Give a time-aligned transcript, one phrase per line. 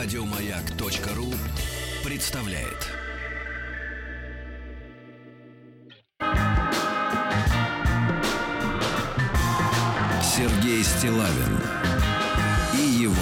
[0.00, 1.34] Радиомаяк.ру
[2.08, 2.86] представляет.
[10.22, 11.58] Сергей Стилавин
[12.74, 13.12] и его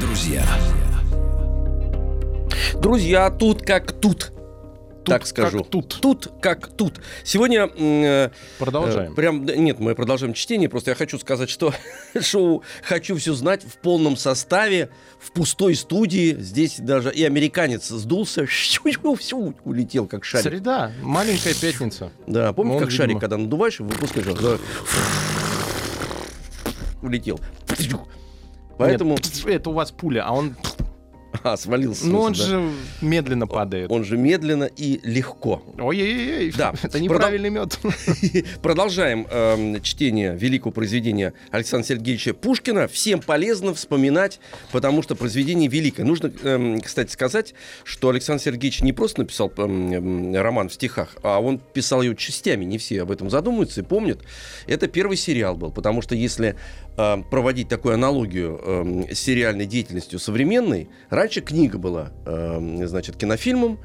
[0.00, 0.44] друзья.
[2.80, 4.35] Друзья, тут как тут.
[5.06, 5.60] Так как скажу.
[5.60, 5.98] тут.
[6.00, 7.00] Тут как тут.
[7.24, 7.70] Сегодня...
[7.76, 9.12] э, Продолжаем.
[9.12, 10.68] э, Прям, нет, мы продолжаем чтение.
[10.68, 11.72] Просто я хочу сказать, что
[12.20, 16.34] шоу «Хочу все знать» в полном составе, в пустой студии.
[16.38, 18.46] Здесь даже и американец сдулся,
[19.16, 20.46] всю улетел, как шарик.
[20.46, 22.10] Среда, маленькая пятница.
[22.26, 24.26] Да, помните, как шарик, когда надуваешь и выпускаешь?
[24.40, 24.58] Да.
[27.02, 27.40] Улетел.
[28.78, 29.12] Поэтому...
[29.12, 30.54] Нет, это у вас пуля, а он,
[31.42, 32.06] А, свалился.
[32.06, 32.44] ну он да.
[32.44, 33.90] же медленно падает.
[33.90, 35.62] Он же медленно и легко.
[35.78, 36.74] Ой-ой-ой, Да.
[36.82, 37.78] это неправильный мед.
[38.62, 42.88] Продолжаем эм, чтение великого произведения Александра Сергеевича Пушкина.
[42.88, 44.40] Всем полезно вспоминать,
[44.72, 46.04] потому что произведение великое.
[46.04, 51.40] Нужно, эм, кстати, сказать, что Александр Сергеевич не просто написал эм, роман в стихах, а
[51.40, 52.64] он писал его частями.
[52.64, 54.20] Не все об этом задумываются и помнят.
[54.66, 56.56] Это первый сериал был, потому что если
[56.96, 63.78] э, проводить такую аналогию эм, с сериальной деятельностью современной, раньше книга была, эм, значит, кинофильмом,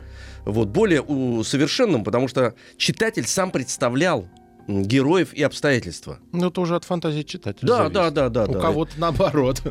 [0.46, 4.28] вот, более усовершенным, потому что читатель сам представлял
[4.68, 6.20] героев и обстоятельства.
[6.32, 7.94] Ну, это уже от фантазии читателя Да, зависит.
[7.94, 8.46] да, да, да.
[8.46, 8.60] У да.
[8.60, 9.62] кого-то наоборот.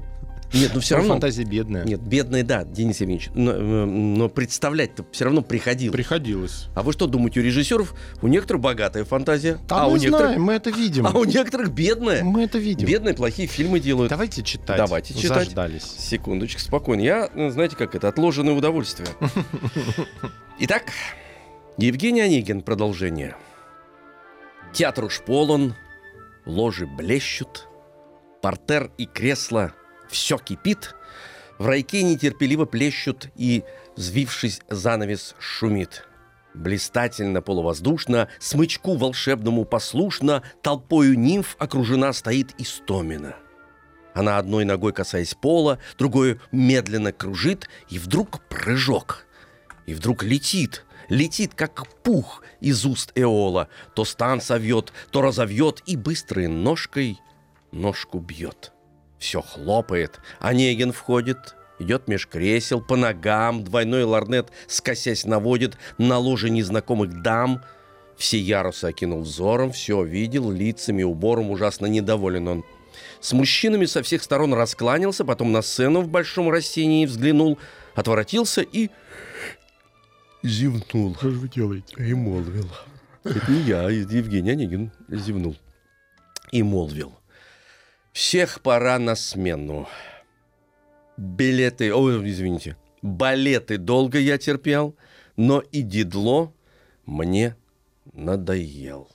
[0.53, 1.15] Нет, ну все Ну, равно.
[1.15, 1.85] Фантазия бедная.
[1.85, 3.31] Нет, бедные, да, Денис Евгеньевич.
[3.35, 5.93] Но, э, но представлять-то все равно приходилось.
[5.95, 6.67] Приходилось.
[6.75, 10.27] А вы что думаете, у режиссеров у некоторых богатая фантазия, А, а, у мы некоторых,
[10.27, 11.07] знаем, мы это видим.
[11.07, 12.25] а у некоторых бедная.
[12.25, 12.89] Мы это видим.
[12.89, 14.11] Бедные плохие фильмы делают.
[14.11, 14.77] Давайте читать.
[14.77, 15.45] Давайте читать.
[15.45, 15.85] Заждались.
[15.85, 17.01] Секундочку, спокойно.
[17.01, 19.09] Я, э, знаете как это, отложенное удовольствие.
[20.59, 20.85] Итак,
[21.79, 23.37] Евгений Онегин, продолжение.
[24.73, 25.75] Театр уж полон,
[26.45, 27.67] ложи блещут,
[28.43, 29.73] портер и кресло,
[30.11, 30.95] все кипит,
[31.59, 33.65] в райке нетерпеливо плещут и,
[33.97, 36.07] взвившись, занавес шумит.
[36.55, 43.37] Блистательно, полувоздушно, смычку волшебному послушно, толпою нимф окружена стоит Истомина.
[44.15, 49.27] Она одной ногой касаясь пола, другой медленно кружит, и вдруг прыжок.
[49.87, 53.69] И вдруг летит, летит, как пух из уст Эола.
[53.95, 57.21] То стан совьет, то разовьет, и быстрой ножкой
[57.71, 58.73] ножку бьет.
[59.21, 66.49] Все хлопает, Онегин входит, идет меж кресел, по ногам, двойной ларнет, скосясь, наводит на ложе
[66.49, 67.63] незнакомых дам.
[68.17, 72.65] Все ярусы окинул взором, все видел, лицами, убором ужасно недоволен он.
[73.21, 77.59] С мужчинами со всех сторон раскланялся, потом на сцену в большом растении взглянул,
[77.95, 78.89] отворотился и
[80.43, 81.15] зевнул.
[81.17, 81.95] Что же вы делаете?
[81.99, 82.69] И молвил.
[83.25, 85.57] Это не я, Евгений Онегин зевнул.
[86.53, 87.20] И молвил.
[88.13, 89.89] Всех пора на смену.
[91.17, 94.97] Билеты, ой, извините, балеты долго я терпел,
[95.37, 96.53] но и дедло
[97.07, 97.57] мне
[98.13, 99.09] надоел.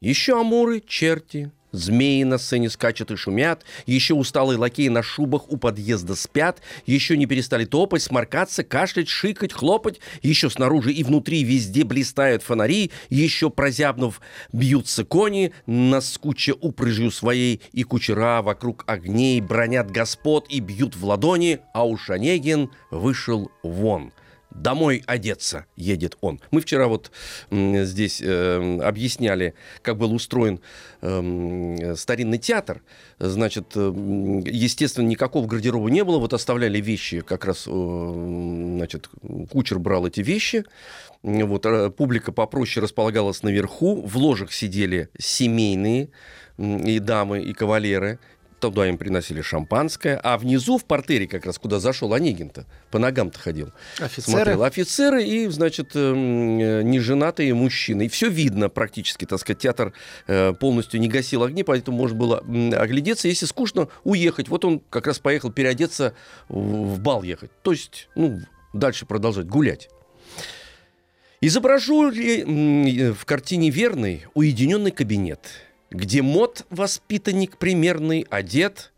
[0.00, 5.56] Еще амуры, черти, змеи на сцене скачут и шумят, еще усталые лакеи на шубах у
[5.56, 11.84] подъезда спят, еще не перестали топать, сморкаться, кашлять, шикать, хлопать, еще снаружи и внутри везде
[11.84, 14.20] блистают фонари, еще прозябнув
[14.52, 21.60] бьются кони, наскуча упряжью своей, и кучера вокруг огней бронят господ и бьют в ладони,
[21.72, 24.12] а уж Онегин вышел вон—
[24.54, 26.40] Домой одеться едет он.
[26.52, 27.10] Мы вчера вот
[27.50, 30.60] здесь э, объясняли, как был устроен
[31.00, 32.82] эм, старинный театр.
[33.18, 33.92] Значит, э,
[34.46, 36.18] естественно, никакого гардероба не было.
[36.18, 39.10] Вот оставляли вещи, как раз, э, значит,
[39.50, 40.64] кучер брал эти вещи.
[41.22, 44.02] Вот, э, публика попроще располагалась наверху.
[44.02, 46.10] В ложах сидели семейные
[46.58, 48.20] и дамы, и кавалеры.
[48.70, 50.20] Туда им приносили шампанское.
[50.22, 53.72] А внизу, в портере как раз, куда зашел Онегин-то, по ногам-то ходил.
[53.98, 54.36] Офицеры.
[54.36, 58.06] Смотрел офицеры и, значит, эм, э, неженатые мужчины.
[58.06, 59.92] И все видно практически, так сказать, театр
[60.26, 64.48] э, полностью не гасил огни, поэтому можно было оглядеться, если скучно, уехать.
[64.48, 66.14] Вот он как раз поехал переодеться,
[66.48, 67.50] в бал ехать.
[67.62, 68.40] То есть, ну,
[68.72, 69.88] дальше продолжать гулять.
[71.40, 75.40] Изображу ли э, в картине верный уединенный кабинет,
[75.94, 78.92] где мод воспитанник примерный одет,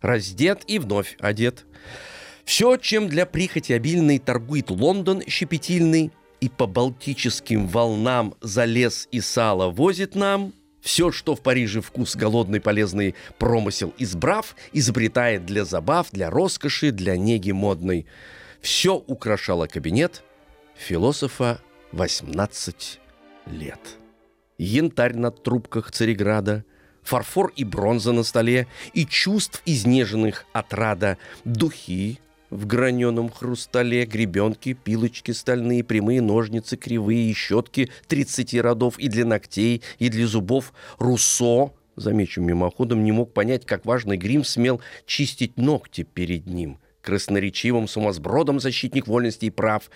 [0.00, 1.64] раздет и вновь одет.
[2.44, 9.20] Все, чем для прихоти обильной торгует Лондон щепетильный, и по балтическим волнам за лес и
[9.20, 16.10] сало возит нам, все, что в Париже вкус голодный полезный промысел избрав, изобретает для забав,
[16.10, 18.06] для роскоши, для неги модной.
[18.60, 20.24] Все украшало кабинет
[20.74, 21.60] философа
[21.92, 22.98] 18
[23.46, 24.01] лет.
[24.62, 26.64] Янтарь на трубках Цареграда,
[27.02, 35.32] фарфор и бронза на столе, и чувств изнеженных отрада, духи в граненом хрустале, гребенки, пилочки
[35.32, 40.72] стальные, прямые ножницы, кривые и щетки 30 родов и для ногтей, и для зубов.
[40.98, 47.88] Руссо, замечу мимоходом, не мог понять, как важный грим смел чистить ногти перед ним красноречивым
[47.88, 49.90] сумасбродом защитник вольности и прав.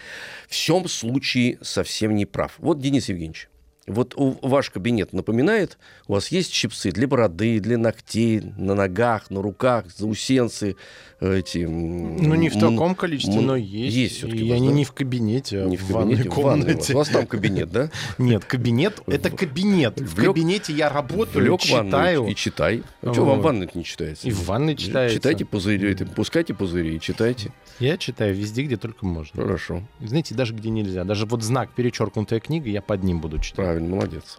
[0.48, 2.54] В всем случае совсем не прав.
[2.58, 3.48] Вот Денис Евгеньевич.
[3.86, 5.78] Вот у, ваш кабинет напоминает,
[6.08, 10.76] у вас есть щипцы для бороды, для ногтей, на ногах, на руках, заусенцы,
[11.20, 11.58] эти...
[11.58, 13.96] Ну, не в таком количестве, но есть.
[13.96, 14.46] Есть все-таки.
[14.46, 14.74] И они да?
[14.74, 16.92] не в кабинете, а не в, в ванной комнате.
[16.92, 17.90] У вас там кабинет, да?
[18.18, 19.98] Нет, кабинет— это кабинет.
[19.98, 22.26] В кабинете я работаю, читаю.
[22.26, 22.82] и читай.
[23.02, 24.28] А что вам в ванной не читается?
[24.28, 25.16] И в ванной читается.
[25.16, 27.52] Читайте пузыри, пускайте пузыри и читайте.
[27.78, 29.42] Я читаю везде, где только можно.
[29.42, 31.04] Хорошо, Знаете, даже где нельзя.
[31.04, 33.56] Даже вот знак «перечеркнутая книга» я под ним буду читать.
[33.56, 34.38] правильно, молодец.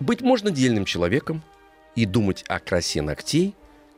[0.00, 1.42] Быть можно дельным человеком
[1.94, 3.54] и думать о красе ногтей,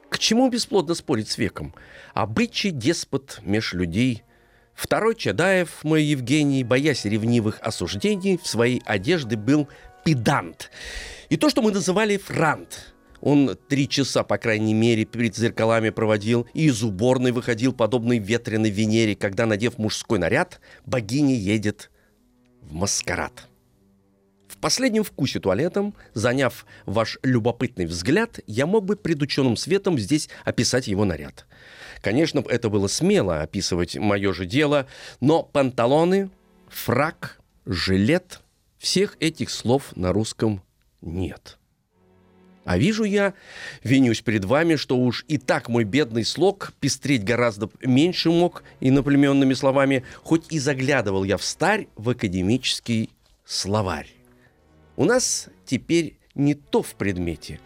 [0.09, 1.75] к чему бесплодно спорить с веком.
[2.13, 4.23] Обычай деспот меж людей.
[4.75, 9.69] Второй Чадаев, мой Евгений, боясь ревнивых осуждений, в своей одежде был
[10.05, 10.71] педант.
[11.29, 12.95] И то, что мы называли франт.
[13.21, 18.69] Он три часа, по крайней мере, перед зеркалами проводил и из уборной выходил, подобный ветреной
[18.69, 21.91] Венере, когда, надев мужской наряд, богиня едет
[22.61, 23.49] в маскарад.
[24.55, 30.31] В последнем вкусе туалетом, заняв ваш любопытный взгляд, я мог бы пред ученым светом здесь
[30.45, 31.47] описать его наряд.
[32.01, 34.87] Конечно, это было смело описывать мое же дело,
[35.21, 36.31] но панталоны,
[36.69, 38.41] фрак, жилет–
[38.85, 40.63] всех этих слов на русском
[41.01, 41.59] нет.
[42.67, 43.33] А вижу я,
[43.83, 49.55] винюсь перед вами, что уж и так мой бедный слог пестреть гораздо меньше мог иноплеменными
[49.55, 53.11] словами, хоть и заглядывал я в старь в академический
[53.47, 54.11] словарь.
[54.97, 57.61] У нас теперь не то в предмете.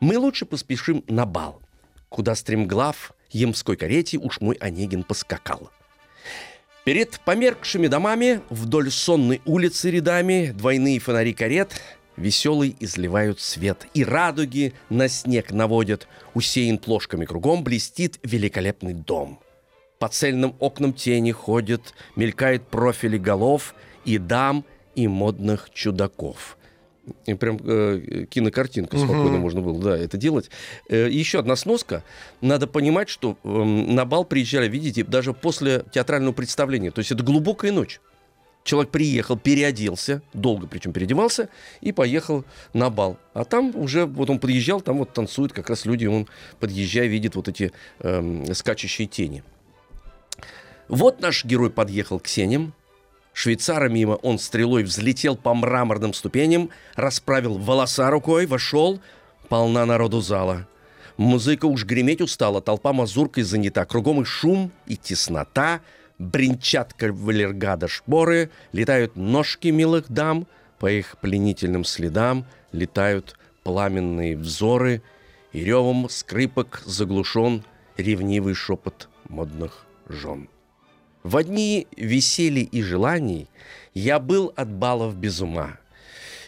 [0.00, 1.60] Мы лучше поспешим на бал,
[2.08, 5.70] куда стремглав емской карете уж мой Онегин поскакал.
[6.84, 11.80] Перед померкшими домами вдоль сонной улицы рядами двойные фонари карет
[12.16, 19.40] веселый изливают свет, и радуги на снег наводят, усеян плошками кругом блестит великолепный дом.
[19.98, 23.74] По цельным окнам тени ходят, мелькают профили голов
[24.04, 26.56] и дам, и модных чудаков.
[27.38, 30.50] Прям э, кинокартинка спокойно можно было, да, это делать.
[30.88, 32.04] Э, еще одна сноска.
[32.40, 36.90] Надо понимать, что эм, на бал приезжали, видите, даже после театрального представления.
[36.90, 38.00] То есть это глубокая ночь.
[38.62, 41.48] Человек приехал, переоделся, долго причем переодевался,
[41.80, 43.16] и поехал на бал.
[43.32, 46.28] А там уже, вот он подъезжал, там вот танцуют как раз люди, он,
[46.58, 49.42] подъезжая, видит вот эти эм, скачущие тени.
[50.88, 52.74] Вот наш герой подъехал к сеням.
[53.32, 59.00] Швейцара мимо он стрелой взлетел по мраморным ступеням, расправил волоса рукой, вошел,
[59.48, 60.66] полна народу зала.
[61.16, 65.80] Музыка уж греметь устала, толпа мазуркой занята, кругом и шум, и теснота,
[66.18, 70.46] бренчат кавалергада шпоры, летают ножки милых дам,
[70.78, 75.02] по их пленительным следам летают пламенные взоры,
[75.52, 77.64] и ревом скрипок заглушен
[77.96, 80.48] ревнивый шепот модных жен.
[81.22, 83.48] В дни веселья и желаний
[83.92, 85.78] я был от балов без ума.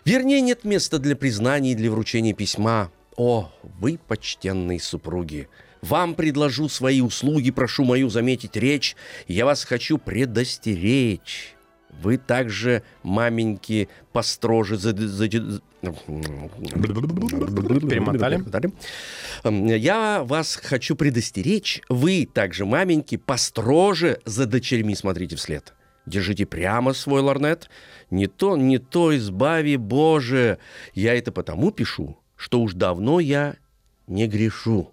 [0.04, 2.90] Вернее, нет места для признаний, для вручения письма.
[3.16, 5.48] О, вы, почтенные супруги,
[5.82, 8.96] вам предложу свои услуги, прошу мою заметить речь.
[9.28, 11.54] Я вас хочу предостеречь.
[11.90, 14.78] Вы также, маменьки, построже...
[17.86, 18.42] Перемотали?
[19.44, 21.80] Эм, Я вас хочу предостеречь.
[21.88, 25.74] Вы также, маменьки, построже за дочерьми смотрите вслед.
[26.06, 27.68] Держите прямо свой лорнет.
[28.10, 30.58] Не то, не то, избави, Боже.
[30.94, 33.56] Я это потому пишу, что уж давно я
[34.06, 34.90] не грешу.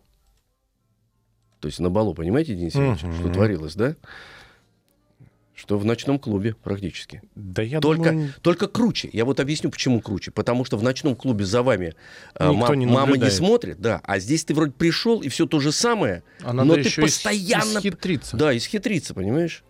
[1.60, 3.14] То есть на балу, понимаете, Денис Ильич, Мгм.
[3.20, 3.96] что творилось, да?
[5.60, 7.22] Что в ночном клубе практически.
[7.36, 9.10] Да я Только, думаю, только круче.
[9.12, 10.32] Я вот объясню, почему круче.
[10.32, 11.96] Потому что в ночном клубе за вами
[12.36, 14.00] э, не мама не смотрит, да.
[14.06, 16.24] А здесь ты вроде пришел, и все то же самое.
[16.44, 17.80] а но ты постоянно...
[17.80, 18.38] исхитриться.
[18.38, 19.66] Да, исхитриться, понимаешь?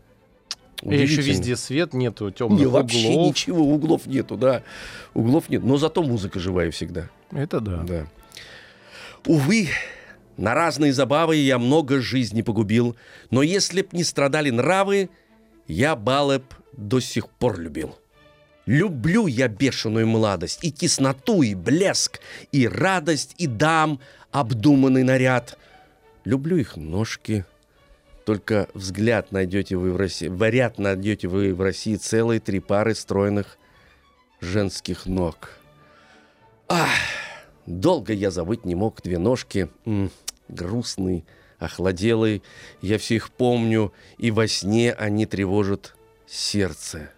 [0.84, 3.28] И еще везде свет, нету Не, темных вообще углов.
[3.30, 4.62] ничего, углов нету, да.
[5.16, 5.64] Углов нет.
[5.64, 7.10] Но зато музыка живая всегда.
[7.32, 7.78] Это да.
[7.82, 8.08] Да.
[9.26, 9.70] Увы,
[10.38, 12.96] на разные забавы я много жизни погубил,
[13.32, 15.10] но если б не страдали нравы,
[15.70, 17.96] я балы б до сих пор любил.
[18.66, 22.20] Люблю я бешеную младость, и тесноту, и блеск,
[22.52, 25.58] и радость, и дам обдуманный наряд.
[26.26, 27.46] Люблю их ножки,
[28.26, 33.58] только взгляд найдете вы в России, варят найдете вы в России целые три пары стройных
[34.42, 35.58] женских ног.
[36.68, 36.90] Ах,
[37.70, 40.10] Долго я забыть не мог две ножки, м,
[40.48, 41.24] грустный,
[41.60, 42.42] охладелый.
[42.82, 45.96] Я все их помню, и во сне они тревожат
[46.28, 47.12] сердце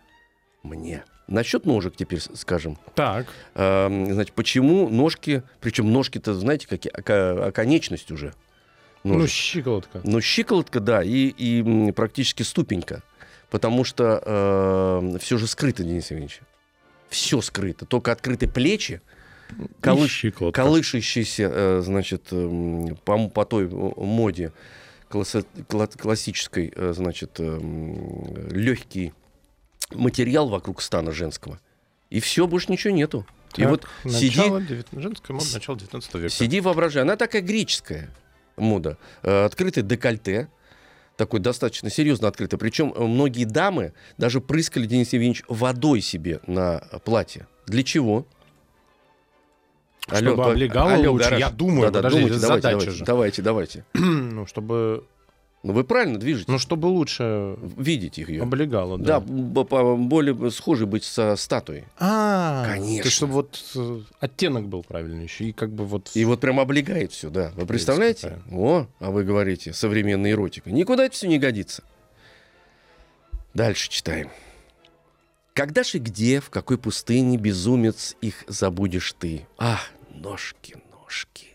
[0.64, 1.04] мне.
[1.28, 2.78] Насчет ножек теперь скажем.
[2.96, 3.28] Так.
[3.56, 8.34] Эм, значит, почему ножки, причем ножки-то, знаете, какие, оконечность уже.
[9.04, 9.30] Ну, ножек.
[9.30, 10.02] щиколотка.
[10.04, 13.02] Ну, щиколотка, да, и, и практически ступенька.
[13.50, 16.42] Потому что все же скрыто, Денис Евгеньевич.
[17.10, 17.86] Все скрыто.
[17.86, 19.02] Только открыты плечи,
[19.82, 24.52] колыш- колышащийся, э, значит, эм, по, по той моде
[25.10, 25.46] класса-
[25.98, 29.14] классической, э, значит, легкий
[29.94, 31.60] материал вокруг стана женского.
[32.10, 33.26] И все, больше ничего нету.
[33.58, 36.30] И Так, вот сиди, начало девят- Женская мода начала 19 века.
[36.30, 37.04] Сиди, воображай.
[37.04, 38.10] Она такая греческая
[38.58, 38.98] мода.
[39.24, 40.50] Э, Открытый декольте.
[41.18, 42.58] Такой достаточно серьезно открытый.
[42.58, 47.46] Причем многие дамы даже прыскали, Денис Евгеньевич, водой себе на платье.
[47.68, 48.26] Для чего?
[50.08, 51.24] Чтобы по- облегало лучше.
[51.26, 51.40] гараж.
[51.40, 53.06] Я думаю, Да-да, подожди, думайте, давайте, задача же.
[53.06, 53.86] давайте, давайте.
[53.94, 55.04] ну, чтобы,
[55.64, 56.52] Ну, вы правильно движете.
[56.52, 58.42] ну, чтобы лучше Видите ее.
[58.44, 59.26] облегало, Да, да.
[59.96, 61.86] более схожей быть со статуей.
[62.00, 63.04] А, Конечно.
[63.04, 65.46] То чтобы вот э, оттенок был правильный еще.
[65.46, 66.10] И как бы вот...
[66.16, 67.52] И вот прям облегает все, да.
[67.56, 68.40] Вы представляете?
[68.52, 70.72] О, а вы говорите, современная эротика.
[70.72, 71.84] Никуда это все не годится.
[73.54, 74.30] Дальше читаем.
[75.54, 79.48] Когда же где, в какой пустыне, безумец, их забудешь ты?
[79.58, 81.48] Ах, ножки, ножки.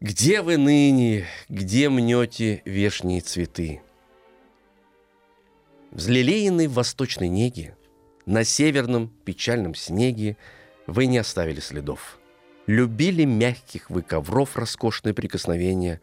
[0.00, 3.80] Где вы ныне, где мнете вешние цветы?
[5.90, 7.76] Взлелеянный в восточной неге,
[8.26, 10.36] на северном печальном снеге
[10.86, 12.18] вы не оставили следов.
[12.66, 16.00] Любили мягких вы ковров роскошные прикосновения.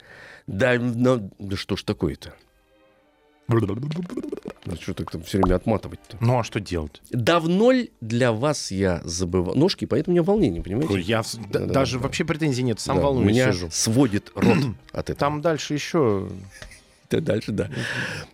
[0.48, 2.34] Да, но- да что ж такое-то?
[4.70, 6.18] Да что так там все время отматывать-то?
[6.20, 7.02] Ну, а что делать?
[7.12, 9.56] Давно ли для вас я забывал?
[9.56, 11.00] Ножки, поэтому у меня волнение, понимаете?
[11.00, 11.74] Я в- д- Да-да-да.
[11.74, 13.70] даже вообще претензий нет, сам Да, волнуюсь Меня сижу.
[13.72, 14.58] сводит рот
[14.92, 15.18] от этого.
[15.20, 16.30] Там дальше еще
[17.10, 17.70] Да, дальше, да.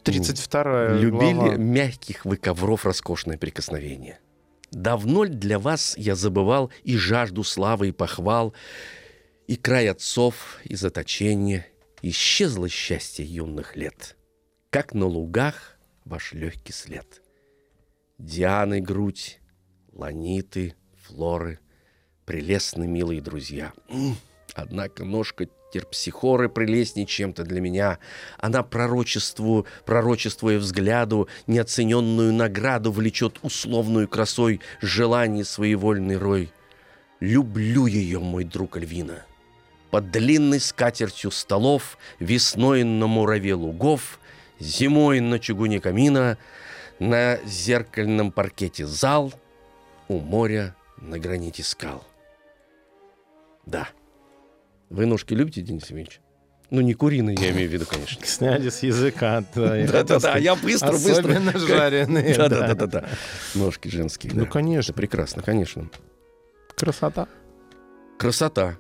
[0.04, 1.56] 32 Любили глава.
[1.56, 4.20] мягких вы ковров роскошное прикосновение.
[4.72, 8.54] Давно ли для вас я забывал и жажду славы и похвал,
[9.48, 11.68] и край отцов, и заточение,
[12.02, 14.18] исчезло счастье юных лет,
[14.70, 15.75] как на лугах
[16.06, 17.22] ваш легкий след.
[18.18, 19.40] Дианы грудь,
[19.92, 21.60] ланиты, флоры,
[22.26, 23.74] прелестны милые друзья.
[24.54, 28.00] Однако ножка терпсихоры прелестней чем-то для меня.
[28.38, 36.52] Она пророчеству, пророчествуя взгляду, неоцененную награду влечет условную красой желаний своевольный рой.
[37.20, 39.26] Люблю ее, мой друг Альвина.
[39.92, 44.20] Под длинной скатертью столов, весной на мураве лугов,
[44.66, 46.38] зимой на чугуне камина,
[47.00, 49.34] на зеркальном паркете зал,
[50.08, 52.04] у моря на граните скал.
[53.66, 53.90] Да.
[54.90, 56.22] Вы ножки любите, Денис Евгеньевич?
[56.72, 58.18] Ну, не куриные, я имею в виду, конечно.
[58.26, 59.44] Сняли с языка.
[59.54, 61.12] Да-да-да, я быстро, быстро.
[61.12, 62.36] Особенно жареные.
[62.38, 62.50] да.
[62.50, 63.06] Да-да-да.
[63.54, 64.34] Ножки женские.
[64.34, 64.94] Ну, конечно.
[64.94, 65.90] Прекрасно, конечно.
[66.76, 67.28] Красота.
[68.18, 68.78] Красота.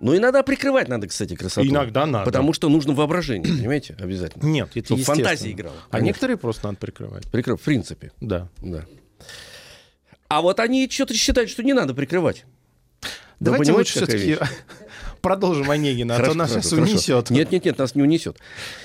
[0.00, 1.68] Ну, иногда прикрывать надо, кстати, красоту.
[1.68, 2.24] Иногда надо.
[2.24, 4.44] Потому что нужно воображение, понимаете, обязательно.
[4.44, 5.76] Нет, это Чтобы фантазия играла.
[5.88, 6.06] А конечно.
[6.06, 7.30] некоторые просто надо прикрывать.
[7.30, 8.48] Прикрыв, в принципе, Да.
[8.62, 8.86] да.
[10.28, 12.44] А вот они что-то считают, что не надо прикрывать.
[13.40, 14.38] Давайте лучше все-таки?
[15.20, 16.92] продолжим Онегина, а то Хорошо, нас хорошо, сейчас хорошо.
[16.92, 17.30] унесет.
[17.30, 18.38] Нет, нет, нет, нас не унесет.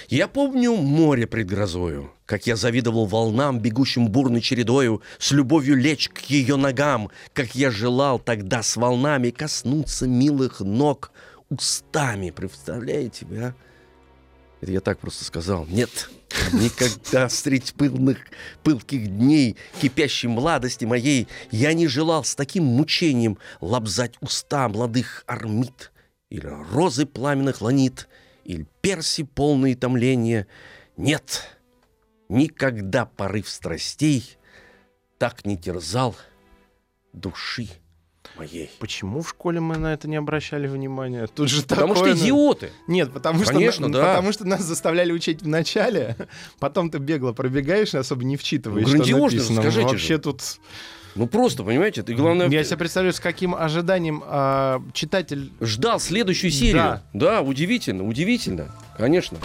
[0.10, 6.10] Я помню море пред грозою, как я завидовал волнам, бегущим бурной чередою, с любовью лечь
[6.10, 11.12] к ее ногам, как я желал тогда с волнами коснуться милых ног
[11.50, 12.32] устами.
[12.32, 13.54] Представляете а?
[14.62, 15.66] Это я так просто сказал.
[15.68, 16.10] Нет,
[16.54, 18.18] никогда средь пыльных,
[18.64, 25.92] пылких дней, кипящей младости моей, я не желал с таким мучением лобзать уста молодых армид,
[26.30, 28.08] или розы пламенных ланит,
[28.44, 30.48] или перси полные томления.
[30.98, 31.48] Нет,
[32.30, 34.38] никогда порыв страстей
[35.18, 36.16] так не терзал
[37.14, 37.68] души
[38.38, 38.70] моей.
[38.80, 41.28] Почему в школе мы на это не обращали внимания?
[41.28, 42.72] Тут же Потому что такое, ну, идиоты.
[42.88, 44.02] Нет, потому что, Конечно, на- да.
[44.16, 46.18] потому что нас заставляли учить в начале,
[46.60, 49.62] потом ты бегло пробегаешь, особо не вчитываешь, Ну, что грандиозно же, написано.
[49.62, 50.20] скажите Вообще же.
[50.20, 50.42] тут...
[51.16, 55.52] Ну просто, понимаете, и главное, Я себе представляю, с каким ожиданием а, читатель...
[55.62, 56.76] ждал следующую серию.
[56.76, 57.02] Да.
[57.14, 59.38] да, удивительно, удивительно, конечно.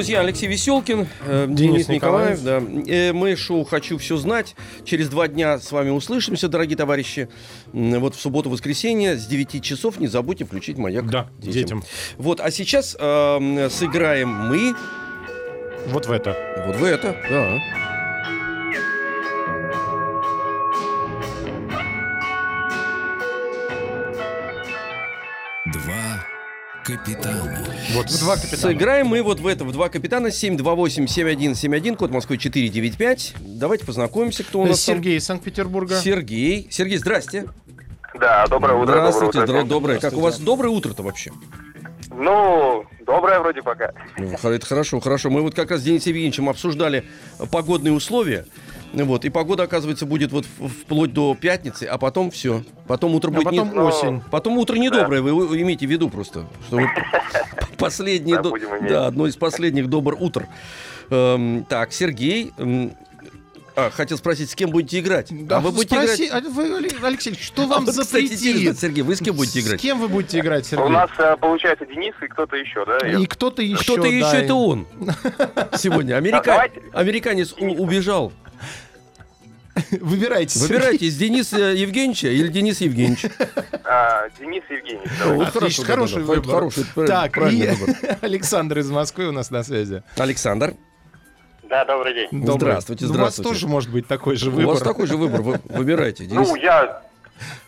[0.00, 0.20] Друзья.
[0.20, 2.42] Алексей Веселкин, э, Денис Денис, Николаев.
[2.42, 2.62] да.
[2.86, 4.56] Э, мы шоу «Хочу все знать».
[4.86, 7.28] Через два дня с вами услышимся, дорогие товарищи.
[7.74, 11.82] Вот в субботу-воскресенье с 9 часов не забудьте включить маяк Да, детям.
[12.16, 14.74] Вот, а сейчас э, сыграем мы
[15.88, 16.34] Вот в это.
[16.66, 17.58] вот в это, да.
[25.66, 26.26] Два
[26.84, 27.49] капитана.
[27.92, 28.72] Вот в два капитана.
[28.72, 33.34] Сыграем мы вот в это, в два капитана, 728-7171, код Москвы 495.
[33.40, 34.80] Давайте познакомимся, кто у нас.
[34.80, 35.96] Сергей из Санкт-Петербурга.
[35.96, 36.68] Сергей.
[36.70, 37.46] Сергей, здрасте.
[38.14, 38.92] Да, доброе утро.
[38.92, 39.68] Здравствуйте, доброе утро.
[39.68, 39.98] доброе.
[39.98, 41.32] Как у вас доброе утро-то вообще?
[42.10, 43.92] Ну, доброе вроде пока.
[44.18, 45.30] Ну, Это хорошо, хорошо.
[45.30, 47.04] Мы вот как раз с Денисом Евгеньевичем обсуждали
[47.50, 48.46] погодные условия.
[48.92, 52.64] Вот, и погода, оказывается, будет вот вплоть до пятницы, а потом все.
[52.88, 53.78] Потом утро А будет потом не...
[53.78, 54.22] осень.
[54.30, 56.46] Потом утро недоброе, вы, вы имейте в виду просто.
[56.66, 56.88] Что вы
[57.78, 58.36] последнее...
[58.36, 58.56] Да, до-.
[58.88, 60.46] Да, одно из последних добр утр.
[61.10, 62.52] Эм, так, Сергей...
[62.58, 62.92] м,
[63.76, 65.28] а, хотел спросить, с кем будете играть?
[65.46, 66.44] Да, а вы будете спроси- играть...
[66.44, 68.78] а вы, Алексей, что А вам интересно, запретит?
[68.80, 69.78] Сергей, вы с кем будете играть?
[69.78, 70.84] С кем вы будете играть, Сергей?
[70.84, 72.98] У нас, э, получается, Денис и кто-то еще, да?
[73.08, 73.82] И кто-то еще.
[73.84, 74.86] Кто-то еще да, это он.
[75.78, 76.16] Сегодня.
[76.16, 76.82] Америка- давайте.
[76.92, 78.32] Американец убежал.
[80.00, 80.58] Выбирайте.
[80.58, 83.26] Выбирайте, из Дениса Евгеньевича или Денис Евгеньевич.
[83.84, 85.10] А, Денис Евгеньевич.
[85.24, 86.72] Вот хороший выбор.
[87.06, 87.68] Так, и.
[88.20, 90.02] Александр из Москвы у нас на связи.
[90.16, 90.74] Александр,
[91.68, 92.28] Да, добрый день.
[92.32, 92.70] Добрый.
[92.72, 93.48] Здравствуйте, Ну, здравствуйте.
[93.48, 94.74] У вас тоже может быть такой же у выбор.
[94.74, 96.26] вас такой же выбор, вы выбирайте.
[96.26, 96.48] Денис.
[96.48, 97.02] Ну, я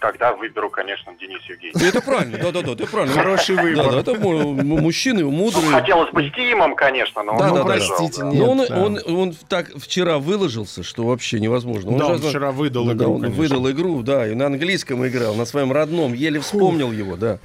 [0.01, 1.75] тогда выберу, конечно, Денис Евгеньевич.
[1.81, 3.15] Ну, Это правильно, да-да-да, это правильно.
[3.15, 3.85] Хороший выбор.
[3.87, 5.69] Да, да, это му- му- мужчины мудрые.
[5.71, 8.29] Хотелось бы с Тимом, конечно, но Да, он да, Ну, да, простите, да.
[8.31, 8.39] нет.
[8.41, 8.77] Но он, да.
[8.77, 11.97] он, он так вчера выложился, что вообще невозможно.
[11.99, 13.43] Да, он же- вчера выдал Да, да, игру, он конечно.
[13.43, 17.39] выдал игру, да, и на английском играл, на своем родном, еле вспомнил его, да.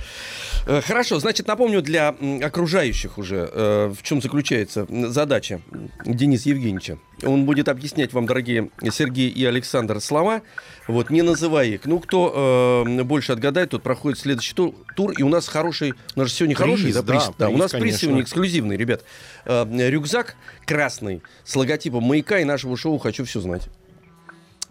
[0.67, 2.09] Э, Хорошо, значит, напомню для
[2.41, 5.61] окружающих уже, э, в чем заключается задача
[6.05, 6.97] Дениса Евгеньевича.
[7.23, 10.41] Он будет объяснять вам, дорогие Сергей и Александр, слова,
[10.87, 11.85] вот, не называя их.
[11.85, 16.19] Ну, кто э, больше отгадает, тот проходит следующий тур, тур, и у нас хороший, у
[16.19, 17.99] нас же сегодня Приз, хороший, да, да, приз, да, у приз, нас приз конечно.
[17.99, 19.05] сегодня эксклюзивный, ребят.
[19.45, 23.69] Э, рюкзак красный с логотипом маяка и нашего шоу «Хочу все знать».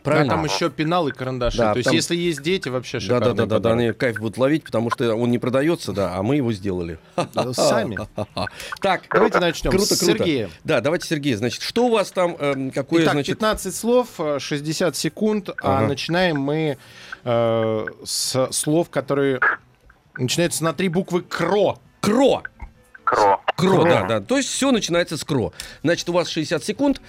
[0.07, 0.35] Да, Правильно?
[0.35, 1.59] там еще пенал и карандаши.
[1.59, 3.93] Да, То есть, там- если есть дети, вообще Да, шикарный да, да, да, да, они
[3.93, 6.99] кайф будут ловить, потому что он не продается, да, а мы его сделали.
[7.35, 7.99] Да, Сами.
[8.81, 10.19] Так, Давайте начнем круто, с круто.
[10.19, 10.51] Сергея.
[10.63, 13.39] Да, давайте, Сергей, значит, что у вас там, эм, какое, Итак, значит...
[13.39, 16.79] 15 слов, э, 60 секунд, а начинаем мы
[17.25, 19.41] э, с слов, которые
[20.17, 21.79] начинаются на три буквы КРО.
[22.01, 22.45] Кро!
[23.05, 23.41] Кро.
[23.57, 24.21] Кро, да, да.
[24.21, 25.53] То есть все начинается с кро.
[25.83, 27.01] Значит, у вас 60 секунд.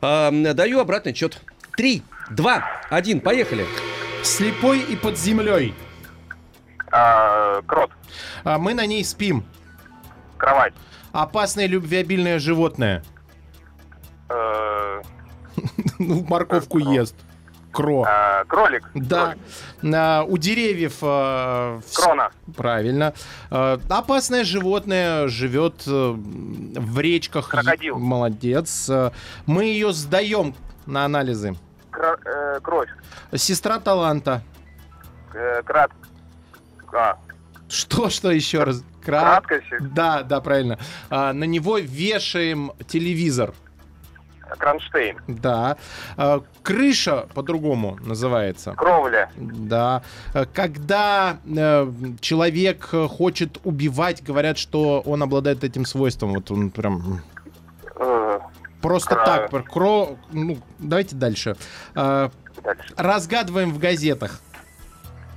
[0.00, 1.40] Даю обратный счет.
[1.78, 3.64] Три, два, один, поехали.
[4.24, 5.76] Слепой и под землей.
[6.90, 7.92] А, крот.
[8.42, 9.44] А мы на ней спим.
[10.38, 10.74] Кровать.
[11.12, 13.04] Опасное любвеобильное животное.
[14.28, 15.02] Э,
[16.00, 17.14] Ну, морковку ест.
[17.70, 18.04] Кро.
[18.08, 18.90] а, кролик.
[18.94, 19.36] Да.
[19.84, 20.96] А, у деревьев...
[21.00, 22.30] э, вс- Крона.
[22.56, 23.14] Правильно.
[23.52, 27.50] Э, опасное животное живет э, в речках.
[27.50, 27.98] Крокодил.
[28.00, 28.88] Молодец.
[28.90, 29.12] Э,
[29.46, 31.54] Мы ее сдаем на анализы.
[31.98, 32.88] Кро- э, кровь.
[33.34, 34.42] Сестра таланта.
[35.34, 35.90] Э, крат.
[36.92, 37.18] А,
[37.68, 38.82] Что, что еще раз?
[39.04, 39.66] Кра- краткость.
[39.94, 40.78] Да, да, правильно.
[41.10, 43.52] А, на него вешаем телевизор.
[44.58, 45.18] Кронштейн.
[45.26, 45.76] Да.
[46.16, 48.72] А, крыша по-другому называется.
[48.72, 49.30] Кровля.
[49.36, 50.02] Да.
[50.34, 56.32] Э, Когда э, человек хочет убивать, говорят, что он обладает этим свойством.
[56.34, 57.20] Вот он прям
[58.82, 59.50] просто Кра- так.
[59.50, 60.16] про- Кро...
[60.32, 61.56] Ну, давайте дальше.
[61.94, 62.30] Э,
[62.62, 62.94] дальше.
[62.96, 64.40] разгадываем в газетах.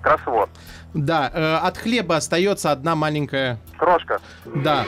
[0.01, 0.49] Кроссворд.
[0.93, 1.31] Да.
[1.33, 3.59] э, от хлеба остается одна маленькая.
[3.77, 4.19] Крошка.
[4.45, 4.85] Да.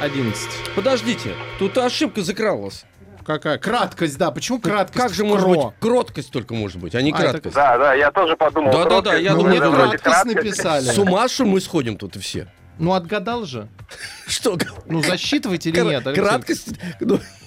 [0.00, 0.48] 11.
[0.74, 2.84] Подождите, тут ошибка закралась.
[3.26, 3.56] Какая?
[3.58, 4.30] Краткость, да.
[4.32, 4.98] Почему краткость?
[4.98, 5.54] Как же может кро?
[5.66, 7.54] быть кроткость только может быть, а не А, это- краткость?
[7.54, 8.72] Да, да, я тоже подумал.
[8.72, 10.36] Да-да-да, кроткость, я но Ну, думаю, мне это это краткость краткость.
[10.36, 10.84] написали.
[10.86, 12.48] С ума что мы сходим тут все?
[12.78, 13.68] Ну, отгадал же.
[14.26, 14.58] Что?
[14.86, 16.02] Ну, засчитывать или нет?
[16.14, 16.70] Краткость?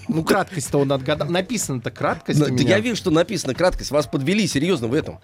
[0.08, 1.30] Ну, краткость-то он отгадал.
[1.30, 3.92] Написано-то краткость я вижу, что написано краткость.
[3.92, 5.20] Вас подвели серьезно в этом.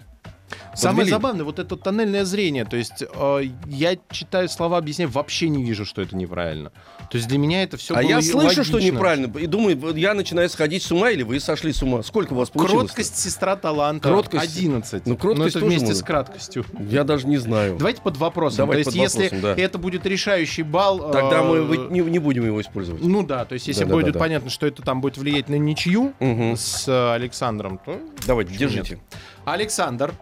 [0.74, 1.10] Самое подвели.
[1.10, 2.64] забавное, вот это тоннельное зрение.
[2.64, 6.70] То есть э, я читаю слова, объясняю, вообще не вижу, что это неправильно.
[7.10, 8.94] То есть для меня это все а я слышу, что логично.
[8.94, 12.02] неправильно, и думаю, я начинаю сходить с ума, или вы сошли с ума.
[12.02, 12.86] Сколько у вас получилось?
[12.86, 14.08] Кроткость сестра таланта.
[14.08, 14.44] Кроткость.
[14.44, 15.06] 11.
[15.06, 16.00] Ну, кроткость Но это тоже вместе можно.
[16.00, 16.64] с краткостью.
[16.78, 17.76] Я даже не знаю.
[17.76, 18.58] Давайте под вопросом.
[18.58, 19.62] Давайте то под есть, если вопросом, да.
[19.62, 21.10] это будет решающий балл...
[21.12, 23.02] Тогда э, мы не, не будем его использовать.
[23.02, 24.06] Ну да, то есть если Да-да-да-да.
[24.06, 26.56] будет понятно, что это там будет влиять на ничью Мгм.
[26.56, 27.98] с Александром, то...
[28.26, 29.00] Давайте, держите.
[29.44, 30.14] Александр,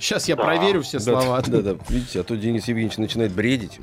[0.00, 0.42] сейчас я Да.
[0.42, 1.40] проверю все Да, слова.
[1.46, 3.78] Да, да, видите, а то Денис Евгеньевич начинает бредить.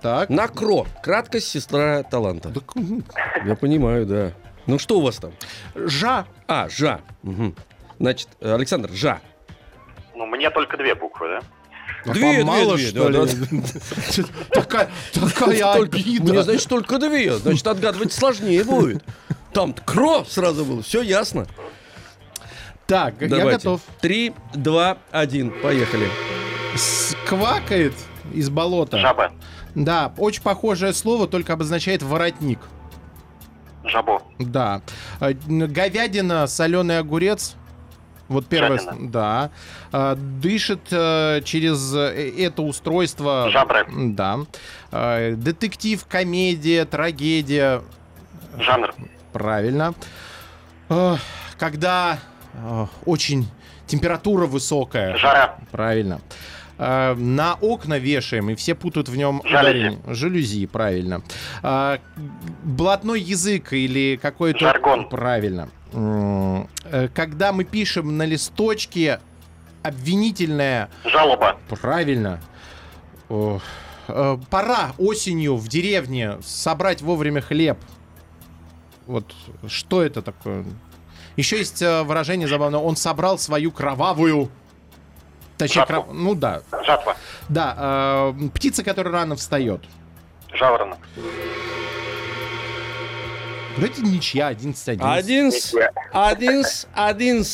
[0.00, 0.28] Так.
[0.30, 0.86] Накро.
[1.02, 2.50] Краткость сестра таланта.
[2.50, 2.72] Так,
[3.44, 4.32] Я понимаю, да.
[4.66, 5.32] Ну что у вас там?
[5.74, 6.26] Жа.
[6.46, 7.00] А, жа.
[7.98, 9.20] Значит, Александр, жа.
[10.14, 11.40] Ну, мне только две буквы, да?
[12.04, 13.62] А Две, вам мало, две, что да, ли?
[14.50, 16.42] Такая такая Только- Мне, обида.
[16.44, 17.32] значит, только две.
[17.36, 19.04] Значит, отгадывать сложнее будет.
[19.52, 20.82] Там кро сразу было.
[20.82, 21.46] Все ясно.
[22.86, 23.58] Так, я Давайте.
[23.58, 23.80] готов.
[24.00, 25.52] Три, два, один.
[25.62, 26.08] Поехали.
[27.26, 27.94] Квакает
[28.32, 28.98] из болота.
[28.98, 29.32] Жаба.
[29.74, 32.60] Да, очень похожее слово, только обозначает воротник.
[33.84, 34.22] Жабо.
[34.38, 34.82] Да.
[35.20, 37.56] Э, Говядина, соленый огурец.
[38.28, 38.78] Вот первое.
[38.78, 39.10] Жадина.
[39.10, 39.50] Да.
[39.92, 43.48] А, Дышит э, через э, это устройство.
[43.50, 43.86] Жабры.
[44.14, 44.38] Да.
[44.90, 47.82] Э, Детектив, комедия, трагедия.
[48.58, 48.94] Жанр.
[49.32, 49.94] Правильно.
[50.88, 51.16] Э,
[51.58, 52.35] Когда э,
[53.04, 53.46] очень
[53.86, 55.16] температура высокая.
[55.16, 55.56] Жара.
[55.70, 56.20] Правильно.
[56.78, 59.60] Э, На окна вешаем, и все путают в нем Жалюзи.
[59.60, 59.98] ударение.
[60.06, 61.22] Жалюзи, правильно.
[61.62, 61.98] А,
[62.62, 64.58] Блатной язык или какой-то...
[64.60, 65.08] Жаргон.
[65.08, 65.68] Правильно.
[65.92, 69.20] Э, Когда мы пишем на листочке
[69.82, 70.90] обвинительное...
[71.04, 71.58] Жалоба.
[71.80, 72.40] Правильно.
[73.28, 73.58] Э,
[74.50, 77.78] Пора осенью в деревне собрать вовремя хлеб.
[79.06, 79.34] Вот
[79.66, 80.64] что это такое?
[81.36, 82.80] Еще есть э, выражение забавное.
[82.80, 84.50] Он собрал свою кровавую...
[85.58, 85.94] Точнее, Жатву.
[85.94, 86.62] кров- ну да.
[86.84, 87.16] Жатва.
[87.48, 89.82] Да, э, птица, которая рано встает.
[90.52, 90.98] Жаворонок.
[93.76, 94.98] Вроде ничья, 11-11.
[96.12, 97.44] Один,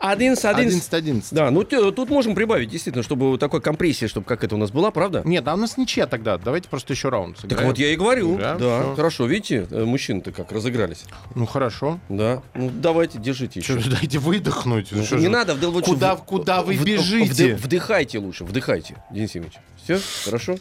[0.00, 1.22] с- один, с- один, с- один, с- один.
[1.22, 1.34] с- 11-11.
[1.34, 4.90] Да, ну тут можем прибавить, действительно, чтобы такой компрессия, чтобы как это у нас была,
[4.90, 5.22] правда?
[5.24, 6.38] Нет, а у нас ничья тогда.
[6.38, 7.68] Давайте просто еще раунд Так сыграем.
[7.68, 8.38] вот я и говорю.
[8.38, 11.04] Да, Да, хорошо, видите, э, мужчины-то как разыгрались.
[11.34, 11.98] Ну хорошо.
[12.08, 13.80] Да, ну давайте, держите еще.
[13.80, 14.88] Чё, дайте выдохнуть.
[14.92, 17.54] Ну, Что не же- надо, вд- лучше Куда, в- куда вы в- бежите?
[17.54, 19.58] вды- Вдыхайте лучше, вдыхайте, Денис Евгеньевич.
[19.84, 20.56] Все, хорошо?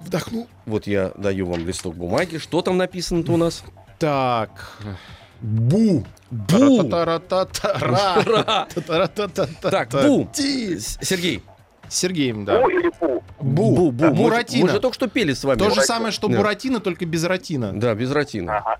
[0.00, 0.48] Вдохнул.
[0.66, 2.38] Вот я даю вам листок бумаги.
[2.38, 3.62] Что там написано-то у нас?
[3.98, 4.76] Так.
[5.42, 6.04] Бу.
[6.30, 6.84] Бу.
[9.60, 10.28] Так, бу.
[10.34, 11.42] Сергей.
[11.88, 12.60] Сергеем, да.
[12.60, 13.22] Бу или пу?
[13.40, 13.90] Бу.
[13.90, 14.04] Бу.
[14.04, 14.64] Мы- Буратино.
[14.66, 15.58] Мы же только что пели с вами.
[15.58, 16.38] То же самое, что Да.
[16.38, 17.72] Буратино, только без ратина.
[17.74, 18.58] Да, без ротина.
[18.58, 18.78] Ага.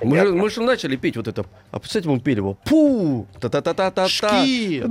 [0.00, 1.44] Мы же, мы же начали петь вот это.
[1.72, 2.54] А представьте, мы пели его.
[2.64, 3.26] Пу.
[3.40, 4.08] Та-та-та-та-та-та.
[4.08, 4.84] Шки.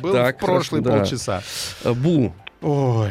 [0.00, 1.42] Был Так, в прошлые полчаса.
[1.82, 2.32] Э, Бу.
[2.62, 3.10] Ой.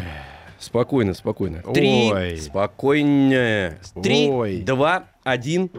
[0.59, 1.61] Спокойно, спокойно.
[1.73, 2.09] Три.
[2.13, 2.37] Ой.
[2.37, 3.79] Спокойнее.
[4.01, 4.61] Три, Ой.
[4.61, 5.69] два, один.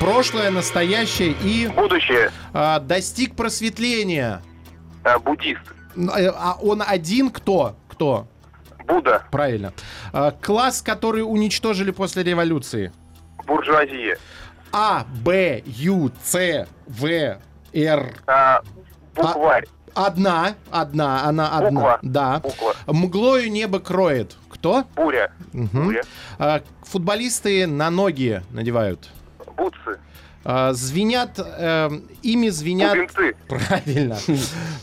[0.00, 2.30] Прошлое, настоящее и Будущее.
[2.52, 4.42] а, достиг просветления.
[5.04, 5.60] Э, Буддист.
[5.96, 7.76] Н- э, А он один кто?
[7.88, 8.28] Кто?
[8.86, 9.24] Будда.
[9.30, 9.72] Правильно.
[10.12, 12.92] А, Класс, который уничтожили после революции.
[13.46, 14.18] Буржуазия.
[14.72, 17.38] А, Б, Ю, С, В,
[17.72, 18.14] Р.
[18.26, 18.60] А,
[19.14, 19.66] Букварь.
[19.94, 21.70] Одна, одна, она одна.
[21.70, 21.98] Буква.
[22.02, 22.38] Да.
[22.40, 22.74] Буква.
[22.86, 24.36] Мглою небо кроет.
[24.50, 24.84] Кто?
[24.94, 25.32] Буря.
[25.54, 25.84] Мгм.
[25.84, 26.02] Буря.
[26.38, 29.08] А, Футболисты на ноги надевают.
[29.56, 29.98] Бутсы.
[30.48, 31.90] А, Звенят, э,
[32.22, 32.92] ими звенят...
[32.92, 33.34] Бубенцы.
[33.48, 34.16] Правильно.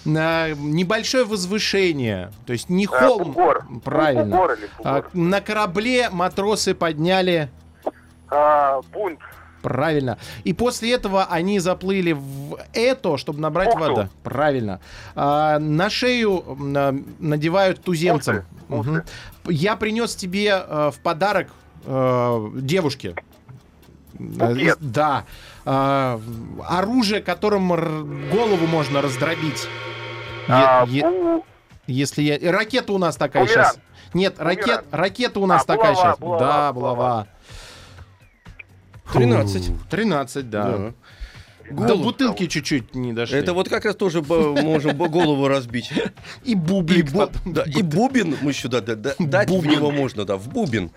[0.03, 2.31] На Небольшое возвышение.
[2.45, 3.31] То есть не Э, холм.
[3.31, 3.65] Бугор.
[3.83, 4.25] Правильно.
[4.25, 5.09] Бугор или А, бугор?
[5.13, 7.49] На корабле матросы подняли...
[8.29, 9.19] А, Бунт.
[9.61, 10.17] Правильно.
[10.43, 13.79] И после этого они заплыли в это, чтобы набрать Бухту.
[13.95, 14.09] вода.
[14.23, 14.81] Правильно.
[15.15, 18.43] А, на шею на- надевают туземцам.
[18.67, 18.89] Усы.
[18.89, 19.03] Мгм.
[19.47, 21.47] Я принес тебе э, в подарок
[21.85, 23.15] э, девушке.
[24.19, 24.77] Э, Букет.
[24.79, 25.23] Да.
[25.65, 26.19] А,
[26.67, 27.67] оружие, которым
[28.29, 29.67] голову можно раздробить.
[30.47, 31.43] Е- А, е- бу-
[31.87, 32.35] если я...
[32.35, 33.67] и Ракета у нас такая Бумеранг.
[33.67, 33.79] сейчас.
[34.13, 36.19] Нет, ракет, ракета у нас А, такая булава, сейчас.
[36.19, 36.95] булава, да, булава.
[36.95, 37.25] булава.
[39.13, 39.65] 13.
[39.65, 40.63] Фу, 13, да.
[40.63, 40.93] Да.
[41.69, 42.03] До Голову.
[42.03, 43.37] бутылки чуть-чуть не дошли.
[43.39, 45.91] Это вот как раз тоже можем голову разбить.
[46.43, 47.05] И И, бублик.
[47.11, 47.53] бу- потом.
[47.53, 49.71] да, и бубен мы сюда да- да- дать в Бубен.
[49.71, 50.91] него можно, да, в бубен.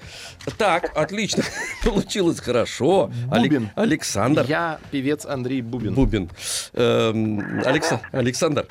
[0.58, 1.44] Так, отлично.
[1.84, 3.10] Получилось хорошо.
[3.28, 3.70] Бубен.
[3.76, 4.44] Александр.
[4.48, 5.94] Я певец Андрей Бубин.
[5.94, 6.30] Бубен.
[6.74, 8.66] Эм, Алекса- Александр.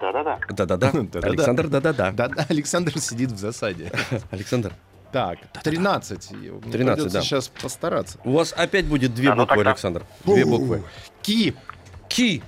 [0.00, 0.38] Да-да-да.
[0.48, 0.88] Да-да-да.
[1.22, 2.12] Александр, да-да-да.
[2.12, 3.90] Да, да, Александр сидит в засаде.
[4.30, 4.72] Александр.
[5.12, 6.28] Так, 13.
[6.70, 7.22] 13, да.
[7.22, 8.18] сейчас постараться.
[8.24, 9.70] У вас опять будет две А ну буквы, тогда.
[9.70, 10.04] Александр.
[10.24, 10.82] Две буквы.
[11.22, 11.54] Ки.
[12.08, 12.42] Ки.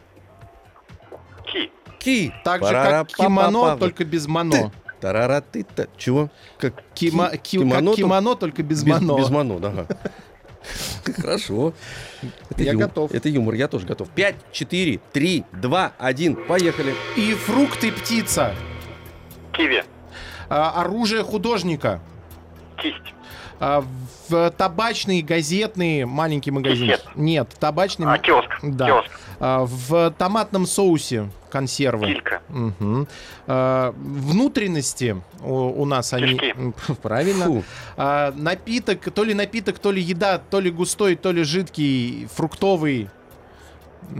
[1.47, 1.73] Ки.
[1.99, 2.35] Ки.
[2.45, 3.25] Так же, как Парара-па-па-па.
[3.25, 4.73] кимоно, только без мано.
[5.01, 6.29] Тарара ты та Чего?
[6.59, 9.17] Как Кима- ки- ки- кимоно, как кимоно, только без мано.
[9.17, 9.87] Без мано, да.
[11.17, 11.73] Хорошо.
[12.51, 13.13] Это Я готов.
[13.13, 14.11] Это юмор, я тоже готов.
[14.11, 16.37] 5, 4, 3, 2, 1.
[16.47, 16.95] Поехали.
[17.17, 18.55] И фрукты птица.
[19.53, 19.85] Киви.
[20.51, 22.01] А, оружие художника.
[22.81, 23.15] Кисть.
[23.63, 23.85] А,
[24.29, 26.89] в табачный, газетный маленький магазин.
[26.89, 27.05] Кисет.
[27.15, 28.07] Нет, табачный.
[28.07, 28.49] А, киоск.
[28.63, 28.87] Да.
[28.87, 29.11] Киоск.
[29.39, 32.07] А, в томатном соусе консервы.
[32.07, 32.41] Килька.
[32.49, 33.07] Мгм.
[33.47, 36.39] А, внутренности у, у нас они...
[36.39, 36.55] Кишки.
[36.57, 37.45] М, Правильно.
[37.45, 37.65] Фу.
[37.99, 43.11] А, напиток, то ли напиток, то ли еда, то ли густой, то ли жидкий, фруктовый.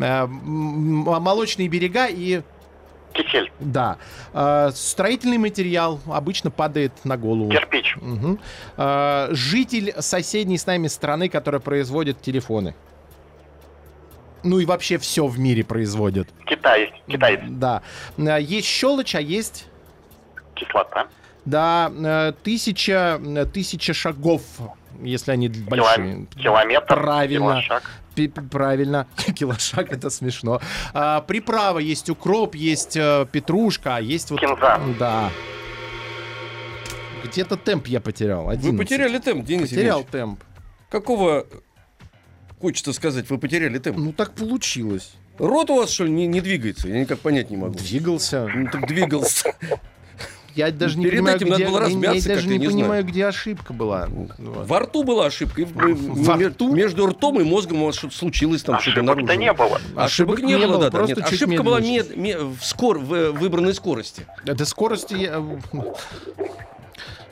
[0.03, 2.43] А, молочные берега и...
[3.13, 3.51] Кисель.
[3.61, 3.97] Да.
[4.33, 7.51] А, строительный материал обычно падает на голову.
[7.51, 7.97] Кирпич.
[8.77, 12.75] А, житель соседней с нами страны, которая производит телефоны.
[14.43, 16.29] Ну и вообще все в мире производит.
[16.47, 16.93] Китай.
[17.09, 17.41] Китай.
[17.49, 17.83] Да.
[18.19, 19.67] А, Есть щелочь, а есть,
[20.55, 21.09] Кислота.
[21.45, 23.21] да, тысяча,
[23.53, 24.43] тысяча шагов,
[25.03, 26.27] если они большие.
[26.37, 26.87] Кило- Километр.
[26.95, 27.51] Правильно.
[27.61, 27.91] Килошаг.
[28.29, 29.07] Правильно.
[29.35, 30.61] Килошаг, это смешно.
[30.93, 34.41] А, приправа есть укроп, есть э, петрушка, а есть вот...
[34.41, 34.81] Кинза.
[34.99, 35.31] Да.
[37.25, 38.45] Где-то темп я потерял.
[38.47, 38.79] Вы 11.
[38.79, 40.13] потеряли темп, Денис Потерял Евгеньевич.
[40.13, 40.45] темп.
[40.89, 41.47] Какого,
[42.61, 43.99] хочется сказать, вы потеряли темп?
[43.99, 45.13] Ну так получилось.
[45.39, 46.89] Рот у вас, что ли, не, не двигается?
[46.89, 47.75] Я никак понять не могу.
[47.75, 48.47] Двигался.
[48.55, 49.55] Ну, так двигался.
[50.57, 51.53] Я даже не Перед понимаю, этим где...
[51.59, 54.07] надо было я- размяться я даже как-то, не, не понимаю, где ошибка была.
[54.09, 54.31] Вот.
[54.39, 55.67] Во рту была ошибка.
[55.75, 56.75] Во рту?
[56.75, 59.37] Между ртом и мозгом у вас что-то случилось, там что-то нарушилось.
[59.39, 59.81] не было.
[59.97, 60.99] Ошибок не было, да, да.
[60.99, 61.99] просто Нет, ошибка была медленнее.
[61.99, 64.27] мед- ме- в, скор, в э, выбранной скорости.
[64.45, 65.15] Это скорости...
[65.15, 65.43] я-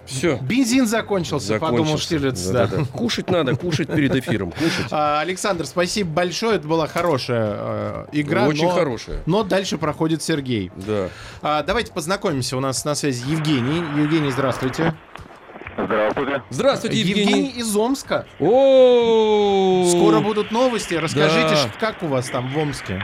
[0.09, 0.37] Все.
[0.40, 2.47] Бензин закончился, подумал Штирлиц.
[2.47, 2.68] Да.
[2.92, 4.53] Кушать надо, кушать перед эфиром.
[4.53, 4.87] Кушать.
[4.90, 6.57] А, Александр, спасибо большое.
[6.57, 8.47] Это была хорошая э, игра.
[8.47, 9.23] Очень но- хорошая.
[9.27, 10.71] Но дальше проходит Сергей.
[10.77, 11.09] Да.
[11.42, 12.57] А, давайте познакомимся.
[12.57, 13.85] У нас на связи Евгений.
[14.01, 14.94] Евгений, здравствуйте.
[15.77, 16.42] Здравствуйте.
[16.51, 17.51] Здравствуйте, Евгений.
[17.51, 18.27] из Омска.
[18.40, 20.94] О, Скоро будут новости.
[20.94, 21.71] Расскажите, Да.
[21.79, 23.01] как у вас там в Омске?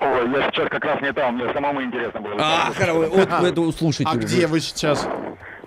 [0.00, 2.34] Ой, я сейчас как раз не там, мне самому интересно было.
[2.38, 4.04] А, хорошо, вот вы это услышите.
[4.10, 5.06] А где вы сейчас?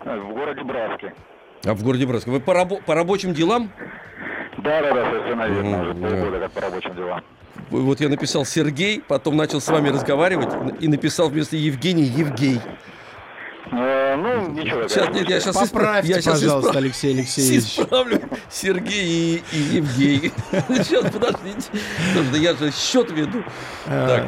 [0.03, 1.13] В городе Братске.
[1.65, 2.27] А в городе Братск.
[2.27, 3.71] Вы по, рабо- по рабочим делам?
[4.57, 5.81] Да, да, да, совершенно верно.
[5.81, 6.07] Уже да.
[6.09, 7.21] полгода как по рабочим делам.
[7.69, 10.49] Вот я написал Сергей, потом начал с вами разговаривать
[10.81, 12.59] и написал вместо Евгений Евгей.
[13.71, 14.87] Э, ну, ничего.
[14.87, 17.63] Сейчас, нет, я сейчас Поправьте, пожалуйста, Алексей Алексеевич.
[17.79, 20.31] Исправлю Сергей и, и Евгей.
[20.51, 21.69] Сейчас, подождите.
[22.09, 23.43] Потому что я же счет веду.
[23.85, 24.23] Так.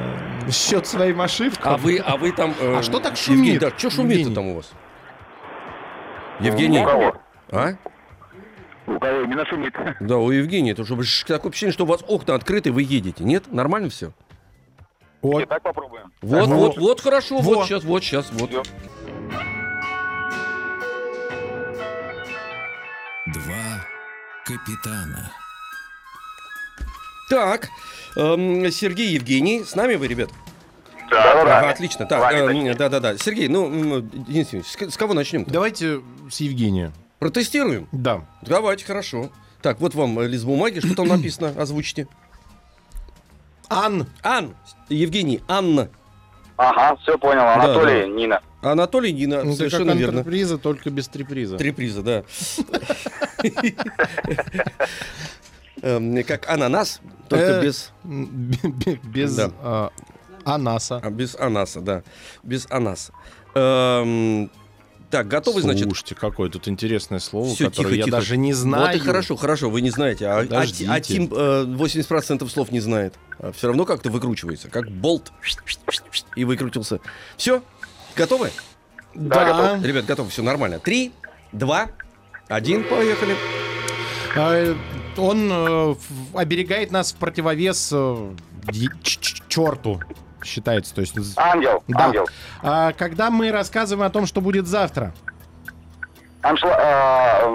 [0.48, 1.74] Э, Счет своим ошибкам.
[1.74, 2.54] А вы, а вы там...
[2.60, 4.36] э, А что так Евгений, шумит, да, что шумит Евгений?
[4.36, 4.72] там у вас?
[6.40, 6.80] Евгений?
[6.80, 7.16] У кого?
[7.52, 7.74] А?
[8.88, 9.74] У кого именно шумит?
[10.00, 10.72] Да, у Евгения.
[10.72, 13.24] Это чтобы такое ощущение, что у вас окна открыты, вы едете.
[13.24, 13.52] Нет?
[13.52, 14.12] Нормально все?
[15.22, 15.44] Вот.
[15.44, 16.12] Итак, попробуем.
[16.22, 16.56] Вот, Во.
[16.56, 17.40] вот, вот, хорошо.
[17.40, 17.42] Во.
[17.42, 18.52] Вот сейчас, вот сейчас, вот.
[23.28, 23.86] Два
[24.46, 25.32] капитана.
[27.28, 27.70] Так,
[28.16, 30.30] эм, Сергей Евгений, с нами вы, ребят?
[30.30, 30.45] Да,
[31.12, 32.06] Ага, отлично.
[32.06, 32.74] Так, Вами, эм, точнее.
[32.76, 33.18] да-да-да.
[33.18, 33.70] Сергей, ну,
[34.02, 35.44] Денис Евгеньевич, с, кого начнем?
[35.46, 36.92] Давайте с Евгения.
[37.20, 37.88] Протестируем?
[37.92, 38.22] Да.
[38.42, 39.30] Давайте, хорошо.
[39.62, 40.80] Так, вот вам э, лист бумаги.
[40.80, 41.50] Что там написано?
[41.58, 42.08] Озвучите.
[43.70, 44.08] Ан.
[44.24, 44.54] Ан.
[44.90, 45.90] Евгений, Анна.
[46.58, 47.42] Ага, все понял.
[47.42, 48.42] Анатолий, Нина.
[48.62, 49.44] Анатолий Нина.
[49.44, 50.20] Ну, Совершенно как верно.
[50.20, 51.58] антреприза, только без триприза.
[51.58, 52.24] Три приза, да.
[55.82, 57.92] Эм, Как ананас, только Э, без,
[59.04, 59.52] Без Да.
[59.62, 59.90] а,
[60.46, 60.98] анаса.
[61.04, 62.04] а, без анаса, да.
[62.44, 63.12] Без анаса.
[63.56, 64.50] Эм,
[65.10, 65.86] Так, готовы, значит?
[65.86, 68.18] Слушайте, какое тут интересное слово, Всё, которое тихо, я тихо.
[68.18, 68.88] даже не знаю.
[68.88, 70.90] Вот и хорошо, хорошо, вы не знаете, а, а, Подождите.
[70.92, 73.14] а Тим э, 80% слов не знает.
[73.56, 75.32] все равно как-то выкручивается, как болт.
[76.36, 77.00] И выкрутился.
[77.38, 77.62] Все,
[78.16, 78.52] готовы?
[79.14, 79.80] Да.
[79.82, 80.80] Ребят, готовы, все нормально.
[80.80, 81.14] Три,
[81.54, 81.90] два,
[82.50, 83.36] один, поехали.
[84.36, 84.76] А,
[85.18, 85.96] Он э,
[86.34, 88.34] оберегает нас в противовес э,
[89.48, 90.02] черту,
[90.46, 90.94] считается.
[90.96, 92.06] То есть, Ангел, Да.
[92.06, 92.26] ангел.
[92.62, 95.14] а, когда мы рассказываем о том, что будет завтра,
[96.42, 96.78] Аншла...
[96.80, 97.52] а,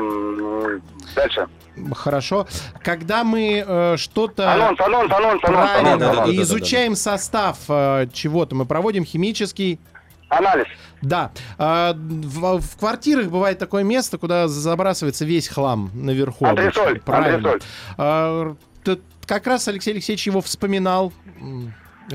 [1.14, 1.46] Дальше.
[1.94, 2.46] хорошо.
[2.83, 6.22] Когда мы э, что-то Анонс, анонс, анонс, анонс, правильно анонс, Да-да-да-да.
[6.24, 6.35] анонс.
[6.38, 9.81] и изучаем состав э, чего-то, мы проводим химический.
[10.29, 10.66] Анализ.
[11.03, 11.33] Да.
[11.59, 16.46] А, В, в квартирах бывает такое место, куда забрасывается весь хлам наверху.
[16.46, 17.05] Антресоль, обычно.
[17.05, 17.37] Правильно.
[17.50, 17.61] антресоль.
[17.96, 21.12] А, т- как раз Алексей Алексеевич его вспоминал.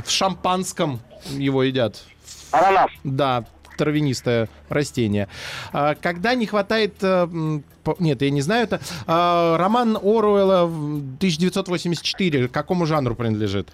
[0.04, 2.04] В шампанском его едят.
[2.52, 2.92] Ананас.
[3.04, 3.46] Да,
[3.78, 5.28] травянистое растение.
[5.74, 6.96] А, Когда не хватает...
[7.02, 7.28] э,
[8.00, 8.80] Нет, я не знаю это.
[9.08, 13.70] А, Роман Оруэлла в 1984 к какому жанру принадлежит?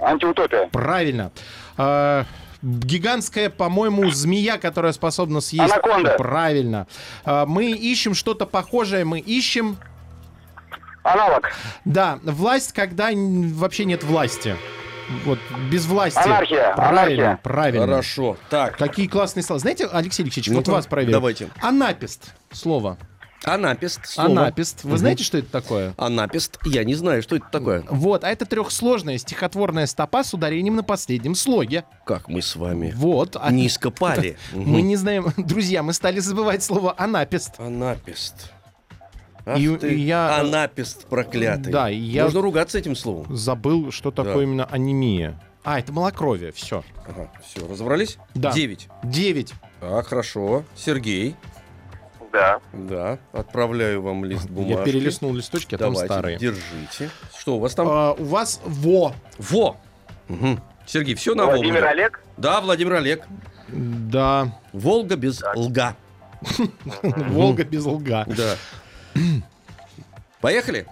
[0.00, 0.68] Антиутопия.
[0.72, 1.32] Правильно.
[1.76, 2.24] А,
[2.62, 5.72] Гигантская, по-моему, змея, которая способна съесть.
[5.72, 6.14] Анаконда.
[6.16, 6.86] Правильно.
[7.26, 9.78] Мы ищем что-то похожее, мы ищем.
[11.02, 11.50] Аналог.
[11.84, 14.56] Да, власть, когда вообще нет власти.
[15.24, 15.38] Вот,
[15.70, 16.18] без власти.
[16.18, 17.40] Анархия, Правильно, анархия.
[17.42, 17.86] правильно.
[17.86, 18.36] Хорошо.
[18.48, 19.58] Так, Какие классные слова.
[19.58, 21.12] Знаете, Алексей Алексеевич, Ну-ка, вот вас проверю.
[21.12, 21.48] давайте.
[21.60, 22.32] Анапист.
[22.52, 22.96] Слово.
[23.44, 24.06] Анапест.
[24.06, 24.28] слово.
[24.30, 24.84] Анапест.
[24.84, 24.98] Вы Мгм.
[24.98, 25.94] знаете, что это такое?
[25.98, 26.58] Анапест.
[26.64, 27.82] Я не знаю, что это такое.
[27.90, 31.84] Вот, а это трехсложная стихотворная стопа с ударением на последнем слоге.
[32.06, 33.36] Как мы с вами Вот.
[33.38, 34.38] а- низко пали.
[34.54, 37.58] Мы не знаем, друзья, мы стали забывать слово анапест.
[37.58, 38.52] Анапест.
[39.44, 41.72] Ах И- ты, я- Анапест проклятый.
[41.72, 43.34] Да, и я- Можно ругаться этим словом.
[43.34, 44.42] Забыл, что такое Да.
[44.42, 45.40] именно анемия.
[45.64, 46.82] А, это малокровие, все.
[47.08, 48.18] Ага, все, разобрались?
[48.34, 48.52] Да.
[48.52, 48.88] Девять.
[49.04, 49.52] Девять.
[49.80, 50.64] Так, хорошо.
[50.74, 51.36] Сергей.
[52.32, 52.60] Да.
[52.72, 54.78] Да, отправляю вам лист бумажки.
[54.78, 56.38] Я перелистнул листочки, а там Давайте, старые.
[56.38, 57.10] держите.
[57.38, 57.86] Что у вас там?
[57.90, 59.12] А, у вас во.
[59.38, 59.76] Во!
[60.28, 60.60] Мгм.
[60.86, 61.88] Сергей, все на Владимир Волгу.
[61.88, 62.24] Олег?
[62.38, 63.26] Да, Владимир Олег.
[63.68, 64.58] Да.
[64.72, 65.94] Волга без лга.
[67.02, 68.24] Волга без лга.
[68.26, 68.56] Да.
[70.40, 70.86] Поехали?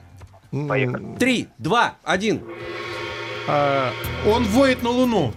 [0.50, 1.16] Поехали.
[1.16, 2.42] Три, два, один.
[3.48, 3.92] А,
[4.26, 5.33] он воет на луну.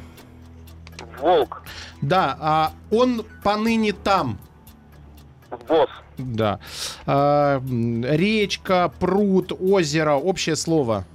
[1.20, 1.64] Волк.
[2.02, 4.38] Да, а он поныне там.
[5.68, 5.90] Босс.
[6.18, 6.60] Да.
[7.06, 7.62] А,
[8.04, 11.06] речка, пруд, озеро, общее слово.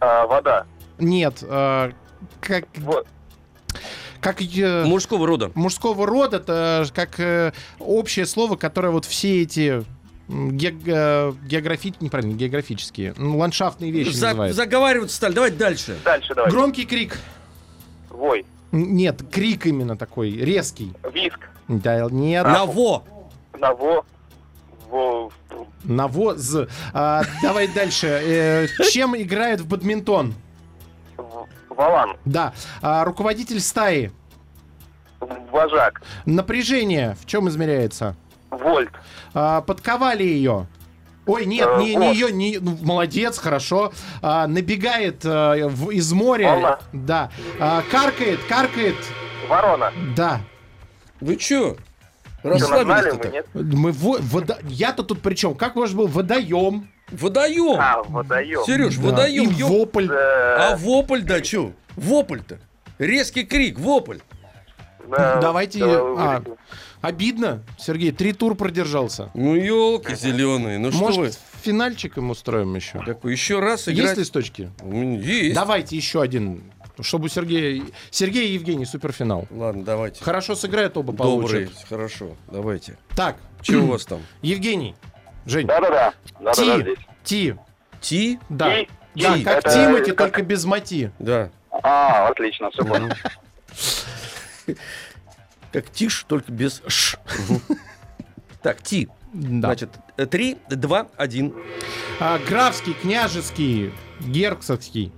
[0.00, 0.66] А, вода.
[0.98, 1.92] Нет, а,
[2.40, 3.04] как, Во-
[4.20, 5.50] как э, Мужского рода.
[5.54, 9.84] мужского рода, это как э, общее слово, которое вот все эти
[10.28, 14.56] ге- э, географи- неправильно, географические, м, ландшафтные вещи За- называют.
[14.56, 15.34] заговариваться стали.
[15.34, 15.96] Давайте дальше.
[16.04, 16.50] Дальше давай.
[16.50, 17.18] Громкий крик.
[18.10, 18.44] Вой.
[18.72, 20.92] Н- Нет, крик именно такой, резкий.
[21.12, 21.38] Виск.
[21.68, 22.44] Да, нет.
[22.44, 23.04] Наво.
[23.58, 24.04] Наво.
[24.90, 25.30] Во.
[25.84, 26.56] Навоз.
[26.92, 28.06] А, давай дальше.
[28.06, 30.34] Э, чем играют в бадминтон?
[31.16, 32.16] в- Валан.
[32.24, 32.52] Да.
[32.82, 34.10] А, руководитель стаи.
[35.50, 36.02] Вожак.
[36.24, 38.16] Напряжение в чем измеряется?
[38.56, 38.90] Вольт.
[39.34, 40.66] А, подковали ее.
[41.26, 43.92] Ой, нет, Э, не, не ее, не, ну, молодец, хорошо.
[44.22, 46.50] А, набегает а, в- из моря.
[46.52, 46.78] Волна.
[46.92, 47.30] Да.
[47.58, 48.94] А, каркает, каркает.
[49.48, 49.92] Ворона.
[50.16, 50.40] Да.
[51.20, 51.76] Вы чё?
[52.44, 53.46] Расслабились-то мы, нет?
[53.54, 55.54] Мы во- вода- Я-то тут при чем?
[55.56, 56.88] Как ваш был водоем?
[57.10, 57.76] Водоем.
[57.80, 58.64] А, водоем.
[58.64, 59.02] Сереж, Да.
[59.10, 59.50] водоем.
[59.50, 60.06] И вопль.
[60.10, 61.72] А Э, вопль, да чё?
[61.96, 62.58] Вопль-то.
[62.98, 64.18] Резкий крик, вопль.
[65.08, 66.42] да, Давайте, давай а.
[67.06, 67.62] Обидно.
[67.78, 69.30] Сергей, три тур продержался.
[69.34, 70.78] Ну, елки зеленые.
[70.80, 71.30] Ну что Может, вы?
[71.62, 72.98] финальчик им устроим еще?
[73.04, 74.18] Такой, еще раз Есть играть.
[74.18, 74.72] листочки?
[74.80, 75.54] М, Есть.
[75.54, 76.72] Давайте еще один.
[77.00, 77.80] Чтобы у Сергея...
[78.10, 79.46] Сергей и Евгений, суперфинал.
[79.52, 80.24] Ладно, давайте.
[80.24, 81.86] Хорошо сыграют, оба Добрый, получат.
[81.88, 82.98] хорошо, давайте.
[83.14, 84.18] Так, Что у вас там?
[84.42, 84.96] Евгений,
[85.44, 86.12] Жень, Да-да-да.
[86.40, 86.98] Да-да-да, Ти, здесь.
[87.22, 87.54] Ти,
[88.00, 88.38] Ти?
[88.48, 88.74] да.
[88.74, 89.44] Ти, Да, Ти.
[89.44, 91.12] как Это Тимати, только без мати.
[91.20, 91.50] Да.
[91.70, 93.10] А, отлично, все понял.
[95.76, 97.18] Как тишь, только без ш.
[98.62, 99.10] Так, ти.
[99.34, 99.68] Да.
[99.68, 99.90] Значит,
[100.30, 101.52] три, два, один.
[102.18, 105.12] А, графский, княжеский, герцогский.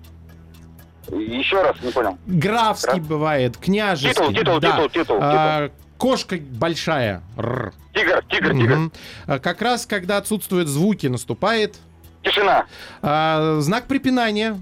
[1.13, 2.19] Еще раз, не понял.
[2.27, 4.11] Графский бывает, княжеский.
[4.15, 4.73] Титул, титул, да.
[4.73, 7.23] титул, титул, А, Кошка большая.
[7.37, 7.73] Р.
[7.95, 8.77] Тигр, тигр, тигр.
[8.77, 8.93] Мгм.
[9.29, 11.77] А, Как раз, когда отсутствуют звуки, наступает
[12.25, 12.67] Тишина.
[13.01, 14.61] а, знак препинания.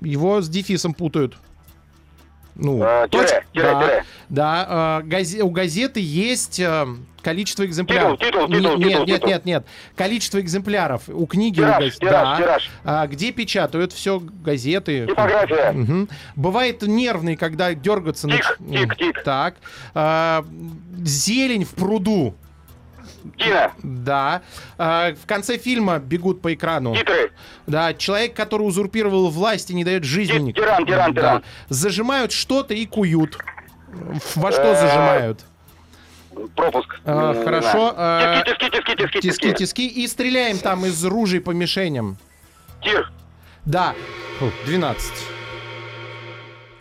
[0.00, 1.36] Его с дефисом путают.
[2.54, 4.04] Ну, А, тире, точка- тире, да, тире.
[4.28, 6.86] да, а, газе- у газеты есть а,
[7.22, 8.18] количество экземпляров.
[8.18, 9.28] Титул, титул, Не- титул, нет, титул, нет, титул.
[9.30, 9.66] нет, нет.
[9.96, 11.60] Количество экземпляров у книги.
[11.60, 12.36] у Тираж, газ- тираж, да.
[12.36, 12.70] тираж.
[12.84, 15.06] А, где печатают все газеты.
[15.06, 15.72] Типография.
[15.72, 16.08] Мгм.
[16.36, 19.22] Бывает нервный, когда дергаться Тик, нач- тик, тик.
[19.22, 19.54] Так.
[19.94, 20.44] А,
[21.04, 22.34] зелень в пруду.
[23.38, 23.72] Тина.
[23.82, 24.42] Да.
[24.78, 26.94] А, в конце фильма бегут по экрану.
[26.94, 27.30] Титры.
[27.66, 30.52] Да, человек, который узурпировал власть и не дает жизни.
[30.52, 31.20] Ти- тиран, тиран, Да.
[31.20, 31.44] тиран.
[31.68, 33.38] Зажимают что-то и куют.
[34.34, 35.40] Во что Э, зажимают?
[36.56, 36.88] Пропуск.
[37.04, 37.94] А, хорошо, знаю.
[37.96, 39.54] а, Тиски, тиски, тиски, тиски, Тиски, тиски.
[39.58, 39.86] тиски.
[39.88, 42.16] И стреляем там из ружей по мишеням.
[42.82, 43.12] Тир.
[43.66, 43.94] Да.
[44.38, 45.12] Фу, 12.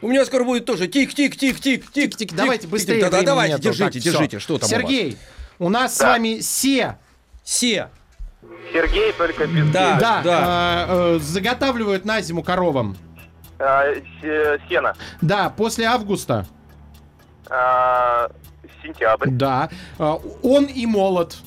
[0.02, 3.02] У меня скоро будет тоже тик, тик, тик, тик, тик, Тик, давайте быстрее.
[3.02, 4.40] Да, да, времени давайте, держите, держите.
[4.40, 4.92] Что там у вас?
[5.62, 6.08] У нас с Да.
[6.08, 6.96] вами се.
[7.44, 7.88] Се.
[8.74, 9.98] Сергей только без Да.
[10.00, 10.40] Да, да.
[10.44, 12.96] а, э, заготавливают на зиму коровам.
[13.60, 13.84] А,
[14.22, 14.94] се- Сена.
[15.22, 16.46] Да, после августа.
[17.50, 18.28] А,
[18.82, 19.30] Сентябрь.
[19.30, 19.70] Да.
[20.00, 21.38] А, Он и молот.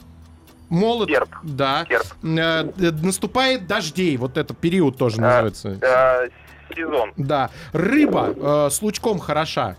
[0.68, 1.09] Молот.
[1.09, 1.31] Серп.
[1.42, 1.85] Да.
[1.88, 2.07] Серп.
[2.22, 4.16] Э, д- Наступает дождей.
[4.16, 6.31] Вот это период тоже А, называется.
[6.77, 7.12] Сезон.
[7.16, 7.50] Да.
[7.72, 9.77] Рыба э, с лучком хороша.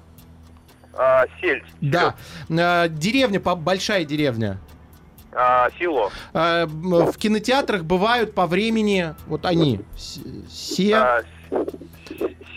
[0.97, 1.63] А, Сельдь.
[1.81, 2.15] Да.
[2.49, 4.57] Э, Деревня, большая деревня.
[5.33, 6.11] А, Село.
[6.33, 6.67] М,
[7.11, 10.19] В кинотеатрах бывают по времени, вот они, с-
[10.49, 11.23] се, А,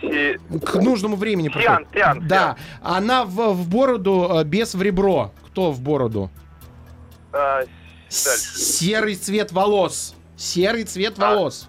[0.01, 1.49] се- к нужному времени.
[1.49, 1.91] Приходят.
[1.93, 5.33] Тиан, Да, она в, в бороду, э, без в ребро.
[5.47, 6.31] Кто в бороду?
[7.33, 7.62] а.
[8.09, 10.15] Серый цвет волос.
[10.37, 11.35] Серый цвет А.
[11.35, 11.69] волос.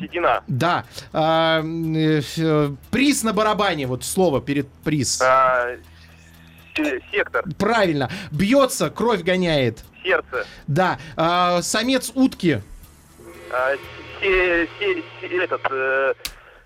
[0.00, 0.42] Седина.
[0.48, 0.84] Да.
[1.12, 3.86] А, э, э, приз на барабане.
[3.86, 5.20] Вот слово перед приз.
[5.22, 5.76] А,
[6.76, 7.44] се- Сектор.
[7.58, 8.10] Правильно.
[8.30, 9.84] Бьется, кровь гоняет.
[10.02, 10.46] сердце.
[10.66, 10.98] Да.
[11.16, 12.60] А, самец утки.
[13.52, 13.72] А,
[14.20, 16.14] се- се- се- этот, э,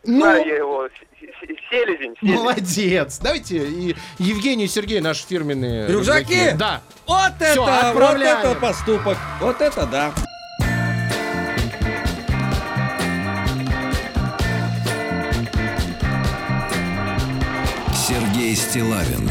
[0.07, 2.15] Ну, знаю я его, се- се- селезень.
[2.21, 2.37] селезень.
[2.39, 3.19] молодец.
[3.19, 6.53] Давайте и Евгений и Сергей наши фирменные Рюкзаки?
[6.57, 6.81] Да.
[7.07, 8.39] Вот это, Всё, вот отправляем.
[8.39, 9.17] это поступок.
[9.41, 10.13] Вот это да.
[18.07, 19.31] Сергей Стилавин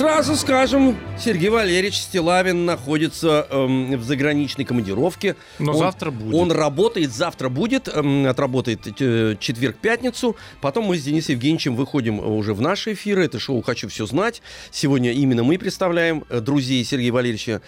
[0.00, 5.36] Сразу скажем, Сергей Валерьевич Стилавин находится эм, в заграничной командировке.
[5.58, 6.34] Но Он- завтра будет.
[6.34, 10.36] Он работает, завтра будет, эм, отработает э, четверг-пятницу.
[10.62, 13.26] Потом мы с Денисом Евгеньевичем выходим уже в наши эфиры.
[13.26, 14.40] Это шоу «Хочу все знать».
[14.70, 17.60] Сегодня именно мы представляем э, друзей Сергея Валерьевича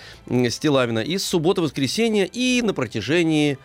[0.49, 1.01] Стилавина.
[1.01, 3.59] И с субботы-воскресенья, и на протяжении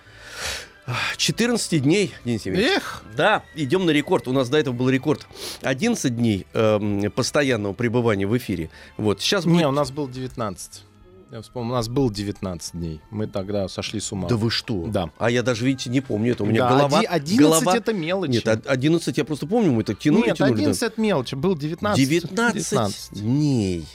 [1.17, 2.77] 14 дней, Денис Евгеньевич.
[2.77, 4.27] Эх, Да, идем на рекорд.
[4.27, 5.27] У нас до этого был рекорд
[5.61, 8.69] 11 дней эм, постоянного пребывания в эфире.
[8.97, 9.57] Вот сейчас будет...
[9.57, 10.83] не, у нас был 19.
[11.29, 13.01] Я вспомнил, у нас был 19 дней.
[13.11, 14.29] Мы тогда сошли с ума.
[14.29, 14.85] Да вы что?
[14.87, 15.09] Да.
[15.17, 16.43] А я даже, видите, не помню это.
[16.43, 16.99] У меня Да, голова...
[16.99, 18.31] оди- 11 голова- это мелочи.
[18.31, 20.55] Нет, од- 11 я просто помню, мы так тянули, Нет, тянули.
[20.55, 20.61] да.
[20.61, 22.07] 11 это мелочь, был 19.
[22.07, 23.85] 19, дней.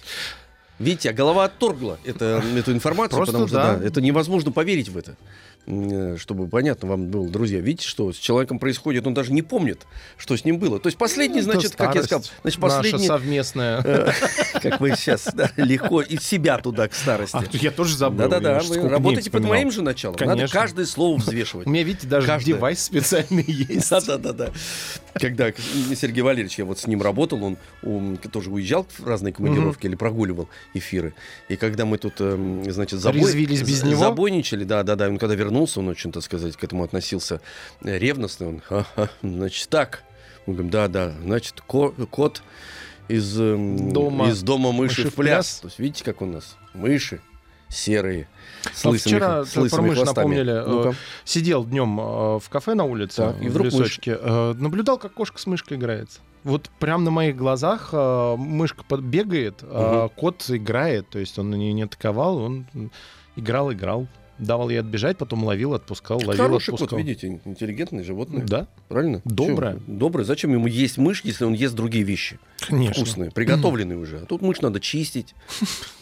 [0.79, 3.77] Видите, а голова отторгла это, эту информацию, Просто потому что да.
[3.77, 5.17] да, это невозможно поверить в это.
[5.65, 9.87] Э, Чтобы понятно вам было, друзья, видите, что с человеком происходит, он даже не помнит,
[10.17, 10.81] что с ним было.
[10.81, 13.81] То есть последний, Ну, значит, как я сказал, значит, Наша последний, совместная.
[13.85, 14.11] э,
[14.61, 17.37] как вы сейчас легко из себя туда к старости.
[17.37, 18.29] А, я тоже забыл.
[18.29, 20.17] Да-да-да, вы работаете под моим же началом.
[20.21, 21.67] Надо каждое слово взвешивать.
[21.69, 23.89] У меня, видите, даже девайс специальный есть.
[23.91, 24.51] Да-да-да-да.
[25.15, 25.53] Когда
[25.95, 30.49] Сергей Валерьевич, я вот с ним работал, он тоже уезжал в разные командировки или прогуливал
[30.75, 31.15] эфиры.
[31.49, 34.01] И когда мы тут, эм, значит, забой- без него?
[34.01, 37.41] забойничали, да-да-да, он когда вернулся, он очень, так сказать, к этому относился
[37.83, 38.49] э, ревностно.
[38.49, 40.03] Он, «Ха-ха, значит, так.
[40.47, 42.43] Мы говорим, да-да, значит, ко- кот
[43.09, 45.35] из эм, Дома из дома мыши, мыши в пляс.
[45.47, 45.61] пляс.
[45.61, 47.21] То есть видите, как у нас мыши
[47.69, 48.29] серые,
[48.75, 50.17] с лысыми, вчера с про лысыми мышь хвостами.
[50.37, 50.65] напомнили.
[50.67, 50.95] Ну-ка.
[51.25, 52.03] Сидел днем э,
[52.39, 53.75] в кафе на улице, Так, и в вдруг мышь.
[53.75, 54.19] лесочке.
[54.21, 56.21] э, Наблюдал, как кошка с мышкой играется.
[56.45, 61.09] Вот прям на моих глазах мышка бегает, а кот играет.
[61.09, 62.67] То есть он на нее не атаковал, он
[63.37, 64.09] играл, играл.
[64.43, 66.99] Давал ей отбежать, потом ловил, отпускал, ловил, Хороший кот, отпускал.
[66.99, 68.45] видите, интеллигентное животное.
[68.45, 69.21] Да, Правильно?
[69.25, 69.75] Доброе.
[69.77, 69.81] Чё?
[69.87, 70.25] Доброе.
[70.25, 72.39] Зачем ему есть мышь, если он ест другие вещи?
[72.59, 72.95] конечно.
[73.05, 74.19] Вкусные, приготовленные уже.
[74.19, 75.35] А тут мышь надо чистить.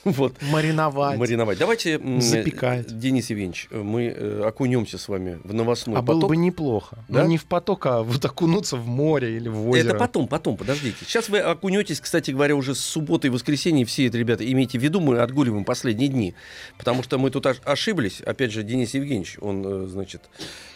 [0.04, 0.34] Вот.
[0.42, 1.18] Мариновать.
[1.18, 1.58] Мариновать.
[1.58, 2.98] Давайте, Запекать.
[2.98, 6.30] Денис Евгеньевич, мы э, окунемся с вами в новостной а было поток.
[6.30, 7.04] бы неплохо.
[7.08, 7.22] Да?
[7.22, 9.88] Ну, не в поток, а вот окунуться в море или в озеро.
[9.90, 10.96] Это потом, потом, подождите.
[11.04, 13.84] Сейчас вы окунетесь, кстати говоря, уже с субботы и воскресенья.
[13.84, 16.34] Все это, ребята, имейте в виду, мы отгуливаем последние дни.
[16.78, 18.20] Потому что мы тут ош- ошиблись.
[18.22, 20.22] Опять же, Денис Евгеньевич, он, э, значит,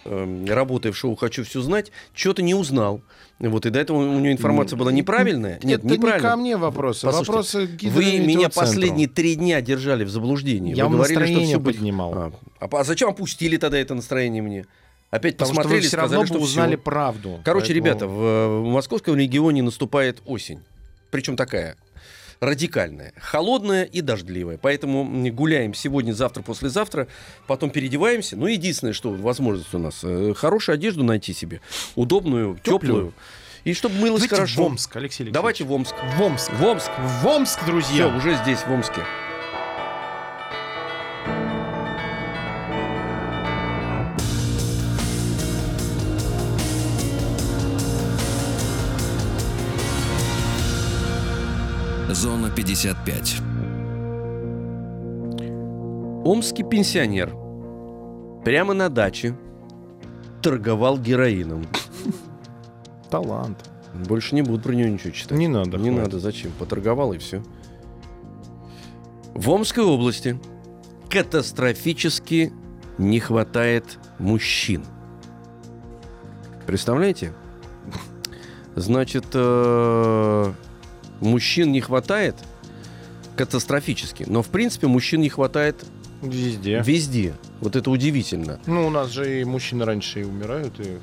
[0.04, 3.02] эм, работая в шоу «Хочу все знать», что-то не узнал.
[3.50, 5.58] Вот, и до этого у него информация была неправильная.
[5.62, 6.30] Нет, это не неправильно.
[6.30, 7.06] ко мне вопросы.
[7.06, 10.74] Послушайте, вопросы Вы меня последние три дня держали в заблуждении.
[10.74, 12.14] Я вы вам говорили, что все поднимал.
[12.14, 14.66] А, а а зачем опустили тогда это настроение мне?
[15.10, 16.48] Опять Потому что посмотрели, вы все сказали, равно что бы всё.
[16.48, 17.40] узнали правду.
[17.44, 20.60] Короче, Поэтому- ребята, в, в московском регионе наступает осень.
[21.10, 21.76] Причем такая
[22.44, 24.58] радикальная, холодная и дождливая.
[24.58, 27.08] Поэтому гуляем сегодня, завтра, послезавтра,
[27.46, 28.36] потом переодеваемся.
[28.36, 31.60] Ну, единственное, что возможность у нас, э, хорошую одежду найти себе,
[31.94, 33.12] удобную, теплую.
[33.64, 34.62] И чтобы мылось Давайте хорошо.
[34.62, 35.32] в Омск, Алексей Алексеевич.
[35.34, 35.94] Давайте в Омск.
[36.16, 36.52] в Омск.
[36.52, 36.90] В Омск.
[36.98, 38.08] В Омск, Все, друзья.
[38.08, 39.00] уже здесь, в Омске.
[52.14, 53.40] Зона 55.
[56.24, 57.34] Омский пенсионер
[58.44, 59.36] прямо на даче
[60.40, 61.66] торговал героином.
[63.10, 63.68] Талант.
[64.06, 65.36] Больше не буду про нее ничего читать.
[65.36, 65.76] Не надо.
[65.76, 66.04] Не хватит.
[66.04, 66.52] надо, зачем?
[66.56, 67.42] Поторговал и все.
[69.34, 70.38] В Омской области
[71.10, 72.52] катастрофически
[72.96, 74.84] не хватает мужчин.
[76.64, 77.34] Представляете?
[78.76, 80.52] Значит, э,
[81.20, 82.36] мужчин не хватает
[83.36, 85.84] катастрофически, но в принципе мужчин не хватает
[86.22, 86.82] Везде.
[86.84, 87.34] везде.
[87.60, 88.58] Вот это удивительно.
[88.66, 90.98] Ну, у нас же и мужчины раньше и умирают, и,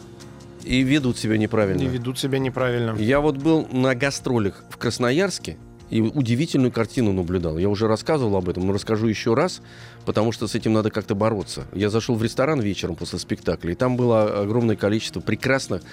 [0.64, 1.82] И ведут себя неправильно.
[1.82, 2.95] и ведут себя неправильно.
[2.97, 5.57] Я вот был на гастролях в Красноярске
[5.92, 7.58] и удивительную картину наблюдал.
[7.58, 9.62] Я уже рассказывал об этом, но расскажу еще раз,
[10.06, 11.66] потому что с этим надо как-то бороться.
[11.74, 15.84] Я зашел в ресторан вечером после спектакля, и там было огромное количество прекрасных,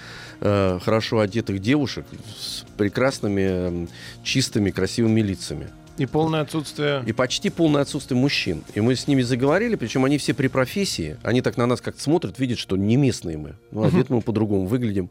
[0.41, 2.07] э, хорошо одетых девушек
[2.39, 3.89] с прекрасными, эм,
[4.23, 5.69] чистыми, красивыми лицами.
[5.99, 7.03] И полное отсутствие...
[7.05, 8.63] И почти полное отсутствие мужчин.
[8.75, 11.17] И мы с ними заговорили, причем они все при профессии.
[11.25, 13.57] Они так на нас как-то смотрят, видят, что не местные мы.
[13.73, 15.11] Ну, одет мы по-другому выглядим.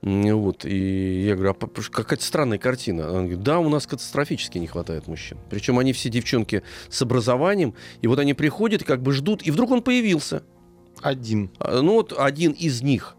[0.00, 3.08] Вот, и я говорю, а какая-то странная картина.
[3.08, 5.38] Она говорит, да, у нас катастрофически не хватает мужчин.
[5.50, 9.72] Причем они все девчонки с образованием, и вот они приходят, как бы ждут, и вдруг
[9.72, 10.42] он появился.
[11.02, 11.50] Один.
[11.58, 13.16] А, Ну вот один из них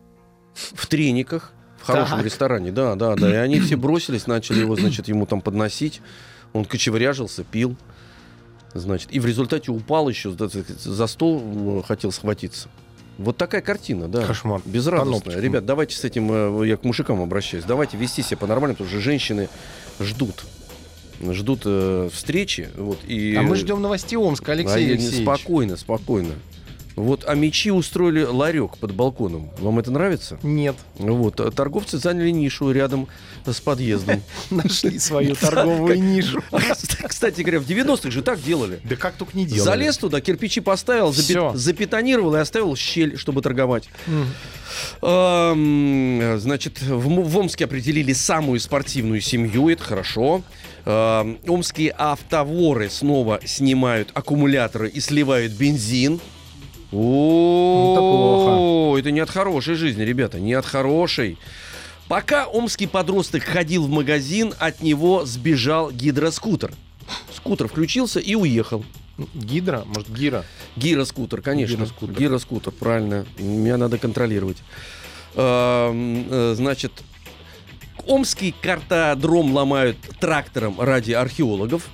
[0.54, 2.26] в трениках, в хорошем Так.
[2.26, 3.30] ресторане, да, да, да.
[3.30, 6.02] И они все бросились, начали его, значит, ему там подносить.
[6.54, 7.76] Он кочевряжился, пил.
[8.74, 12.70] Значит, и в результате упал еще за, стол, м, хотел схватиться.
[13.20, 14.26] Вот такая картина, да.
[14.26, 14.62] Кошмар.
[14.66, 15.12] Безрадостная.
[15.20, 15.40] Панопочка.
[15.42, 19.00] Ребят, давайте с этим, э, я к мужикам обращаюсь, давайте вести себя по-нормальному, потому что
[19.02, 19.50] женщины
[20.00, 20.46] ждут.
[21.22, 22.70] Ждут э, встречи.
[22.78, 25.24] Вот, и, А мы ждем новостей Омска, а Алексей не- Алексеевич.
[25.24, 26.34] Спокойно, спокойно.
[27.00, 29.50] Вот, а мечи устроили ларек под балконом.
[29.60, 30.38] Вам это нравится?
[30.44, 30.76] Нет.
[30.98, 33.08] Вот, а торговцы заняли нишу рядом
[33.46, 34.22] с подъездом.
[34.50, 36.44] Нашли свою торговую нишу.
[37.08, 38.82] Кстати говоря, в 90-х же так делали.
[38.84, 39.62] Да как только не делали.
[39.62, 43.88] Залез туда, кирпичи поставил, запетонировал и оставил щель, чтобы торговать.
[45.00, 50.44] Значит, в Омске определили самую спортивную семью, это хорошо.
[50.86, 56.20] Омские автоворы снова снимают аккумуляторы и сливают бензин.
[56.92, 61.38] О, это не от хорошей жизни, ребята, не от хорошей.
[62.08, 66.74] Пока омский подросток ходил в магазин, от него сбежал гидроскутер.
[67.36, 68.84] Скутер включился и уехал.
[69.36, 69.84] Гидра?
[69.86, 70.46] Может, гира?
[70.76, 71.76] Гироскутер, конечно.
[71.76, 72.16] Гироскутер.
[72.16, 73.26] Гироскутер, правильно.
[73.38, 74.58] Меня надо контролировать.
[75.36, 76.92] Значит,
[78.08, 81.88] Омский картодром ломают трактором ради археологов.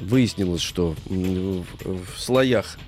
[0.00, 2.78] Выяснилось, что в слоях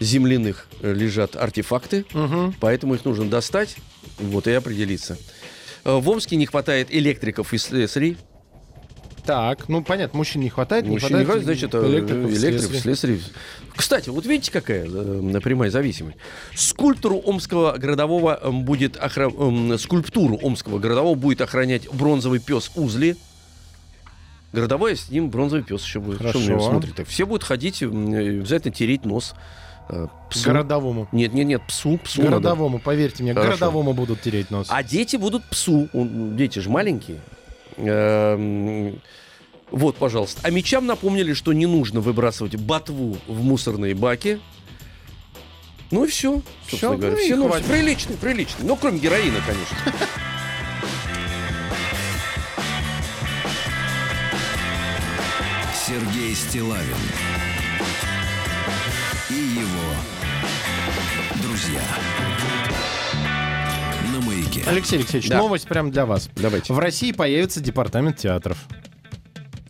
[0.00, 2.54] земляных э, лежат артефакты, Угу.
[2.60, 3.76] поэтому их нужно достать
[4.18, 5.16] вот, и определиться.
[5.84, 8.16] Э, В Омске не хватает электриков и слесарей.
[9.24, 11.44] Так, ну понятно, мужчин не хватает, Мужчин не хватает.
[11.44, 13.22] значит, э, электриков, электрик, слесарей.
[13.74, 16.18] Кстати, вот видите, какая э, прямая зависимость.
[16.54, 23.16] Скульптуру омского городового э, будет охра- эм, скульптуру омского городового будет охранять бронзовый пес Узли.
[24.52, 26.16] Городовой, с ним бронзовый пес еще будет.
[26.18, 26.50] Что Хорошо.
[26.50, 26.94] него смотрит?
[26.94, 29.34] Так Все будут ходить, э, обязательно тереть нос.
[29.88, 30.44] Э, псу.
[30.46, 31.08] Городовому.
[31.12, 32.30] Нет, нет, нет, псу, псу надо.
[32.40, 33.50] Городовому, поверьте мне, Хорошо.
[33.50, 34.66] городовому будут тереть нос.
[34.70, 35.88] А дети будут псу.
[35.92, 37.20] Дети же маленькие.
[37.76, 39.00] Эм,
[39.70, 40.40] Вот, пожалуйста.
[40.44, 44.38] А мечам напомнили, что не нужно выбрасывать ботву в мусорные баки.
[45.90, 47.10] Ну и все, собственно Всё, говоря.
[47.12, 47.62] ну Все новости.
[47.64, 47.66] хватит.
[47.82, 48.66] Приличные, приличные.
[48.68, 49.76] Ну, кроме героина, конечно.
[55.86, 56.96] Сергей Стилавин
[59.30, 59.94] и его
[61.42, 61.80] друзья
[64.12, 64.62] на маяке.
[64.66, 65.38] Алексей Алексеевич, Да.
[65.38, 66.28] новость прямо для вас.
[66.36, 66.72] Давайте.
[66.72, 68.58] В России появится департамент театров.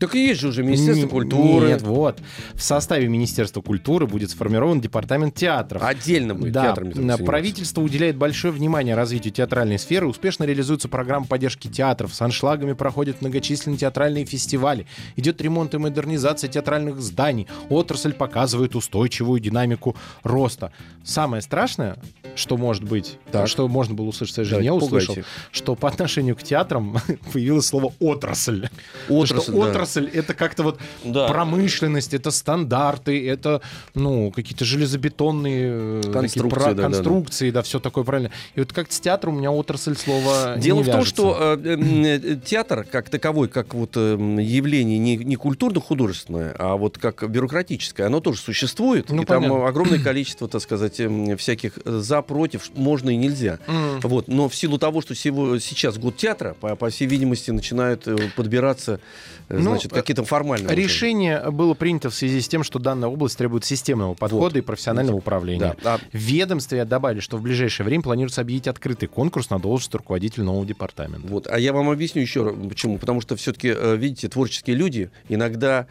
[0.06, 1.68] Так и есть же уже Министерство Н- культуры.
[1.68, 2.18] Нет, вот.
[2.54, 5.82] В составе Министерства культуры будет сформирован департамент театров.
[5.82, 10.06] Отдельно будет Да, театрами правительство уделяет большое внимание развитию театральной сферы.
[10.06, 12.14] Успешно реализуется программа поддержки театров.
[12.14, 14.86] С аншлагами проходят многочисленные театральные фестивали.
[15.16, 17.46] Идет ремонт и модернизация театральных зданий.
[17.70, 20.72] Отрасль показывает устойчивую динамику роста.
[21.02, 21.96] Самое страшное,
[22.34, 23.48] что может быть, Так.
[23.48, 25.30] что можно было услышать в своей жизни, Давайте, я услышал, пугайте.
[25.50, 26.98] что по отношению к театрам
[27.32, 28.68] появилось слово «отрасль».
[29.08, 29.58] Отрасль, что да.
[29.58, 31.28] отрасль это как-то вот Да.
[31.28, 33.60] промышленность, это стандарты, это
[33.94, 36.82] ну какие-то железобетонные э, Конструкции, про- да, да, да.
[36.82, 38.30] конструкции, да, все такое правильно.
[38.54, 42.36] И вот как-то с театром у меня отрасль слова Дело в том, что э, э,
[42.44, 48.20] театр как таковой, как вот э, явление не, не культурно-художественное, а вот как бюрократическое, оно
[48.20, 49.10] тоже существует.
[49.10, 49.68] Ну, и там понятно.
[49.68, 53.58] огромное количество, так сказать, эм, всяких за, против, можно и нельзя.
[54.02, 58.06] Вот, но в силу того, что сего- сейчас год театра, по, по всей видимости, начинают
[58.36, 59.00] подбираться
[59.48, 60.74] э, Ну, значит, какие-то формальные.
[60.74, 65.16] Решение было принято в связи с тем, что данная область требует системного подхода и профессионального
[65.16, 65.76] управления.
[65.82, 65.94] Да.
[65.94, 70.44] А В ведомстве добавили, что в ближайшее время планируется объявить открытый конкурс на должность руководителя
[70.44, 71.26] нового департамента.
[71.28, 71.46] Вот.
[71.48, 72.98] А я вам объясню еще почему.
[72.98, 75.86] Потому что все-таки, видите, творческие люди иногда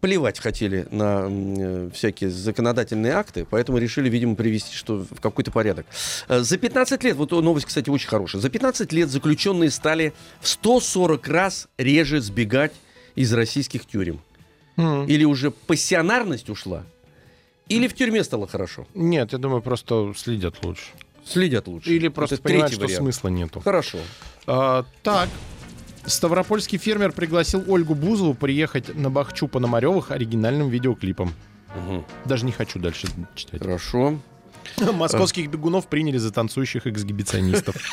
[0.00, 5.86] плевать хотели на э, всякие законодательные акты, поэтому решили, видимо, привести что в какой-то порядок.
[6.28, 10.48] Э, За 15 лет, вот новость, кстати, очень хорошая, за 15 лет заключенные стали в
[10.48, 12.72] 140 раз реже сбегать
[13.14, 14.20] из российских тюрем.
[14.76, 15.06] М.
[15.06, 16.84] Или уже пассионарность ушла,
[17.68, 18.86] или в тюрьме стало хорошо.
[18.94, 20.84] Нет, я думаю, просто следят лучше.
[21.24, 21.90] Следят лучше.
[21.90, 22.98] Или просто понимают, что вариант.
[23.02, 23.60] смысла нету.
[23.60, 23.98] Хорошо.
[24.46, 25.28] А, так.
[26.06, 31.34] Ставропольский фермер пригласил Ольгу Бузову приехать на Бахчу Пономаревых оригинальным видеоклипом.
[31.74, 32.04] Мгм.
[32.24, 33.60] Даже не хочу дальше читать.
[33.60, 34.18] Хорошо.
[34.92, 37.76] Московских бегунов приняли за танцующих эксгибиционистов.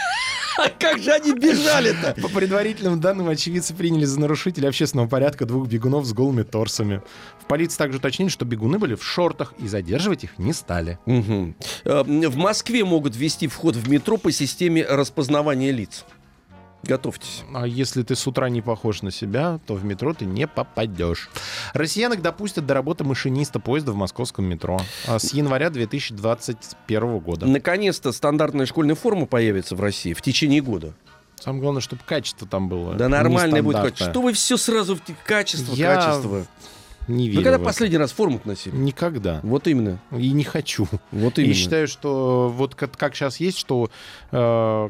[0.55, 2.13] А как же они бежали-то?
[2.21, 7.01] По предварительным данным, очевидцы приняли за нарушителя общественного порядка двух бегунов с голыми торсами.
[7.41, 10.99] В полиции также уточнили, что бегуны были в шортах и задерживать их не стали.
[11.07, 16.05] Э, В Москве могут ввести вход в метро по системе распознавания лиц.
[16.83, 17.43] Готовьтесь.
[17.53, 21.29] А если ты с утра не похож на себя, то в метро ты не попадешь.
[21.73, 27.45] Россиянок допустят до работы машиниста поезда в московском метро а с января 2021 года.
[27.45, 30.93] Наконец-то стандартная школьная форма появится в России в течение года.
[31.39, 32.93] Самое главное, чтобы качество там было.
[32.95, 34.11] Да нормальное будет качество.
[34.11, 36.45] Что вы все сразу в качество, Я качество?
[37.07, 38.75] Не верю Вы когда последний раз форму носили?
[38.75, 39.39] Никогда.
[39.43, 39.99] Вот именно.
[40.11, 40.87] И не хочу.
[41.11, 41.53] Вот И именно.
[41.55, 43.89] считаю, что вот как, как сейчас есть, что
[44.31, 44.89] э,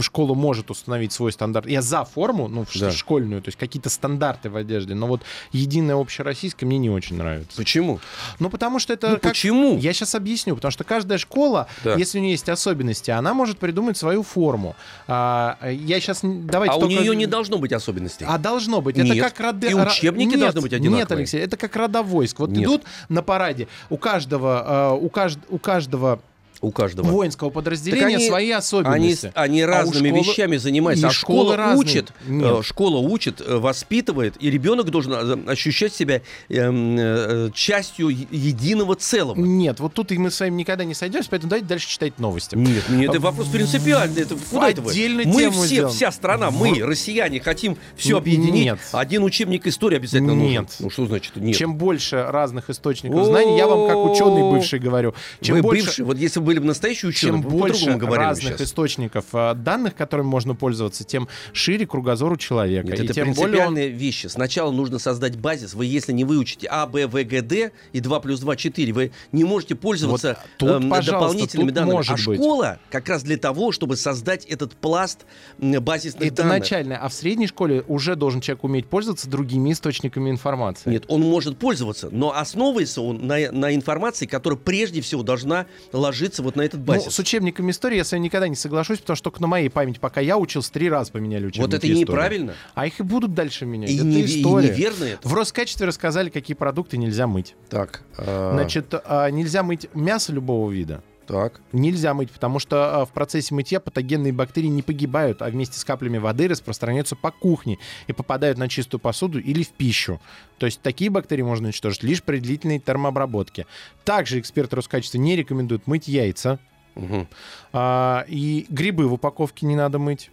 [0.00, 1.66] школа может установить свой стандарт.
[1.68, 2.90] Я за форму, ну, Да.
[2.90, 7.56] школьную, то есть какие-то стандарты в одежде, но вот единая общероссийская мне не очень нравится.
[7.56, 8.00] Почему?
[8.38, 9.08] Ну, потому что это...
[9.10, 9.78] Ну, как- почему?
[9.78, 11.94] Я сейчас объясню, потому что каждая школа, Да.
[11.94, 14.74] если у нее есть особенности, она может придумать свою форму.
[15.06, 16.20] А, я сейчас...
[16.22, 18.24] Давайте А у только- нее не должно быть особенностей.
[18.28, 18.96] А должно быть.
[18.96, 19.06] Нет.
[19.16, 19.70] Это как роде...
[19.70, 21.00] И учебники Нет, должны быть одинаковые.
[21.02, 22.40] Нет, Алексей, это как рода войск.
[22.40, 22.64] Вот Нет.
[22.64, 25.38] идут на параде, у каждого, э, у, кажд...
[25.48, 26.20] у каждого
[26.64, 27.06] У каждого.
[27.06, 29.32] воинского подразделения они- свои Они, особенности.
[29.34, 31.06] они А у разными школы- вещами занимаются.
[31.06, 31.78] и А школа разные.
[31.80, 32.58] учит, Нет.
[32.58, 38.94] э, школа учит, э, воспитывает, и ребенок должен э, ощущать себя эм, э, частью единого
[38.96, 39.38] целого.
[39.38, 42.54] Нет, вот тут и мы с вами никогда не сойдемся, поэтому давайте дальше читать новости.
[42.54, 44.22] Нет, нет, это А вопрос принципиальный.
[44.22, 44.92] Это куда это вы?
[45.24, 45.94] Мы все, сделаем.
[45.94, 48.64] вся страна, мы, россияне, хотим все объединить.
[48.64, 48.78] Нет.
[48.92, 50.62] Один учебник истории обязательно Нет.
[50.62, 50.68] нужен.
[50.80, 51.56] Ну что значит нет?
[51.56, 56.18] Чем больше разных источников знаний, я вам как ученый бывший говорю, чем больше, бывший, вот
[56.18, 58.68] если вы были бы настоящий ученый, чем больше разных сейчас.
[58.68, 62.86] источников э, данных, которыми можно пользоваться, тем шире кругозор у человека.
[62.86, 64.26] Нет, и это тем более принципиальные вещи.
[64.28, 65.74] Сначала нужно создать базис.
[65.74, 69.12] Вы, если не выучите А, Б, В, Г, Д и 2 плюс 2, 4, вы
[69.32, 71.94] не можете пользоваться Вот тут, пожалуйста, дополнительными тут данными.
[71.94, 72.38] может а быть.
[72.38, 75.26] школа как раз для того, чтобы создать этот пласт
[75.58, 76.60] базисных Это данных.
[76.60, 76.98] начальное.
[76.98, 80.90] А в средней школе уже должен человек уметь пользоваться другими источниками информации.
[80.90, 86.33] Нет, он может пользоваться, но основывается он на, на информации, которая прежде всего должна ложиться
[86.42, 87.14] вот на этот Ну, базис.
[87.14, 90.20] с учебниками истории я с вами никогда не соглашусь, потому что на моей памяти, пока
[90.20, 92.00] я учился, три раза поменяли учебники вот это истории.
[92.00, 92.54] неправильно.
[92.74, 93.90] А их и будут дальше менять.
[93.90, 95.28] И, это не- и неверно это.
[95.28, 97.54] В Роскачестве рассказали, какие продукты нельзя мыть.
[97.68, 101.02] Так, а, Значит, а, нельзя мыть мясо любого вида.
[101.26, 101.60] Так.
[101.72, 105.84] Нельзя мыть, потому что а, в процессе мытья патогенные бактерии не погибают, а вместе с
[105.84, 110.20] каплями воды распространяются по кухне и попадают на чистую посуду или в пищу.
[110.58, 113.66] То есть такие бактерии можно уничтожить лишь при длительной термообработке.
[114.04, 116.58] Также эксперты Роскачества не рекомендуют мыть яйца,
[116.94, 117.26] Мгм.
[117.72, 120.30] а, и грибы в упаковке не надо мыть.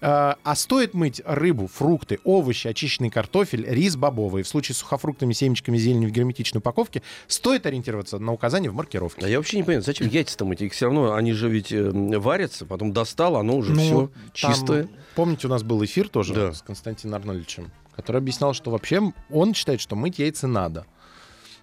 [0.00, 4.42] А а стоит мыть рыбу, фрукты, овощи, очищенный картофель, рис бобовый.
[4.42, 9.24] В случае с сухофруктами, семечками, зеленью в герметичной упаковке стоит ориентироваться на указания в маркировке.
[9.24, 10.60] А я вообще не понимаю, зачем яйца-то мыть?
[10.60, 14.10] Их все равно, они же ведь э, варятся, потом достал, оно уже Ну, все там,
[14.52, 14.88] чистое.
[15.14, 16.52] помните, у нас был эфир тоже Да.
[16.52, 20.86] с Константином Арнольдовичем, который объяснял, что вообще он считает, что мыть яйца надо.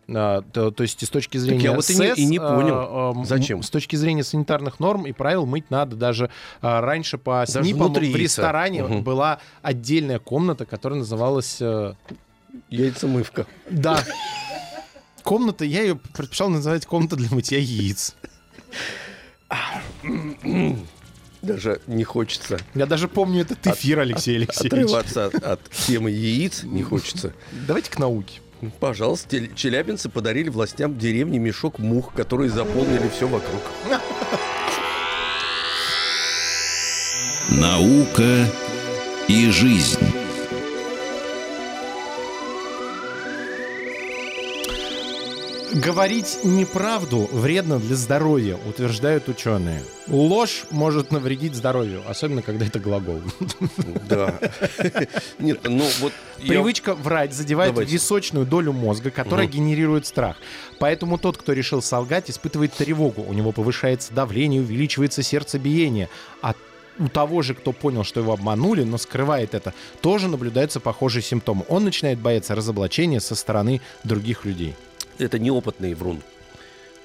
[0.10, 3.12] А, то, то есть с точки зрения я вот и не- и не понял, а,
[3.16, 3.64] м, зачем?
[3.64, 5.96] С точки зрения санитарных норм и правил мыть надо.
[5.96, 6.30] Даже
[6.62, 8.18] а, раньше по Даже СНИПам в яйца.
[8.18, 9.04] ресторане Мгм.
[9.04, 11.58] была отдельная комната, которая называлась...
[11.62, 11.94] э,
[12.70, 13.48] Яйцемывка.
[13.70, 14.04] да.
[15.24, 18.16] Комната, я ее предпочитал называть комната для мытья яиц.
[21.42, 24.72] Даже не хочется Я даже помню этот эфир, Алексей Алексеевич.
[24.74, 27.34] отрываться от, от темы яиц, не хочется.
[27.68, 28.40] Давайте к науке.
[28.80, 33.62] Пожалуйста, челябинцы подарили властям деревни мешок мух, которые заполнили все вокруг.
[37.50, 38.48] Наука
[39.28, 40.23] и жизнь.
[45.74, 49.82] Говорить неправду вредно для здоровья, утверждают ученые.
[50.08, 53.22] Ложь может навредить здоровью, особенно когда это глагол.
[54.08, 54.38] Да.
[55.40, 56.14] Нет, ну вот...
[56.40, 57.92] я- Привычка врать задевает Давайте.
[57.94, 59.56] височную долю мозга, которая Мгм.
[59.56, 60.38] генерирует страх.
[60.80, 63.24] Поэтому тот, кто решил солгать, испытывает тревогу.
[63.28, 66.08] У него повышается давление, увеличивается сердцебиение.
[66.44, 66.54] А
[67.00, 71.66] у того же, кто понял, что его обманули, но скрывает это, тоже наблюдаются похожие симптомы.
[71.68, 74.76] Он начинает бояться разоблачения со стороны других людей.
[75.20, 76.22] Это неопытный врун.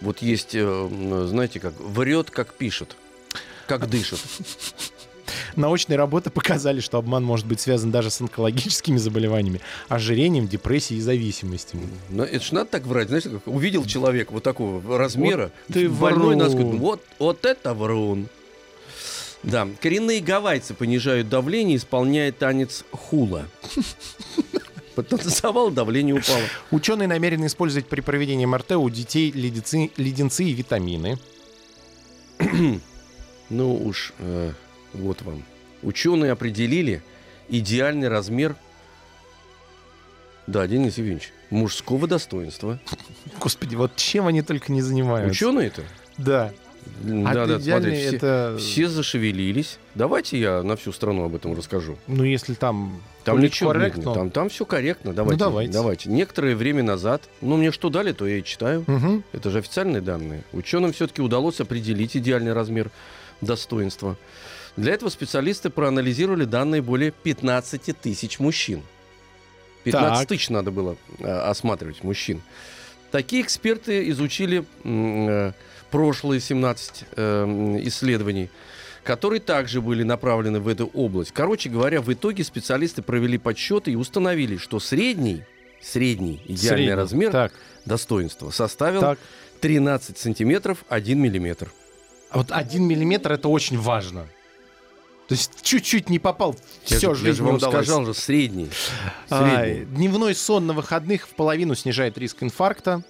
[0.01, 2.97] Вот есть, э, знаете, как врет, как пишет,
[3.67, 4.21] как дышит.
[5.57, 11.03] Научные работы показали, что обман может быть связан даже с онкологическими заболеваниями, ожирением, депрессией и
[11.03, 11.89] зависимостями.
[12.09, 16.37] Но это ж надо так врать, знаешь, как увидел человек вот такого размера, ты больной,
[16.37, 16.51] врун.
[16.51, 18.29] сказать, вот, вот это врун.
[19.43, 23.47] Да, коренные гавайцы понижают давление, исполняя танец хула.
[25.03, 26.41] Потанцевал, давление упало.
[26.73, 31.19] Ученые намерены использовать при проведении МРТ у детей леденцы, леденцы и витамины.
[33.51, 34.53] Ну уж, э,
[34.93, 35.43] Вот вам.
[35.83, 37.03] Ученые определили
[37.49, 38.57] идеальный размер,
[40.47, 42.79] да, Денис Евгеньевич, мужского достоинства.
[43.41, 45.31] Господи, вот чем они только не занимаются.
[45.31, 45.83] Ученые-то?
[46.19, 46.53] Да.
[47.05, 48.57] А Да, да, смотрите, все, это...
[48.59, 49.79] все зашевелились.
[49.95, 51.99] Давайте я на всю страну об этом расскажу.
[52.07, 53.01] Ну, если там...
[53.25, 54.01] Там ничего корректно.
[54.01, 55.13] нет, там, там все корректно.
[55.13, 55.73] Давайте, давайте.
[55.73, 56.09] давайте.
[56.09, 58.85] Некоторое время назад, ну мне что дали, то я и читаю.
[58.87, 59.23] Мгм.
[59.33, 60.45] Это же официальные данные.
[60.53, 62.91] Ученым все-таки удалось определить идеальный размер
[63.41, 64.17] достоинства.
[64.77, 68.83] Для этого специалисты проанализировали данные более 15 тысяч мужчин.
[69.85, 70.29] 15 Так.
[70.29, 72.43] тысяч надо было э, осматривать мужчин.
[73.11, 75.53] Такие эксперты изучили э,
[75.91, 78.51] прошлые 17 э, м, исследований,
[79.05, 81.33] которые также были направлены в эту область.
[81.33, 85.43] Короче говоря, в итоге специалисты провели подсчеты и установили, что средний,
[85.81, 86.95] средний идеальный Средний.
[86.95, 87.53] размер Так,
[87.85, 89.19] достоинства составил так.
[89.61, 91.71] 13 сантиметров 1 миллиметр.
[92.31, 94.27] А вот один миллиметр это очень важно.
[95.29, 98.71] То есть чуть-чуть не попал, Я все, же, я жизнь же вам сказал же, средний.
[99.29, 99.85] Средний.
[99.85, 103.03] дневной сон на выходных в половину снижает риск инфаркта.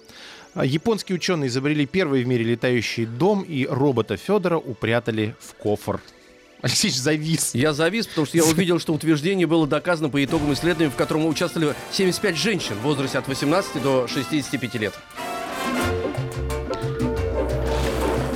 [0.55, 6.01] А, Японские ученые изобрели первый в мире летающий дом, и робота Федора упрятали в кофр.
[6.61, 7.53] Алексеевич завис.
[7.53, 11.25] Я завис, потому что я увидел, что утверждение было доказано по итогам исследования, в котором
[11.25, 14.93] участвовали 75 женщин в возрасте от 18 до 65 лет.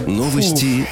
[0.07, 0.85] Новости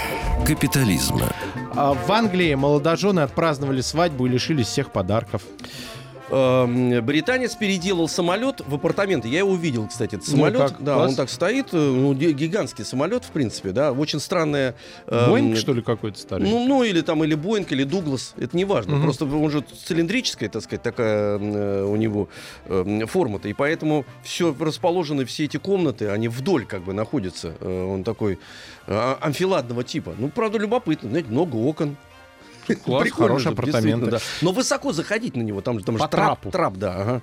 [0.45, 1.29] капитализма.
[1.73, 5.43] А в Англии молодожены отпраздновали свадьбу и лишились всех подарков.
[6.31, 9.27] Эм, Британец переделал самолет в апартаменты.
[9.27, 10.57] Я его увидел, кстати, этот Ну, самолет.
[10.57, 10.81] как?
[10.83, 11.09] да, Класс.
[11.09, 11.67] он так стоит.
[11.73, 13.91] э, Ну, ги- гигантский самолет, в принципе, да.
[13.91, 14.75] Очень странная.
[15.07, 16.49] эм, Боинг, что ли, какой-то старый?
[16.49, 18.93] Ну, ну, или там, или Боинг, или Дуглас, это не важно.
[18.95, 19.03] Мгм.
[19.03, 22.29] Просто он же цилиндрическая, так сказать, такая э, у него
[22.65, 23.49] э, форма-то.
[23.49, 27.55] И поэтому все расположены, все эти комнаты, они вдоль как бы находятся.
[27.59, 28.39] Э, он такой
[28.87, 30.13] э, амфиладного типа.
[30.17, 31.09] Ну, правда, любопытно.
[31.09, 31.97] Знаете, много окон.
[32.75, 34.11] Класс, Прикольно хорошие же, апартаменты.
[34.11, 34.19] да.
[34.41, 36.51] Но высоко заходить на него, там там По же трап, трапу.
[36.51, 36.95] трап, да.
[36.95, 37.21] ага.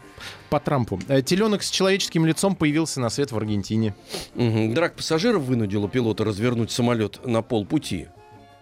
[0.50, 0.98] По Трампу.
[1.08, 3.94] Э, Теленок с человеческим лицом появился на свет в Аргентине.
[4.34, 4.74] Мгм.
[4.74, 8.08] Драк пассажиров вынудила пилота развернуть самолет на полпути.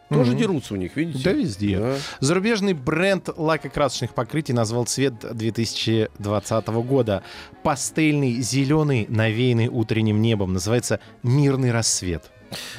[0.09, 0.39] Тоже Мгм.
[0.41, 1.25] дерутся у них, видите?
[1.25, 1.79] Да везде.
[1.81, 1.97] Да.
[2.21, 7.23] Зарубежный бренд лакокрасочных покрытий назвал цвет 2020 года.
[7.65, 10.53] Пастельный, зеленый, навеянный утренним небом.
[10.53, 12.31] Называется «Мирный рассвет».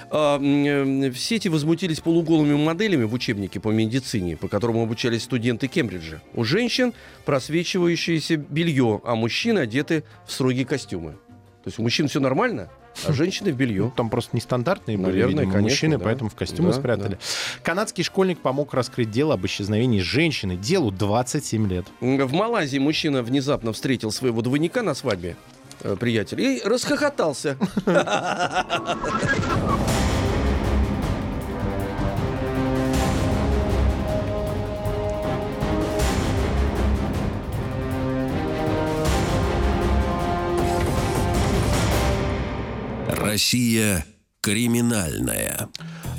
[0.10, 5.24] А, м, э, в сети возмутились полуголыми моделями в учебнике по медицине, по которому обучались
[5.24, 6.22] студенты Кембриджа.
[6.34, 6.94] У женщин
[7.26, 11.12] просвечивающееся белье, а мужчины одеты в строгие костюмы.
[11.64, 12.70] То есть у мужчин все нормально,
[13.06, 13.84] а женщины в белье.
[13.86, 16.04] Ну, Там просто нестандартные были, Наверное, видимо, конечно, мужчины, да.
[16.06, 17.20] поэтому в костюмы Да, спрятали.
[17.64, 20.56] Канадский школьник помог раскрыть дело об исчезновении женщины.
[20.58, 21.86] Делу 27 лет.
[22.02, 25.36] В Малайзии мужчина внезапно встретил своего двойника на свадьбе
[25.82, 27.58] э, приятеля и расхохотался.
[43.38, 44.06] Россия
[44.42, 45.70] криминальная.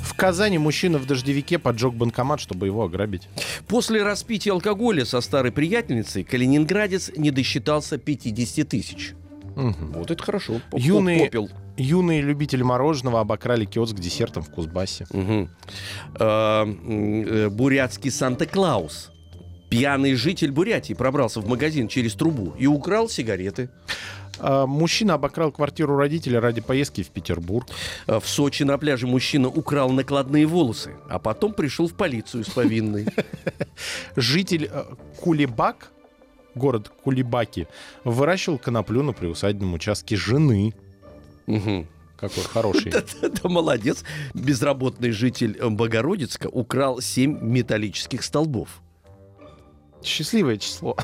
[0.03, 3.27] В Казани мужчина в дождевике поджег банкомат, чтобы его ограбить.
[3.67, 9.15] После распития алкоголя со старой приятельницей калининградец не досчитался 50 тысяч.
[9.59, 9.91] Мгм.
[9.93, 10.61] Вот это хорошо.
[10.71, 11.49] Поп- Юные- Попел.
[11.77, 15.05] Юные любители мороженого обокрали киоск десертом в Кузбассе.
[16.19, 19.11] Э, Бурятский Санта-Клаус.
[19.69, 23.69] Пьяный житель Бурятии пробрался в магазин через трубу и украл сигареты.
[24.39, 27.67] А, Мужчина обокрал квартиру родителя ради поездки в Петербург.
[28.07, 32.49] А В Сочи на пляже мужчина украл накладные волосы, а потом пришел в полицию с
[32.49, 33.05] повинной.
[34.15, 34.83] Житель э,
[35.21, 35.91] Кулебак,
[36.59, 37.67] город Кулебаки,
[38.03, 40.75] выращивал коноплю на приусадебном участке жены.
[41.47, 41.87] Мгм.
[42.19, 42.91] Какой хороший.
[43.21, 44.03] Да молодец.
[44.33, 48.81] Безработный житель Богородицка украл 7 металлических столбов.
[50.03, 50.95] Счастливое число.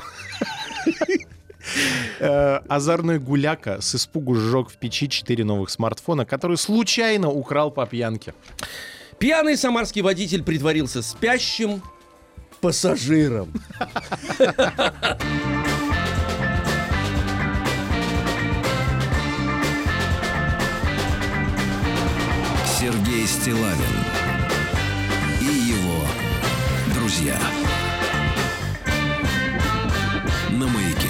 [2.20, 7.84] Э, Озорной гуляка с испугу сжег в печи четыре новых смартфона, которые случайно украл по
[7.86, 8.34] пьянке.
[9.18, 11.82] Пьяный самарский водитель притворился спящим
[12.66, 13.48] пассажиром.
[22.76, 23.76] Сергей Стилавин
[25.40, 26.02] и его
[26.96, 27.38] друзья.
[30.50, 31.06] На маяке.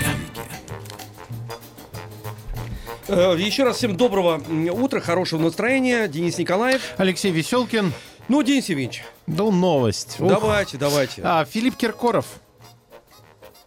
[3.09, 4.43] Э, Еще раз всем доброго
[4.73, 6.07] утра, хорошего настроения.
[6.07, 6.83] Денис Николаев.
[6.99, 7.95] Алексей Веселкин.
[8.29, 10.16] Ну, Денис Евгеньевич, Да новость.
[10.20, 10.29] Ух.
[10.29, 11.22] давайте, давайте.
[11.24, 12.27] А, Филипп Киркоров.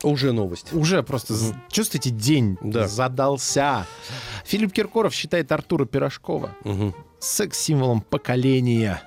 [0.03, 0.71] Уже новость.
[0.73, 2.87] Уже просто, з- чувствуете, день Да.
[2.87, 3.85] задался.
[4.45, 6.93] Филипп Киркоров считает Артура Пирожкова Мгм.
[7.19, 9.01] секс-символом поколения.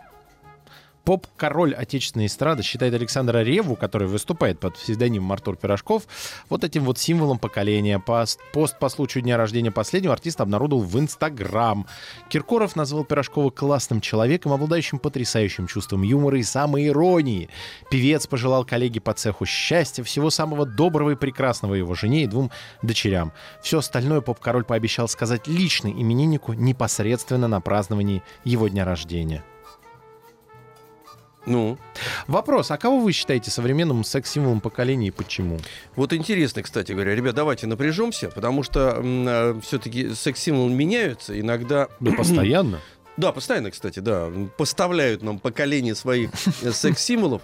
[1.04, 6.04] Поп-король отечественной эстрады считает Александра Реву, который выступает под псевдонимом Артур Пирожков,
[6.48, 7.98] вот этим вот символом поколения.
[7.98, 11.86] Пост, пост по случаю дня рождения последнего артист обнародовал в Инстаграм.
[12.28, 17.48] Киркоров назвал Пирожкова классным человеком, обладающим потрясающим чувством юмора и самоиронии.
[17.90, 22.50] Певец пожелал коллеге по цеху счастья, всего самого доброго и прекрасного его жене и двум
[22.82, 23.32] дочерям.
[23.62, 29.44] Все остальное поп-король пообещал сказать лично имениннику непосредственно на праздновании его дня рождения.
[31.44, 31.78] Ну,
[32.26, 35.58] Вопрос, а кого вы считаете современным секс-символом поколения и почему?
[35.96, 37.14] вот интересно, кстати говоря.
[37.14, 41.38] Ребят, давайте напряжемся, потому что все-таки секс-символы меняются.
[41.38, 41.88] Иногда...
[42.00, 42.80] Да постоянно.
[43.16, 44.30] Да, постоянно, кстати, да.
[44.56, 46.30] Поставляют нам поколение своих
[46.62, 47.42] э, секс-символов.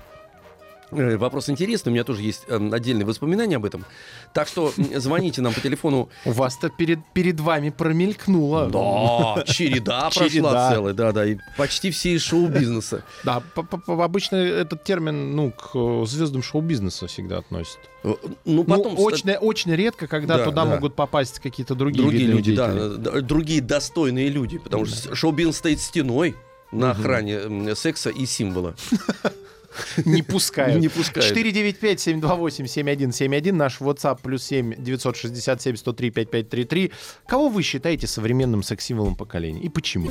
[0.91, 3.85] Э, Вопрос интересный, у меня тоже есть э, отдельные воспоминания об этом.
[4.33, 6.09] Так что звоните нам по телефону.
[6.25, 8.67] У вас-то перед, перед вами промелькнуло.
[8.67, 13.05] Да, череда прошла целая, да, да, и почти все из шоу-бизнеса.
[13.25, 13.43] Да,
[13.87, 17.79] обычно этот термин, ну, к э, звездам шоу-бизнеса всегда относят.
[18.05, 18.15] Э,
[18.45, 18.95] Ну, потом...
[18.95, 20.71] ну, очень, очень редко, когда Да, туда да.
[20.71, 25.81] могут попасть какие-то другие, другие люди, да, да, другие достойные люди, потому что шоу-бизнес стоит
[25.81, 26.35] стеной
[26.73, 28.75] на охране секса и символа.
[30.05, 30.81] Не пускают.
[30.81, 31.37] Не пускают.
[31.37, 36.93] 495-728-7171, наш WhatsApp плюс 7 967 103 5533.
[37.27, 40.11] Кого вы считаете современным секс-символом поколения и почему?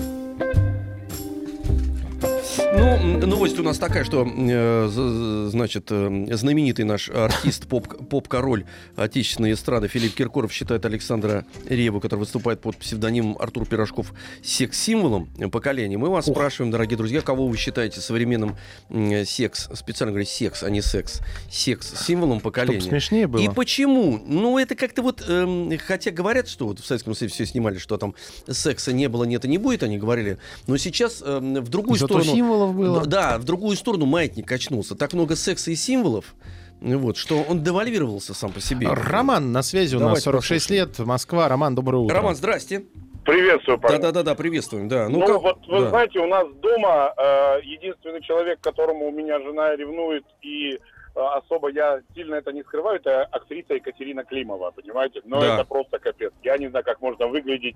[2.57, 9.53] Ну, новость у нас такая, что, э, значит, э, знаменитый наш артист, поп- поп-король отечественной
[9.53, 14.11] эстрады Филипп Киркоров считает Александра Реву, который выступает под псевдонимом Артур Пирожков,
[14.43, 15.97] секс-символом поколения.
[15.97, 18.55] Мы вас спрашиваем, дорогие друзья, кого вы считаете современным
[18.89, 21.19] м, секс, специально говорю секс, а не секс,
[21.51, 22.79] секс-символом поколения?
[22.79, 23.41] Чтобы смешнее было.
[23.41, 24.19] И почему?
[24.25, 27.97] Ну, это как-то вот, эм, хотя говорят, что вот в Советском Союзе все снимали, что
[27.97, 28.15] там
[28.49, 32.19] секса не было, нет и не будет, они говорили, но сейчас эм, в другую Зато
[32.21, 32.31] сторону...
[32.47, 33.05] символов было.
[33.05, 34.95] Да, в другую сторону маятник качнулся.
[34.95, 36.35] Так много секса и символов,
[36.81, 38.87] вот, что он девальвировался сам по себе.
[38.89, 41.47] Роман на связи у нас, Давайте 46 лет, Москва.
[41.47, 42.15] Роман, доброе утро.
[42.15, 42.85] Роман, здрасте.
[43.25, 43.99] Приветствую, парень.
[43.99, 45.09] Да-да-да, приветствуем, да.
[45.09, 45.89] Ну, как- вот вы да.
[45.89, 50.79] знаете, у нас дома э, единственный человек, которому у меня жена ревнует, и э,
[51.19, 55.19] особо я сильно это не скрываю, это актриса Екатерина Климова, понимаете?
[55.25, 55.55] Но Да.
[55.55, 56.31] это просто капец.
[56.41, 57.75] Я не знаю, как можно выглядеть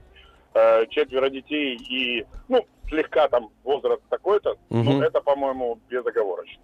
[0.53, 4.99] э, четверо детей и, ну, слегка там возраст такой-то, Мгм.
[4.99, 6.61] но это, по-моему, безоговорочно.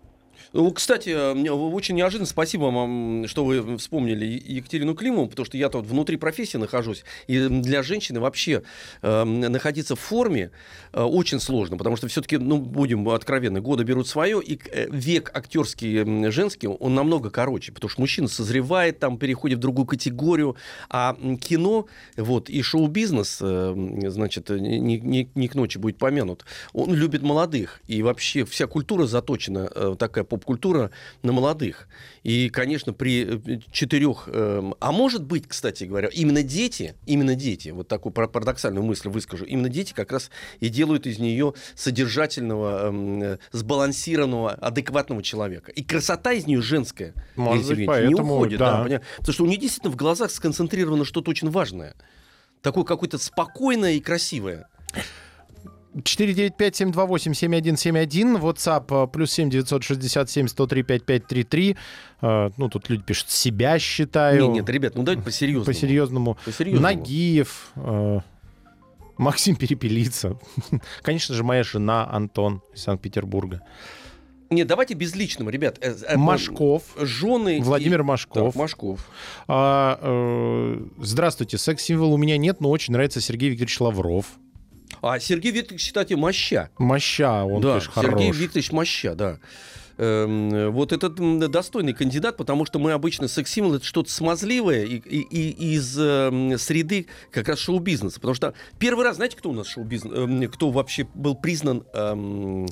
[0.53, 2.27] Ну, Кстати, э, мне очень неожиданно.
[2.27, 7.03] Спасибо вам, что вы вспомнили Екатерину Климову, потому что я тут внутри профессии нахожусь.
[7.27, 8.63] И для женщины вообще
[9.01, 10.51] э, находиться в форме
[10.93, 15.31] э, очень сложно, потому что все-таки, ну, будем откровенны, годы берут свое, и э, век
[15.33, 20.55] актерский женский, он намного короче, потому что мужчина созревает, там переходит в другую категорию,
[20.89, 26.93] а кино, вот, и шоу-бизнес, э, значит, не, не- не к ночи будет помянут, он
[26.93, 30.91] любит молодых, и вообще вся культура заточена, э, такая поп-культура,
[31.23, 31.87] на молодых.
[32.23, 34.27] И, конечно, при э, четырех...
[34.31, 39.09] эм, а может быть, кстати говоря, именно дети, именно дети, вот такую пара- парадоксальную мысль
[39.09, 45.71] выскажу, именно дети как раз и делают из нее содержательного, эм, э, сбалансированного, адекватного человека.
[45.71, 47.13] И красота из нее женская.
[47.35, 48.59] Может быть, Евгеньевна, поэтому, не уходит.
[48.59, 48.83] да.
[48.83, 51.95] Да, потому что у нее действительно в глазах сконцентрировано что-то очень важное.
[52.61, 54.67] Такое какое-то спокойное и красивое.
[56.03, 61.75] 495-728-7171, WhatsApp э, плюс 7 967 103 5533.
[62.21, 64.41] Э, Ну, тут люди пишут, себя считаю.
[64.43, 65.65] Нет, нет, ребят, ну давайте по-серьезному.
[65.65, 66.37] По-серьезному.
[66.45, 66.83] По-серьезному.
[66.83, 68.19] Нагиев, э,
[69.17, 70.37] Максим Перепелица.
[71.01, 73.61] Конечно же, моя жена Антон из Санкт-Петербурга.
[74.49, 75.77] Нет, давайте безличным, ребят.
[75.81, 76.83] Э, Машков.
[76.97, 77.57] Жены.
[77.57, 78.53] и- Владимир Машков.
[78.53, 79.05] Так, Машков.
[79.47, 84.25] А, э, здравствуйте, секс-символ у меня нет, но очень нравится Сергей Викторович Лавров.
[85.01, 86.69] А Сергей Викторович, кстати, моща.
[86.77, 88.37] Моща, он, да, конечно, Сергей хорош.
[88.37, 89.39] Викторович Моща, да.
[89.99, 91.15] Эм, вот этот
[91.49, 96.55] достойный кандидат, потому что мы обычно секс-символ это что-то смазливое и, и- и из эм,
[96.59, 98.19] среды как раз шоу-бизнеса.
[98.19, 102.67] Потому что первый раз, знаете, кто у нас шоу-бизнес, эм, кто вообще был признан эм,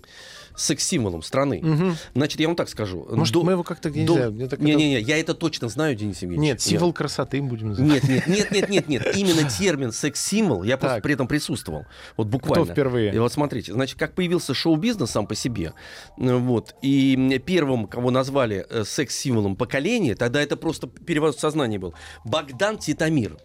[0.56, 1.60] секс-символом страны?
[1.62, 1.96] Мгм.
[2.14, 3.08] Значит, я вам так скажу.
[3.12, 5.96] Может, До- мы его как-то, не до- знаю, так это- Не-не-не, я это точно знаю,
[5.96, 6.50] Денис Евгеньевич.
[6.52, 8.04] Нет, символ красоты будем называть.
[8.04, 9.16] Нет, нет, нет, нет, нет, нет.
[9.18, 11.86] Именно термин секс-символ, я просто при этом присутствовал.
[12.18, 12.66] Вот буквально.
[12.66, 13.14] Кто впервые?
[13.14, 15.74] И вот смотрите, значит, как появился шоу-бизнес сам по себе,
[16.18, 21.94] вот, и первым, кого назвали э, секс-символом поколения, тогда это просто переворот сознания был,
[22.24, 23.38] Богдан Титамир.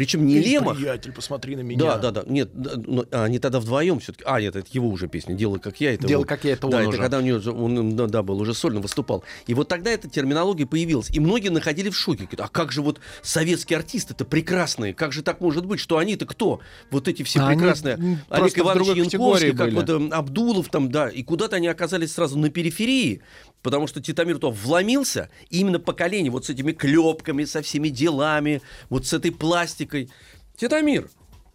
[0.00, 1.78] Причем не Лемах, Приятель, посмотри на меня.
[1.78, 2.24] Да, да, да.
[2.26, 2.70] Нет, да,
[3.10, 4.24] а, они тогда вдвоем все-таки.
[4.26, 5.34] А, нет, это его уже песня.
[5.34, 5.92] Делай как я.
[5.92, 6.26] Это Делай он.
[6.26, 6.98] как я, это да, он это уже.
[6.98, 9.24] когда у него он, да, да, был уже сольно выступал.
[9.46, 11.10] И вот тогда эта терминология появилась.
[11.10, 12.24] И многие находили в шоке.
[12.24, 14.94] Говорят, а как же вот советские артисты-то прекрасные?
[14.94, 16.60] Как же так может быть, что они-то кто?
[16.90, 17.96] Вот эти все А они, прекрасные.
[17.96, 19.74] м, Олег Иванович Янковский, как были.
[19.74, 21.10] вот эм, Абдулов там, да.
[21.10, 23.20] И куда-то они оказались сразу на периферии.
[23.62, 28.62] Потому что Титамир то вломился, и именно поколение вот с этими клепками, со всеми делами,
[28.88, 30.10] вот с этой пластикой.
[30.56, 31.08] Титамир,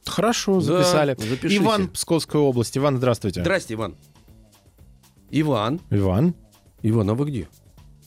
[0.06, 1.16] Хорошо, Да, записали.
[1.18, 1.58] запишите.
[1.64, 2.78] Иван, Псковская область.
[2.78, 3.42] Иван, здравствуйте.
[3.42, 3.96] Здрасте, Иван.
[5.32, 5.82] Иван.
[5.90, 6.36] Иван.
[6.84, 7.48] Иван, а вы где?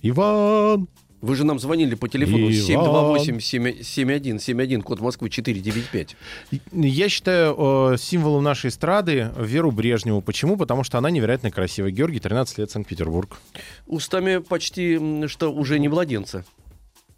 [0.02, 0.88] Иван.
[1.20, 3.16] Вы же нам звонили по телефону Иван.
[3.18, 6.16] 728-7171, код Москвы 495.
[6.72, 7.56] Я считаю
[7.92, 10.22] э, символом нашей эстрады Веру Брежневу.
[10.22, 10.56] Почему?
[10.56, 11.90] Потому что она невероятно красивая.
[11.90, 13.38] Георгий, 13 лет, Санкт-Петербург.
[13.86, 16.44] Устами почти, что уже не младенца.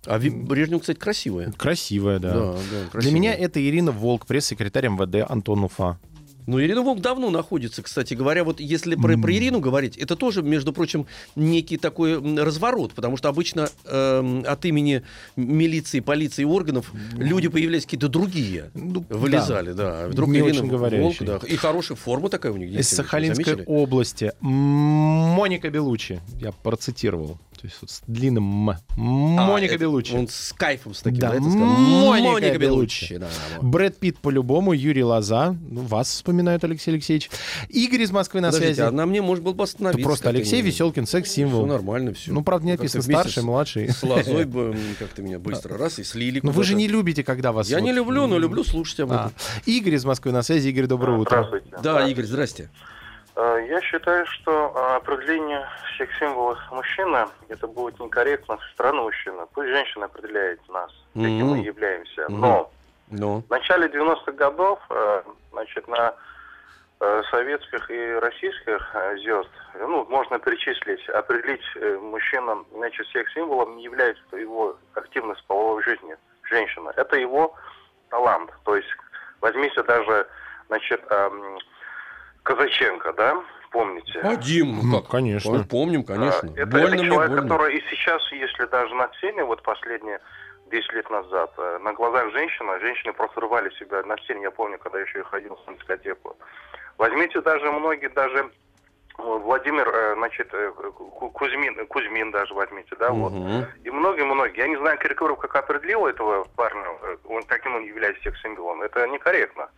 [0.06, 1.52] А Брежнев, кстати, красивая.
[1.52, 2.32] Красивая, да.
[2.32, 3.14] Да, да, Для красивая.
[3.14, 5.98] меня это Ирина Волк, пресс-секретарь МВД Антон Уфа.
[6.50, 8.42] Ну, Ирина Волк давно находится, кстати говоря.
[8.42, 13.28] Вот если про, про Ирину говорить, это тоже, между прочим, некий такой разворот, потому что
[13.28, 15.04] обычно эм, от имени
[15.36, 18.72] милиции, полиции органов люди появлялись какие-то другие.
[18.74, 20.06] Ну, Вылезали, да.
[20.06, 20.76] А Вдруг Не Ирина.
[20.76, 21.38] Волк, да.
[21.46, 22.96] И хорошая форма такая у них Из есть.
[22.96, 24.32] Сахалинской области.
[24.40, 26.18] Моника Белучи.
[26.40, 27.38] Я процитировал.
[27.60, 28.76] То есть вот с длинным М.
[28.96, 30.14] Моника А, это Белучи.
[30.16, 31.66] Он с кайфом с таким, Да, да, это сказал.
[31.68, 33.16] Моника Белуччи.
[33.18, 33.64] да, вот.
[33.70, 35.54] Брэд Питт по-любому, Юрий Лоза.
[35.68, 37.30] Ну, вас вспоминают, Алексей Алексеевич.
[37.68, 38.88] Игорь из Москвы на Подождите, связи.
[38.88, 40.02] а на мне может был бы Это остановиться.
[40.06, 41.66] просто Алексей не- Веселкин, Все секс-символ.
[41.66, 42.32] нормально, все.
[42.32, 43.90] Ну, правда, не написано старший, младший.
[43.90, 46.40] С лозой бы как-то меня быстро раз и слили.
[46.42, 47.68] Ну, вы же не любите, когда вас...
[47.68, 49.14] Я вот- не люблю, но люблю слушать об А.
[49.14, 49.32] этом.
[49.66, 50.68] Игорь из Москвы на связи.
[50.68, 51.44] Игорь, доброе утро.
[51.46, 51.76] Здравствуйте.
[51.82, 52.70] Да, Игорь, здрасте.
[53.40, 55.66] Э, Я считаю, что э, определение
[55.96, 59.46] секс-символов мужчины это будет некорректно со стороны мужчины.
[59.54, 61.62] Пусть женщина определяет нас, каким мы Мгм.
[61.64, 62.26] являемся.
[62.28, 62.70] Но
[63.12, 65.22] Ну, в начале 90-х годов э,
[65.52, 66.14] значит, на
[67.30, 71.62] советских и российских звезд, ну, можно перечислить, определить
[72.02, 76.92] мужчину, значит, секс-символом не является его активность половой жизни женщина.
[76.94, 77.54] Это его
[78.10, 78.50] талант.
[78.66, 78.90] То есть
[79.40, 80.26] возьмите даже,
[80.68, 81.58] значит, эм,
[82.42, 84.20] Казаченко, да, помните?
[84.22, 85.10] а Дим, ну как?
[85.10, 85.52] конечно.
[85.52, 86.48] Ой, Помним, конечно.
[86.48, 87.42] А, Это, больно это мне, человек, больно.
[87.42, 90.20] который и сейчас, если даже на сцене, вот последние
[90.70, 94.42] 10 лет назад, э, на глазах женщины, женщины просто рвали себя на сцене.
[94.42, 96.36] Я помню, когда еще и ходил на дискотеку.
[96.98, 100.48] Возьмите даже многие, даже э, Владимир, э, значит,
[100.94, 103.32] Ку- Кузьмин, Кузьмин даже возьмите, да, вот.
[103.32, 103.66] Мгм.
[103.84, 104.58] И многие-многие.
[104.58, 106.84] Я не знаю, Киркоров как определил этого парня,
[107.24, 108.82] он, каким он является секс-символом.
[108.82, 109.68] Это некорректно.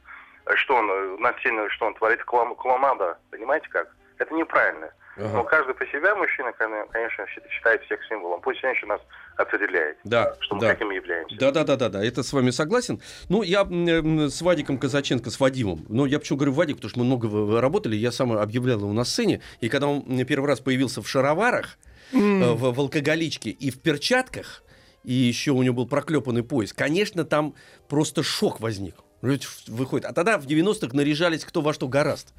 [0.46, 3.88] Э, Что он э, на сцене, что он творит клоун- клоунада, понимаете как?
[4.18, 4.90] Это неправильно.
[5.16, 5.28] Ага.
[5.34, 8.40] Но каждый по себе мужчина, кон- конечно, счит- считает секс-символом.
[8.40, 9.00] Пусть женщина нас
[9.36, 10.68] определяет, Да, что мы да.
[10.72, 11.36] каким являемся.
[11.38, 13.00] Да, да, да, да, да, это с вами согласен.
[13.28, 15.84] Ну, я м, с Вадиком Казаченко, с Вадимом.
[15.90, 19.04] Ну, я почему говорю Вадик, потому что мы много работали, я сам объявлял его на
[19.04, 19.42] сцене.
[19.60, 21.76] И когда он первый раз появился в шароварах,
[22.12, 24.62] э, в, в алкоголичке и в перчатках,
[25.04, 27.54] и еще у него был проклепанный пояс, конечно, там
[27.88, 28.94] просто шок возник.
[29.22, 30.06] Ведь Выходит.
[30.06, 32.34] А тогда в 90-х наряжались кто во что гораст.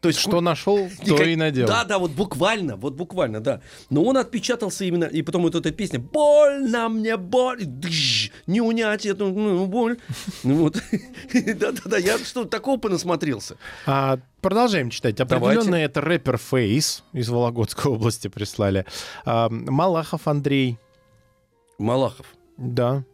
[0.00, 1.66] То есть Что нашел, то Никак- и надел.
[1.66, 3.60] Да, да, вот буквально, вот буквально, да.
[3.90, 9.06] Но он отпечатался именно, и потом вот эта песня «Больно мне, боль, дж, не унять
[9.06, 9.98] эту ну, боль».
[10.44, 10.80] Ну вот,
[11.32, 13.56] да-да-да, я что такого понасмотрелся.
[13.86, 15.16] А, продолжаем читать.
[15.16, 15.46] Давайте.
[15.46, 18.86] Определенно это рэпер Фейс из Вологодской области прислали.
[19.24, 20.78] А, Малахов Андрей.
[21.78, 22.26] Малахов.
[22.56, 23.04] Да.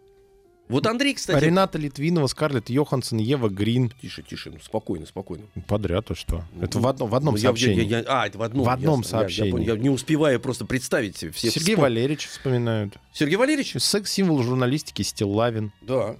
[0.68, 1.44] Вот Андрей, кстати...
[1.44, 3.92] Рената Литвинова, Скарлетт Йоханссон, Ева Грин.
[4.00, 5.44] Тише, тише, ну, спокойно, спокойно.
[5.68, 6.42] Подряд, а что?
[6.60, 7.84] Это в, одно- в одном Ну, я- сообщении.
[7.84, 8.64] я- я- а, это в одном.
[8.64, 9.16] В одном ясно.
[9.16, 9.50] Я- я сообщении.
[9.50, 9.74] понял.
[9.74, 11.50] Я, не успеваю просто представить себе все.
[11.50, 12.94] Сергей вспом- Валерьевич вспоминают.
[13.12, 13.74] Сергей Валерьевич?
[13.78, 15.70] Секс-символ журналистики Стиллавин.
[15.82, 16.16] Да.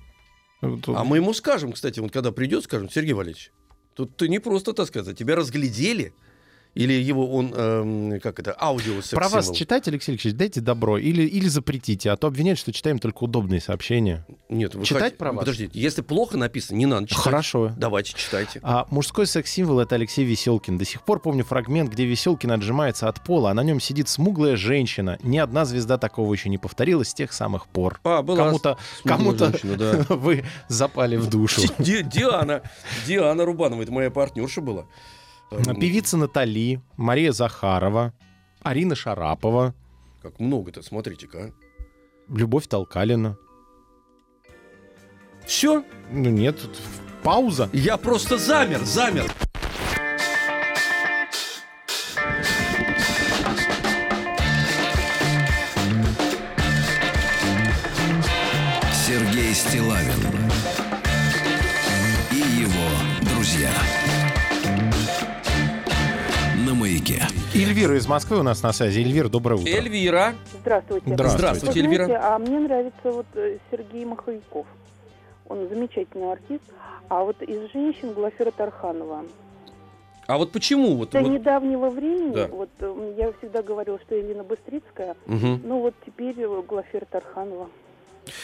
[0.61, 3.51] Вот, А мы ему скажем, кстати, вот когда придет, скажем, Сергей Валерьевич,
[3.95, 6.13] тут ты не просто, так сказать, тебя разглядели,
[6.75, 10.99] или его он, эм, как это, аудио Про вас читать, Алексей Алексеевич, дайте добро.
[10.99, 14.27] Или, или запретите, а то обвиняют, что читаем только удобные сообщения.
[14.49, 15.41] Нет, вы читать хот- про вас?
[15.41, 17.23] Подождите, если плохо написано, не надо читать.
[17.23, 17.73] Хорошо.
[17.77, 18.61] Давайте, читайте.
[18.63, 20.77] А мужской секс-символ это Алексей Веселкин.
[20.79, 24.57] До сих пор помню фрагмент, где Веселкин отжимается от пола, а на нем сидит смуглая
[24.57, 25.19] женщина.
[25.23, 28.01] Ни одна звезда такого еще не повторилась с тех самых пор.
[28.05, 28.37] А, была
[29.05, 30.07] Кому-то, женщина, да.
[30.15, 31.63] вы запали в душу.
[31.79, 32.63] Ди- Диана,
[33.07, 34.87] Диана Рубанова, это моя партнерша была.
[35.67, 38.13] Эм, Певица Натали, Мария Захарова,
[38.63, 39.75] Арина Шарапова,
[40.23, 41.53] Как много-то, смотрите-ка.
[42.29, 43.37] Любовь Толкалина.
[45.47, 46.79] Все, Ну нет, тут
[47.23, 47.69] пауза.
[47.73, 49.31] я просто замер, замер.
[58.93, 60.44] Сергей Стилавин
[67.75, 69.01] Эльвира из Москвы у нас на связи.
[69.01, 69.69] Эльвира, доброе утро.
[69.69, 70.35] Эльвира.
[70.61, 71.07] Здравствуйте.
[71.13, 71.39] Здравствуйте.
[71.39, 72.05] Здравствуйте, Эльвира.
[72.05, 74.65] знаете, а мне нравится вот э, Сергей Маховиков.
[75.49, 76.63] Он замечательный артист.
[77.09, 79.25] А вот из женщин Глафира Тарханова.
[80.29, 80.95] А вот почему?
[80.95, 82.47] Вот, До вот- недавнего времени, Да.
[82.47, 85.63] вот э, я всегда говорила, что Елена Быстрицкая, Мгм.
[85.65, 87.69] ну вот теперь э, Глафира Тарханова.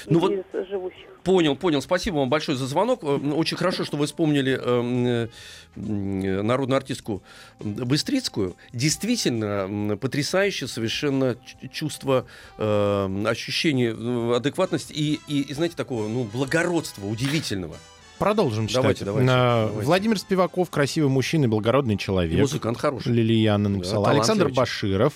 [0.06, 0.32] Ну вот-
[0.68, 1.06] живущих.
[1.24, 1.82] Понял, понял.
[1.82, 3.00] Спасибо вам большое за звонок.
[3.02, 5.28] Э, Очень хорошо, что вы вспомнили э,
[5.76, 7.22] м, народную артистку
[7.60, 8.56] Быстрицкую.
[8.72, 11.36] Действительно, потрясающее совершенно
[11.72, 12.26] чувство,
[12.58, 17.76] э, ощущение э, адекватности и, и, и, знаете, такого, ну, благородства удивительного.
[18.20, 18.82] Продолжим читать.
[18.82, 19.86] Давайте, давайте, А, давайте.
[19.86, 22.38] Владимир Спиваков, красивый мужчина и благородный И человек.
[22.38, 23.12] музыкант хороший.
[23.12, 24.04] Лилияна написала.
[24.04, 25.14] Да, Александр Баширов.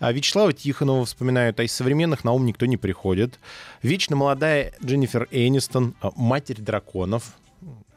[0.00, 3.40] А, Вячеслава Тихонова вспоминают, а из современных на ум никто не приходит.
[3.82, 7.32] Вечно молодая Дженнифер Энистон, а, матерь драконов.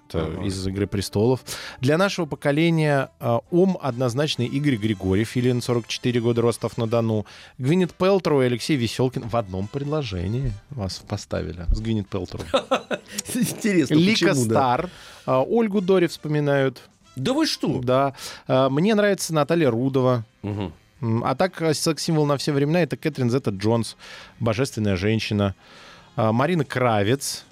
[0.08, 0.44] Это Ага.
[0.46, 1.42] из «Игры престолов».
[1.82, 7.26] Для нашего поколения а, ум однозначно Игорь Григорьев, Филин, 44 года, Ростов-на-Дону.
[7.58, 12.44] Гвинет Пелтроу и Алексей Веселкин в одном предложении вас поставили с Гвинет Пелтроу.
[13.34, 14.36] Интересно, Лика?
[14.36, 14.90] Стар.
[15.26, 16.82] а, Ольгу Дори вспоминают.
[17.16, 17.80] Да вы что?
[17.82, 18.14] Да.
[18.48, 20.24] А, Мне нравится Наталья Рудова.
[21.24, 23.96] А так, секс-символ на все времена— это Кэтрин Зетта Джонс,
[24.40, 25.54] божественная женщина.
[26.16, 27.44] Марина Кравец,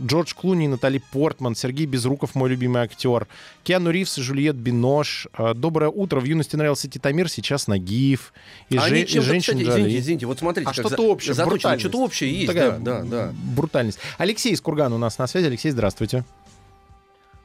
[0.00, 3.26] Джордж Клуни, Натали Портман, Сергей Безруков, мой любимый актер,
[3.64, 5.26] Киану Ривз и Жюльет Бинош.
[5.32, 6.20] А, Доброе утро.
[6.20, 8.32] В юности нравился Титамир, сейчас Нагиев.
[8.70, 9.80] И, А же- они и женщин кстати, Джоли.
[9.80, 11.80] извините, извините, вот смотрите, А как что-то за- общее, заточено, брутальность.
[11.82, 13.32] что-то общее есть, Такая да, да, да.
[13.54, 13.98] брутальность.
[14.18, 15.46] Алексей из Кургана у нас на связи.
[15.46, 16.24] Алексей, здравствуйте.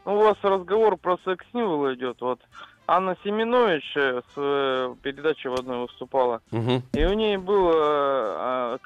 [0.05, 2.17] У вас разговор про секс-символ идет.
[2.19, 2.39] Вот
[2.85, 6.41] Анна Семенович э, с э, передачи в одной выступала.
[6.51, 6.83] Мгм.
[6.93, 8.77] И у ней был э, а,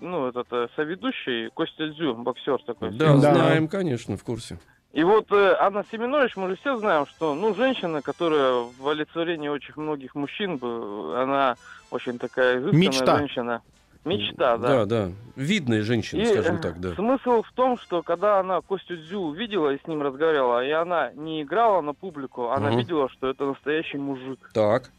[0.00, 2.90] ну, этот соведущий Костя Дзю, боксер такой.
[2.90, 3.34] Да, Да.
[3.34, 4.58] знаем, конечно, в курсе.
[4.92, 9.48] И вот э, Анна Семенович, мы же все знаем, что, ну, женщина, которая в олицетворении
[9.48, 11.54] очень многих мужчин, она
[11.90, 13.18] очень такая изысканная Мечта.
[13.18, 13.62] женщина.
[14.04, 14.86] Мечта, Да, да.
[14.86, 15.12] да.
[15.36, 16.94] Видная женщина, И, скажем э, так, да.
[16.94, 21.12] Смысл в том, что когда она Костю Дзю увидела и с ним разговаривала, и она
[21.12, 22.78] не играла на публику, она Мгм.
[22.78, 24.50] видела, что это настоящий мужик.
[24.54, 24.90] Так.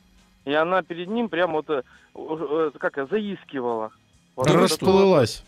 [0.45, 1.81] И она перед ним прям вот, э,
[2.15, 3.91] э, как заискивала.
[4.35, 5.43] Вот Расплылась.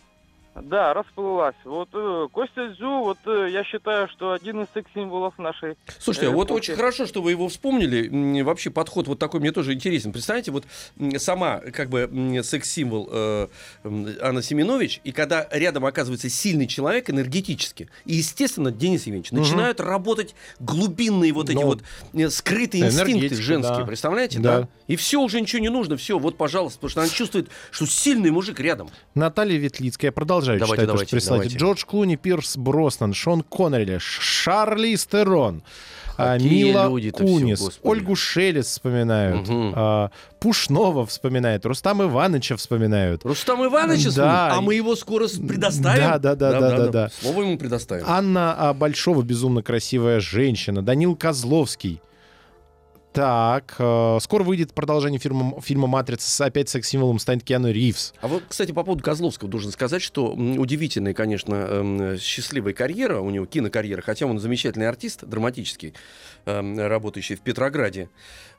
[0.54, 1.56] Да, расплылась.
[1.64, 5.76] Вот э, Костя Дзю, вот э, я считаю, что один из секс-символов нашей...
[5.98, 8.42] Слушайте, а Э, вот очень хорошо, что вы его вспомнили.
[8.42, 10.12] Вообще подход вот такой мне тоже интересен.
[10.12, 10.64] Представляете, вот
[11.18, 13.48] сама как бы секс-символ э,
[14.22, 19.40] Анна Семенович, и когда рядом оказывается сильный человек энергетически, и, естественно, Денис Евгеньевич, Мгм.
[19.42, 21.82] начинают работать глубинные вот эти Ну, вот
[22.12, 23.84] э, скрытые инстинкты женские, да.
[23.86, 24.60] представляете, Да.
[24.60, 24.68] да?
[24.86, 28.30] И все, уже ничего не нужно, все, вот, пожалуйста, потому что она чувствует, что сильный
[28.30, 28.88] мужик рядом.
[29.14, 30.08] Наталья Ветлицкая.
[30.08, 30.12] Я
[30.44, 31.38] продолжаю Давайте, читать, давайте, что прислали.
[31.40, 31.58] давайте.
[31.58, 35.62] Джордж Клуни, Пирс Броснан, Шон Коннелли, Шарли Стерон,
[36.16, 37.80] а, Какие Мила Кунис, господи.
[37.82, 39.72] Ольгу Шелес вспоминают, Мгм.
[39.74, 43.24] а, Пушнова вспоминают, Рустам Ивановича вспоминают.
[43.24, 44.52] Рустам Иванович, Да.
[44.54, 46.02] а мы его скоро предоставим.
[46.02, 47.10] Да, да, да, да, да, да.
[47.20, 48.04] Слово ему предоставим.
[48.06, 50.82] Анна а, Большова, безумно красивая женщина.
[50.82, 52.00] Данил Козловский.
[53.14, 56.28] Так, э, скоро выйдет продолжение фильма, фильма «Матрица».
[56.28, 58.12] С- Опять секс-символом станет Киану Ривз.
[58.20, 63.30] А вот, кстати, по поводу Козловского должен сказать, что удивительная, конечно, эм, счастливая карьера у
[63.30, 65.94] него, кинокарьера, хотя он замечательный артист, драматический,
[66.44, 68.08] работающий в Петрограде,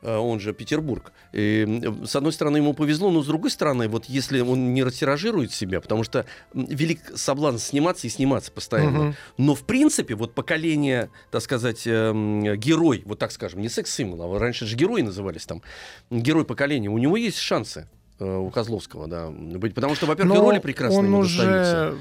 [0.01, 1.11] э, он же Петербург.
[1.33, 5.53] И, с одной стороны, ему повезло, но с другой стороны, вот если он не растиражирует
[5.53, 8.99] себя, потому что велик соблазн сниматься и сниматься постоянно.
[8.99, 9.15] Мгм.
[9.37, 14.39] Но, в принципе, вот поколение, так сказать, эм, герой, вот так скажем, не секс-символ, а
[14.39, 15.61] раньше же герои назывались там,
[16.09, 17.87] герой поколения, у него есть шансы
[18.19, 21.37] э, у Козловского, да, быть, потому что, во-первых, роли прекрасные он уже...
[21.37, 21.97] достаются.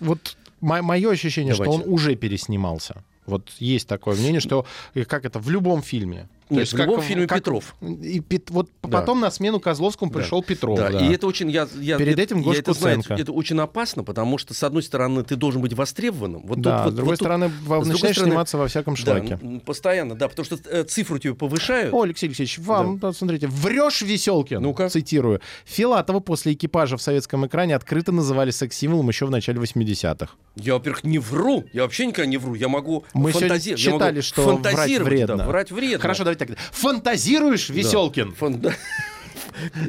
[0.00, 1.84] Вот мое ощущение, что Давайте.
[1.84, 3.02] он уже переснимался.
[3.28, 4.66] Вот есть такое мнение, что
[5.06, 6.28] как это в любом фильме.
[6.48, 7.74] То Нет, есть в как любом фильме как- Петров.
[7.82, 8.88] И Пет- вот Да.
[8.88, 10.20] потом на смену Козловскому Да.
[10.20, 10.78] пришел Петров.
[10.78, 10.98] Да, да.
[11.06, 14.38] и это очень, я, я, Перед этим я Гоша это знаю, это очень опасно, потому
[14.38, 16.42] что, с одной стороны, ты должен быть востребованным.
[16.46, 18.94] Вот да, тут, вот- с другой вот тут- стороны, другой начинаешь стороны, сниматься во всяком
[18.94, 19.38] да, шлаке.
[19.42, 21.92] м, постоянно, да, потому что э, цифру тебе повышают.
[21.92, 24.88] О, Алексей Алексеевич, вам, да, смотрите, врешь, Веселкин, Ну-ка.
[24.88, 25.40] цитирую.
[25.66, 30.32] Филатова после экипажа в советском экране открыто называли секс-символом еще в начале 80-х.
[30.56, 31.64] Я, во-первых, не вру.
[31.72, 32.54] Я вообще никогда не вру.
[32.54, 35.36] Я могу Мы сегодня фантази- я могу читали, что врать фантазировать, вредно.
[35.36, 35.98] Да, врать вредно.
[35.98, 36.56] Хорошо, давайте так.
[36.72, 38.32] Фантазируешь, Веселкин?
[38.32, 38.70] Фан- да.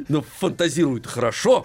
[0.07, 1.63] Ну, фантазирует хорошо.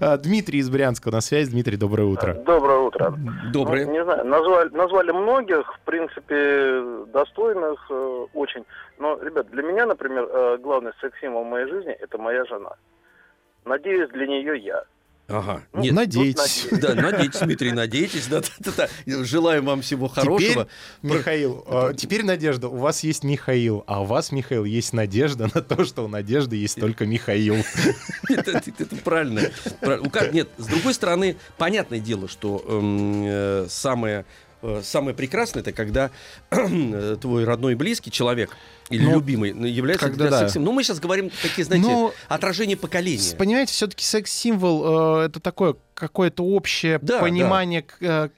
[0.00, 1.48] А, Дмитрий из Брянска на связь.
[1.48, 2.34] Дмитрий, доброе утро.
[2.34, 3.14] Доброе утро.
[3.52, 3.86] Доброе.
[3.86, 8.64] Ну, не знаю, назвали, назвали многих, в принципе, достойных э, очень.
[8.98, 12.72] Но, ребят, для меня, например, э, главный секс-символ моей жизни– это моя жена.
[13.64, 14.84] Надеюсь, для нее я.
[15.26, 15.62] Ага.
[15.72, 16.66] Ну, Нет, Надейтесь.
[16.70, 18.26] да, надейтесь, Дмитрий, надейтесь.
[18.26, 19.24] Да, да, да, да.
[19.24, 20.68] Желаем вам всего хорошего.
[21.02, 25.48] Теперь, Михаил, э, теперь Надежда, у вас есть Михаил, а у вас, Михаил, есть надежда
[25.54, 27.56] на то, что у Надежды есть только Михаил.
[28.28, 29.40] Это, это- это правильно.
[30.32, 34.26] Нет, с другой стороны, понятное дело, что эм, э, самое,
[34.82, 36.10] самое прекрасное это когда
[36.50, 38.50] э, твой родной близкий человек
[38.90, 40.40] или Ну, любимый является когда для да.
[40.40, 40.64] сексом.
[40.64, 43.34] Ну, мы сейчас говорим такие, знаете, Ну, отражение поколения.
[43.36, 48.28] Понимаете, все-таки секс-символ э, это такое какое-то общее Да, понимание к, э,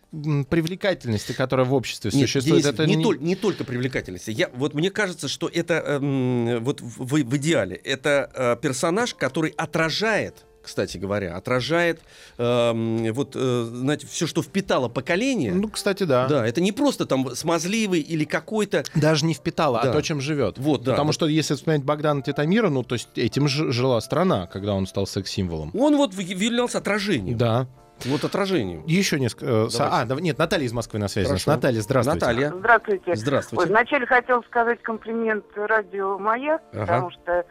[0.50, 2.62] привлекательности, которая в обществе Нет, существует.
[2.62, 4.30] Денис, это не, не- толь- не только привлекательности.
[4.30, 9.50] Я, вот мне кажется, что это эм, вот в- в идеале это э, персонаж, который
[9.56, 12.00] отражает, кстати говоря, отражает
[12.38, 15.54] эм, вот э, знаете все, что впитало поколение.
[15.54, 16.26] Ну, кстати, да.
[16.26, 18.84] да, это не просто там смазливый или какой-то.
[18.94, 19.90] Даже не впитала, Да.
[19.90, 20.58] а то, чем живет.
[20.58, 20.90] Вот, да.
[20.92, 21.14] Потому вот.
[21.14, 25.70] что если вспоминать Богдана Титамира, ну, то есть этим жила страна, когда он стал секс-символом.
[25.74, 27.38] Он вот являлся отражением.
[27.38, 27.66] Да.
[28.04, 28.84] Вот отражением.
[28.86, 29.46] Еще несколько...
[29.46, 29.82] э, Давайте.
[29.82, 31.28] А, да, нет, Наталья из Москвы на связи.
[31.28, 31.50] Хорошо.
[31.50, 32.20] Наталья, здравствуйте.
[32.26, 33.10] Наталья, Здравствуйте.
[33.10, 33.70] Ой, здравствуйте.
[33.70, 36.80] вначале хотел сказать комплимент радио «Маяк», Ага.
[36.80, 37.46] потому что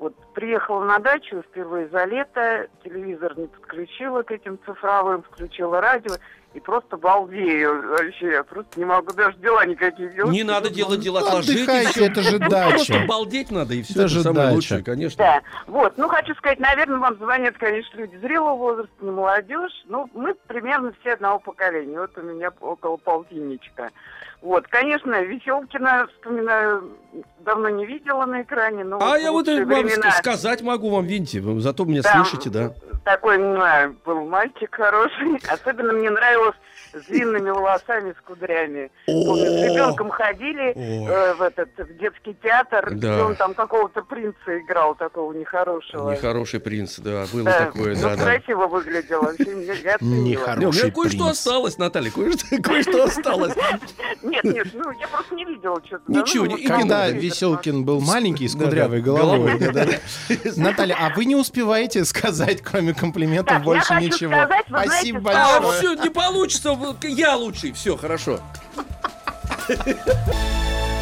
[0.00, 6.14] вот приехала на дачу впервые за лето, телевизор не подключила к этим цифровым, включила радио,
[6.54, 8.32] и просто балдею вообще.
[8.32, 10.32] Я просто не могу даже дела никакие делать.
[10.32, 12.06] Не надо делать дела, Ну, отдыхайте, всё.
[12.06, 12.70] это же Ну, дача.
[12.70, 13.92] Просто балдеть надо, и все.
[13.92, 14.54] Это Это, же самое дача.
[14.54, 15.16] лучшее, конечно.
[15.24, 19.84] Да, вот, ну хочу сказать, наверное, вам звонят, конечно, люди зрелого возраста, не молодежь.
[19.84, 22.00] Ну, мы примерно все одного поколения.
[22.00, 23.90] Вот у меня около полтинничка.
[24.42, 26.96] Вот, конечно, Веселкина, вспоминаю,
[27.40, 30.08] давно не видела на экране, но А вот я вот вам времена.
[30.08, 32.72] ск- сказать могу вам, видите, вы зато меня Там слышите, да.
[33.04, 35.36] Такой м, был мальчик хороший.
[35.50, 36.54] Особенно мне нравилось
[36.92, 38.90] с длинными волосами, с кудрями.
[39.06, 42.96] Помню, с ребенком ходили э, в этот в детский театр, Да.
[43.14, 46.10] где он там какого-то принца играл, такого нехорошего.
[46.10, 48.24] Нехороший принц, да, было Да, такое, ну, да, да.
[48.24, 50.24] красиво выглядел, вообще я- я оценила.
[50.24, 50.58] Нехороший.
[50.60, 51.30] Не, у меня Хороший кое-что принц.
[51.38, 53.54] осталось, Наталья, кое-что осталось.
[54.30, 56.04] Нет, нет, ну я просто не видела что-то.
[56.06, 59.58] Ничего, не- Когда телевизор Веселкин был маленький, с кудрявой головой.
[60.56, 64.32] Наталья, а вы не успеваете сказать, кроме комплиментов, больше ничего?
[64.68, 65.78] Спасибо знаете, А, большое.
[65.78, 68.40] все, не получится, я лучший, все, хорошо.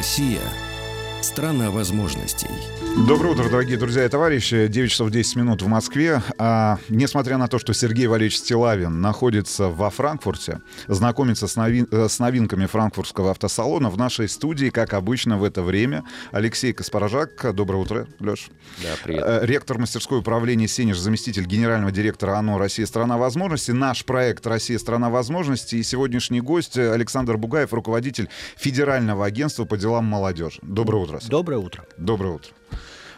[0.00, 0.40] Россия–
[1.20, 2.48] страна возможностей.
[2.96, 4.66] Доброе утро, дорогие друзья и товарищи.
[4.66, 6.22] 9 часов 10 минут в Москве.
[6.38, 12.08] А, несмотря на то, что Сергей Валерьевич Стилавин находится во Франкфурте, знакомится с, новин- э,
[12.08, 17.54] с новинками франкфуртского автосалона, в нашей студии, как обычно в это время, Алексей Каспарожак.
[17.54, 18.48] Доброе утро, Леш.
[18.82, 19.24] Да, привет.
[19.26, 23.72] Э, Ректор мастерской управления «Сенеж», заместитель генерального директора ОНО «Россия– страна возможностей».
[23.72, 25.78] Наш проект «Россия– страна возможностей».
[25.78, 30.58] И сегодняшний гость Александр Бугаев, руководитель Федерального агентства по делам молодежи.
[30.62, 31.20] Доброе утро.
[31.28, 31.84] Доброе утро.
[31.96, 32.50] Доброе утро.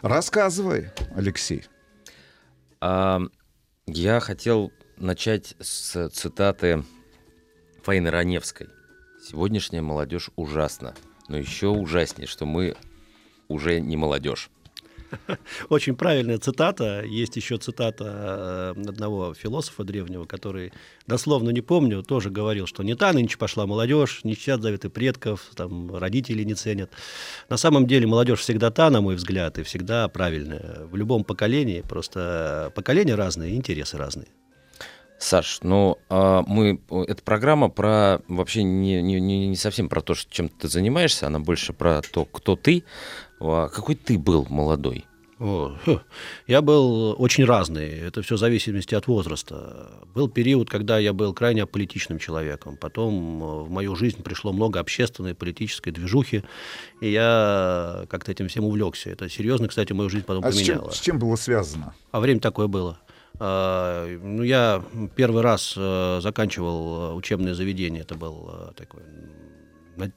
[0.02, 1.64] Рассказывай, Алексей.
[2.80, 3.20] А,
[3.86, 6.82] я хотел начать с цитаты
[7.84, 8.66] Фаины Раневской.
[9.24, 10.96] Сегодняшняя молодежь ужасна,
[11.28, 12.74] но еще ужаснее, что мы
[13.46, 14.50] уже не молодежь.
[15.68, 17.02] Очень правильная цитата.
[17.04, 20.72] Есть еще цитата э, одного философа древнего, который,
[21.06, 25.50] дословно не помню, тоже говорил, что не та нынче пошла молодежь, не чтят заветы предков,
[25.54, 26.90] там, родители не ценят.
[27.48, 30.86] На самом деле молодежь всегда та, на мой взгляд, и всегда правильная.
[30.86, 34.28] В любом поколении, просто поколения разные, интересы разные.
[35.22, 40.48] Саш, ну а мы эта программа про вообще не, не, не совсем про то, чем
[40.48, 42.82] ты занимаешься, она больше про то, кто ты.
[43.44, 45.04] А какой ты был молодой?
[45.40, 45.72] О,
[46.46, 47.88] я был очень разный.
[47.98, 49.90] Это все в зависимости от возраста.
[50.14, 52.76] Был период, когда я был крайне аполитичным человеком.
[52.76, 56.44] Потом э, в мою жизнь пришло много общественной, политической движухи.
[57.00, 59.10] И я как-то этим всем увлекся.
[59.10, 60.90] Это серьезно, кстати, мою жизнь потом А с чем, поменяло.
[60.92, 61.92] с чем было связано?
[62.12, 63.00] А время такое было.
[63.40, 64.84] А, Ну, я
[65.16, 68.02] первый раз э, заканчивал э, учебное заведение.
[68.02, 69.02] Это был такой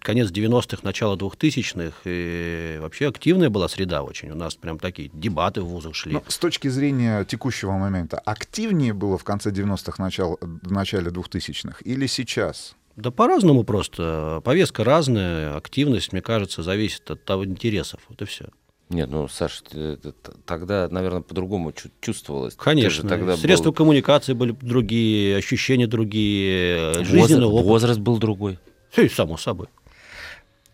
[0.02, 1.94] конец 90-х, начало 2000-х.
[2.06, 4.32] И вообще активная была среда очень.
[4.32, 6.14] У нас прям такие дебаты в вузах шли.
[6.14, 11.80] Ну, с точки зрения текущего момента, активнее было в конце 90-х, начало, в начале 2000-х
[11.84, 12.76] или сейчас?
[12.96, 14.42] Да по-разному просто.
[14.46, 18.00] Повестка разная, активность, мне кажется, зависит от того интересов.
[18.08, 18.46] Вот и все.
[18.90, 22.54] Нет, ну, Саш, ты- это т- тогда, наверное, по-другому чу- чувствовалось.
[22.54, 23.10] Ты же Конечно.
[23.10, 27.66] тогда Средства был- коммуникации были другие, ощущения другие, жизненный опыт.
[27.66, 28.60] возраст был другой.
[28.98, 29.68] И само собой.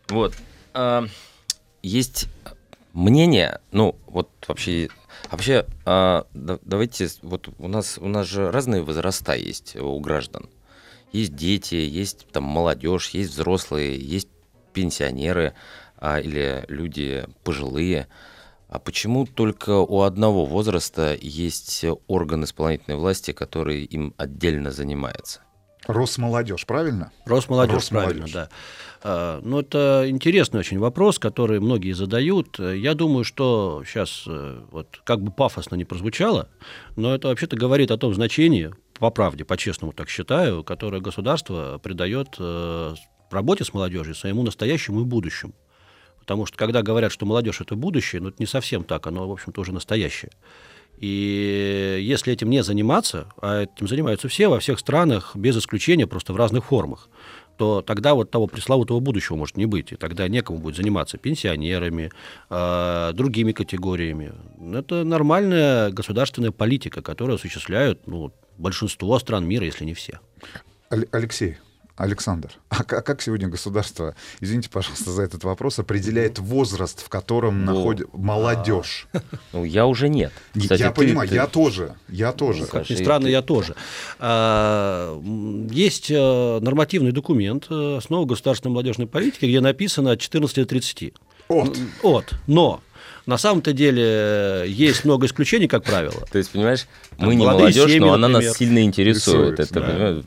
[0.09, 0.35] Вот.
[0.73, 1.05] А,
[1.81, 2.27] есть
[2.93, 4.89] мнение, ну, вот вообще
[5.29, 10.49] вообще, а, да- давайте, вот у нас, у нас же разные возраста есть у граждан.
[11.11, 14.29] Есть дети, есть там молодежь, есть взрослые, есть
[14.73, 15.53] пенсионеры
[15.97, 18.07] а, или люди пожилые.
[18.69, 25.41] А почему только у одного возраста есть орган исполнительной власти, который им отдельно занимается?
[25.87, 27.11] Росмолодежь, правильно?
[27.25, 28.17] Росмолодежь, Росмолодежь.
[28.17, 28.49] правильно, да.
[29.03, 32.59] А, Ну, это интересный очень вопрос, который многие задают.
[32.59, 36.49] Э, Я думаю, что сейчас, вот как бы пафосно не прозвучало,
[36.95, 42.35] но это вообще-то говорит о том значении, по правде, по-честному так считаю, которое государство придает
[42.37, 42.93] э,
[43.33, 45.53] работе с молодежью, своему настоящему и будущему.
[46.19, 49.31] Потому что когда говорят, что молодежь это будущее, ну это не совсем так, оно, в
[49.31, 50.31] общем, тоже настоящее.
[51.01, 56.31] И если этим не заниматься, а этим занимаются все во всех странах, без исключения, просто
[56.31, 57.09] в разных формах,
[57.57, 59.91] то тогда вот того пресловутого будущего может не быть.
[59.91, 62.11] И тогда некому будет заниматься пенсионерами,
[62.49, 64.31] э, другими категориями.
[64.73, 70.19] Это нормальная государственная политика, которую осуществляют ну, большинство стран мира, если не все.
[71.11, 71.57] Алексей,
[71.97, 77.65] Александр, а а как сегодня государство, извините, пожалуйста, за этот вопрос, определяет возраст, в котором
[77.65, 79.07] находит молодежь?
[79.53, 80.31] Ну, я уже нет.
[80.57, 82.65] Кстати, я ты- понимаю, ты- я тоже, я тоже.
[82.65, 83.75] Как ни странно, ты- я тоже.
[84.19, 85.19] А,
[85.71, 91.13] Есть э, нормативный документ э, «Основа государственной молодежной политики», где написано от 14 до 30.
[91.47, 91.77] От.
[92.03, 92.33] От.
[92.47, 92.81] Но
[93.25, 96.25] на самом-то деле э, есть много исключений, как правило.
[96.31, 96.87] То есть, понимаешь,
[97.17, 99.59] мы не молодежь, но она нас сильно интересует.
[99.59, 100.25] Это, понимаешь?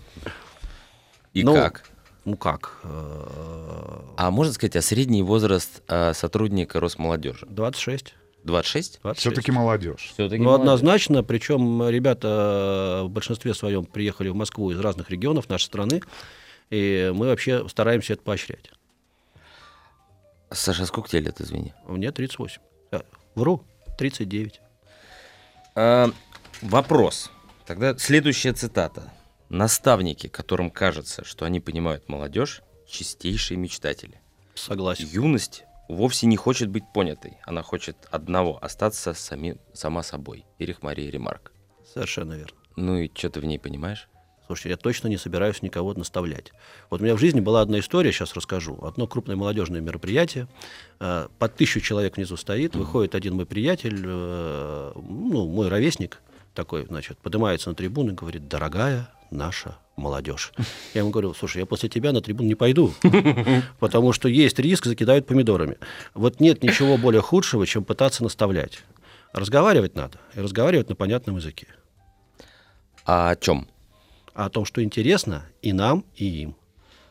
[1.34, 1.84] И Ну, как?
[2.24, 2.78] Ну как?
[2.84, 7.44] Э, А можно сказать, а средний возраст а, сотрудника Росмолодежи?
[7.46, 8.14] 26.
[8.44, 9.00] 26?
[9.02, 9.20] 26.
[9.20, 10.10] Все-таки молодежь.
[10.14, 15.64] Все-таки Ну, однозначно, причем ребята в большинстве своем приехали в Москву из разных регионов нашей
[15.64, 16.02] страны,
[16.70, 18.70] и мы вообще стараемся это поощрять.
[20.50, 21.72] Саша, сколько тебе лет, извини?
[21.86, 22.60] Мне 38.
[22.92, 23.00] Э,
[23.34, 23.64] Вру,
[23.98, 24.60] 39.
[25.74, 26.10] А,
[26.62, 27.30] вопрос.
[27.66, 29.10] Тогда следующая цитата.
[29.48, 34.20] Наставники, которым кажется, что они понимают молодежь, чистейшие мечтатели.
[34.54, 35.06] Согласен.
[35.06, 37.38] Юность вовсе не хочет быть понятой.
[37.44, 40.44] Она хочет одного— остаться сами, сама собой.
[40.58, 41.52] Ирих Мария Ремарк.
[41.92, 42.56] Совершенно верно.
[42.76, 44.08] Ну и что ты в ней понимаешь?
[44.46, 46.52] Слушай, я точно не собираюсь никого наставлять.
[46.90, 48.78] Вот у меня в жизни была одна история, сейчас расскажу.
[48.82, 50.48] Одно крупное молодежное мероприятие.
[51.00, 56.20] э, Под тысячу человек внизу стоит, выходит один мой приятель, э, ну, мой ровесник
[56.52, 60.52] такой, значит, поднимается на трибуну и говорит, дорогая наша молодежь.
[60.94, 62.92] Я ему говорю, слушай, я после тебя на трибуну не пойду,
[63.78, 65.76] потому что есть риск, закидают помидорами.
[66.14, 68.80] Вот нет ничего более худшего, чем пытаться наставлять.
[69.32, 71.66] Разговаривать надо, и разговаривать на понятном языке.
[73.04, 73.68] А о чем?
[74.34, 76.56] а о том, что интересно и нам, и им.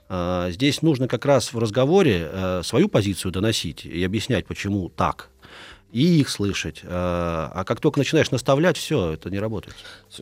[0.10, 5.30] А, Здесь нужно как раз в разговоре э, свою позицию доносить и объяснять, почему так,
[5.94, 6.82] и их слышать.
[6.84, 9.76] А а как только начинаешь наставлять, все, это не работает.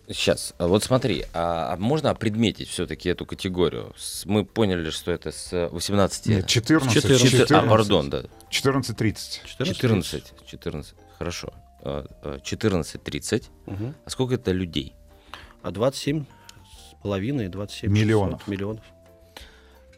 [0.07, 3.93] Сейчас, вот смотри, а а можно предметить все-таки эту категорию?
[4.25, 6.25] Мы поняли, что это с 18...
[6.27, 7.31] Нет, 14, 14.
[7.31, 8.23] 14, А, пардон, да.
[8.49, 9.39] 14.30.
[9.45, 10.33] 14.
[10.45, 10.95] 14.
[11.17, 11.53] Хорошо.
[11.83, 13.43] А, а, 14.30.
[13.65, 13.95] Мгм.
[14.05, 14.93] А сколько это людей?
[15.63, 18.39] А 27 с половиной, 27 Миллионов.
[18.41, 18.83] 600 миллионов.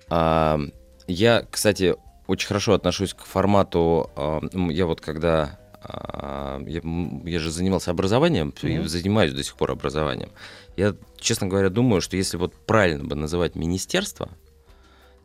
[0.09, 0.59] А,
[1.07, 1.95] я, кстати,
[2.27, 4.11] очень хорошо отношусь к формату.
[4.15, 8.87] а, Я вот когда а, я, м, я же занимался образованием и Мгм.
[8.87, 10.29] занимаюсь до сих пор образованием.
[10.77, 14.29] Я, честно говоря, думаю, что если вот правильно бы называть министерство,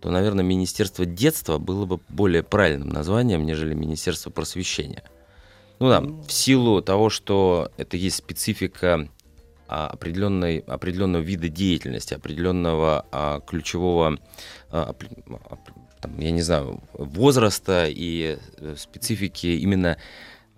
[0.00, 5.02] то, наверное, Министерство детства было бы более правильным названием, нежели Министерство просвещения.
[5.80, 9.08] Ну да, в силу того, что это есть специфика
[9.68, 14.18] а, определенной, определенного вида деятельности, определенного а, ключевого,
[14.70, 14.94] а,
[15.50, 15.56] а,
[16.00, 19.98] там, я не знаю, возраста и э, специфики именно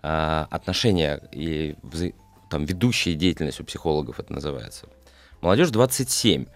[0.03, 2.15] а, отношения и вза-
[2.51, 4.87] там, ведущей деятельность у психологов это называется.
[5.41, 6.47] Молодежь 27,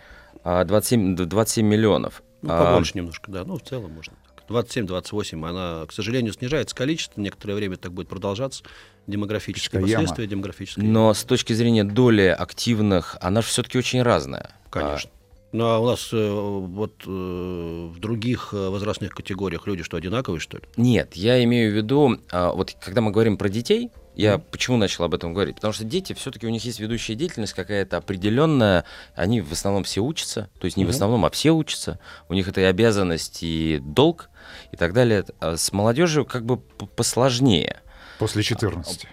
[0.42, 2.22] а, 27, д- 27 миллионов.
[2.42, 3.44] Ну, А, побольше немножко, да.
[3.44, 4.12] Ну, в целом можно.
[4.36, 4.44] так.
[4.48, 5.42] 27-28.
[5.48, 7.18] Она, к сожалению, снижается количество.
[7.20, 8.62] Некоторое время так будет продолжаться.
[9.06, 10.84] Демографические последствия, демографические.
[10.86, 14.50] Но с точки зрения доли активных, она же все-таки очень разная.
[14.70, 15.10] Конечно.
[15.54, 20.40] Ну, а у нас э, вот э, в других э, возрастных категориях люди что, одинаковые,
[20.40, 20.64] что ли?
[20.76, 24.78] А, Нет, я имею в виду, а, вот когда мы говорим про детей, я почему
[24.78, 25.54] начал об этом говорить?
[25.54, 30.00] Потому что дети, все-таки у них есть ведущая деятельность какая-то определенная, они в основном все
[30.00, 30.94] учатся, то есть не в Мгм.
[30.96, 34.30] основном, а все учатся, у них это и обязанность, и долг,
[34.72, 35.24] и так далее.
[35.38, 37.80] А С молодежью как бы посложнее.
[38.18, 39.06] После 14.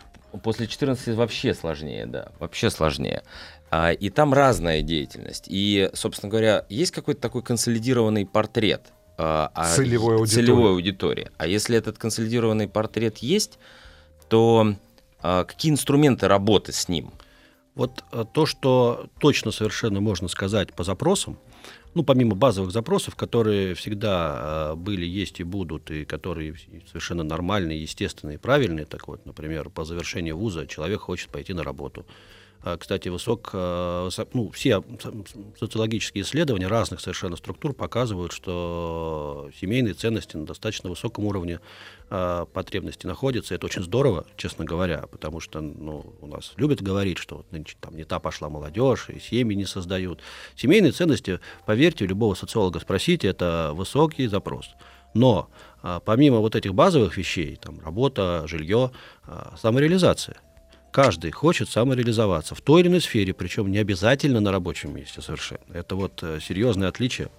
[0.43, 3.21] После 14 вообще сложнее, да, вообще сложнее.
[3.71, 5.45] А, и там разная деятельность.
[5.47, 10.45] И, собственно говоря, есть какой-то такой консолидированный портрет а, о Целевой аудитории.
[10.45, 11.31] целевой аудитории.
[11.37, 13.57] А если этот консолидированный портрет есть,
[14.29, 14.75] то
[15.23, 17.11] а какие инструменты работы с ним?
[17.75, 21.37] Вот э, то, что точно совершенно можно сказать по запросам,
[21.93, 26.55] ну, помимо базовых запросов, которые всегда э, были, есть и будут, и которые
[26.87, 32.05] совершенно нормальные, естественные, правильные, так вот, например, по завершении вуза человек хочет пойти на работу.
[32.63, 34.83] А, Кстати, высок, высок- ну, все
[35.59, 41.59] социологические исследования разных совершенно структур показывают, что семейные ценности на достаточно высоком уровне
[42.09, 43.55] э, потребности находятся.
[43.55, 47.75] Это очень здорово, честно говоря, потому что ну, у нас любят говорить, что вот нынче
[47.79, 50.19] там не та пошла молодежь, и семьи не создают.
[50.55, 54.69] Семейные ценности, поверьте, любого социолога спросите, это высокий запрос.
[55.13, 55.49] Но
[55.81, 58.91] а, помимо вот этих базовых вещей, там работа, жилье,
[59.23, 60.37] а, самореализация.
[60.91, 65.61] Каждый хочет самореализоваться в той или иной сфере, причем не обязательно на рабочем месте совершенно.
[65.73, 67.29] Это вот э, серьезное отличие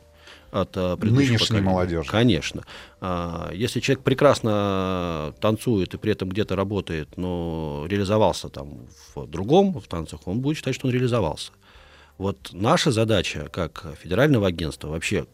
[0.51, 1.71] от э, предыдущего Нынешней поколения.
[1.71, 2.11] молодежи.
[2.11, 2.65] Конечно.
[3.01, 9.79] А, Если человек прекрасно танцует и при этом где-то работает, но реализовался там в другом,
[9.79, 11.53] в танцах, он будет считать, что он реализовался.
[12.19, 15.27] Вот наша задача, как федерального агентства, вообще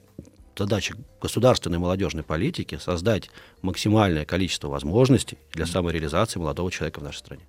[0.57, 3.31] задача государственной молодежной политики создать
[3.63, 7.43] максимальное количество возможностей для самореализации молодого человека в нашей стране.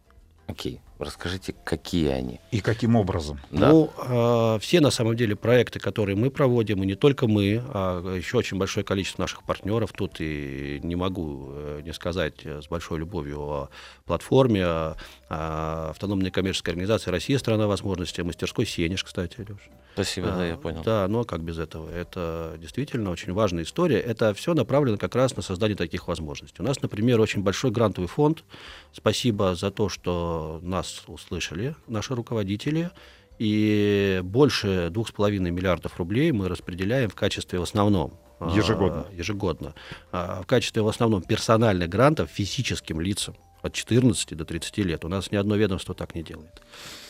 [0.49, 2.39] Окей, расскажите, какие они?
[2.51, 3.39] И каким образом?
[3.51, 3.69] Да.
[3.69, 8.15] Ну, э, все на самом деле проекты, которые мы проводим, и не только мы, а
[8.15, 9.91] еще очень большое количество наших партнеров.
[9.93, 13.69] Тут и не могу э, не сказать с большой любовью о
[14.05, 14.95] платформе, о,
[15.29, 17.37] о автономной коммерческой организации «Россия.
[17.37, 19.69] Страна возможностей», мастерской «Сенеж», кстати, Леш.
[19.93, 20.81] Спасибо, да, А, я понял.
[20.83, 21.89] Да, но как без этого?
[21.89, 23.99] Это действительно очень важная история.
[23.99, 26.61] Это все направлено как раз на создание таких возможностей.
[26.61, 28.43] У нас, например, очень большой грантовый фонд.
[28.93, 32.91] Спасибо за то, что нас услышали наши руководители.
[33.37, 39.05] И больше двух с половиной миллиардов рублей мы распределяем в качестве в основном а, Ежегодно.
[39.11, 39.73] ежегодно
[40.11, 45.05] а, в качестве в основном персональных грантов физическим лицам от 14 до 30 лет.
[45.05, 46.61] У нас ни одно ведомство так не делает.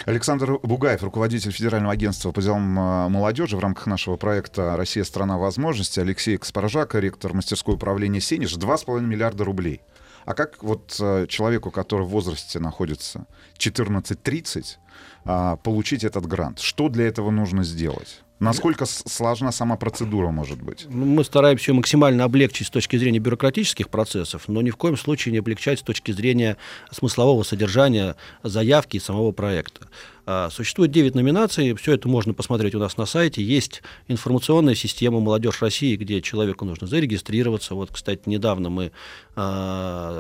[0.06, 5.04] Александр Бугаев, руководитель Федерального агентства по делам э, молодежи в рамках нашего проекта «Россия.
[5.04, 6.02] Страна возможностей».
[6.02, 8.56] Алексей Каспаржак, ректор мастерской управления «Сенеж».
[8.56, 9.82] 2,5 миллиарда рублей.
[10.30, 13.26] А как вот э, человеку, который в возрасте находится
[13.58, 14.78] 14-30,
[15.26, 16.60] а, получить этот грант?
[16.60, 18.22] Что для этого нужно сделать?
[18.40, 20.86] Насколько сложна сама процедура может быть?
[20.90, 24.96] Ну, Мы стараемся ее максимально облегчить с точки зрения бюрократических процессов, но ни в коем
[24.96, 26.56] случае не облегчать с точки зрения
[26.90, 29.90] смыслового содержания заявки и самого проекта.
[30.26, 33.44] А, Существует 9 номинаций, все это можно посмотреть у нас на сайте.
[33.44, 37.76] Есть информационная система «Молодежь России», где человеку нужно зарегистрироваться.
[37.76, 38.92] Вот, кстати, недавно мы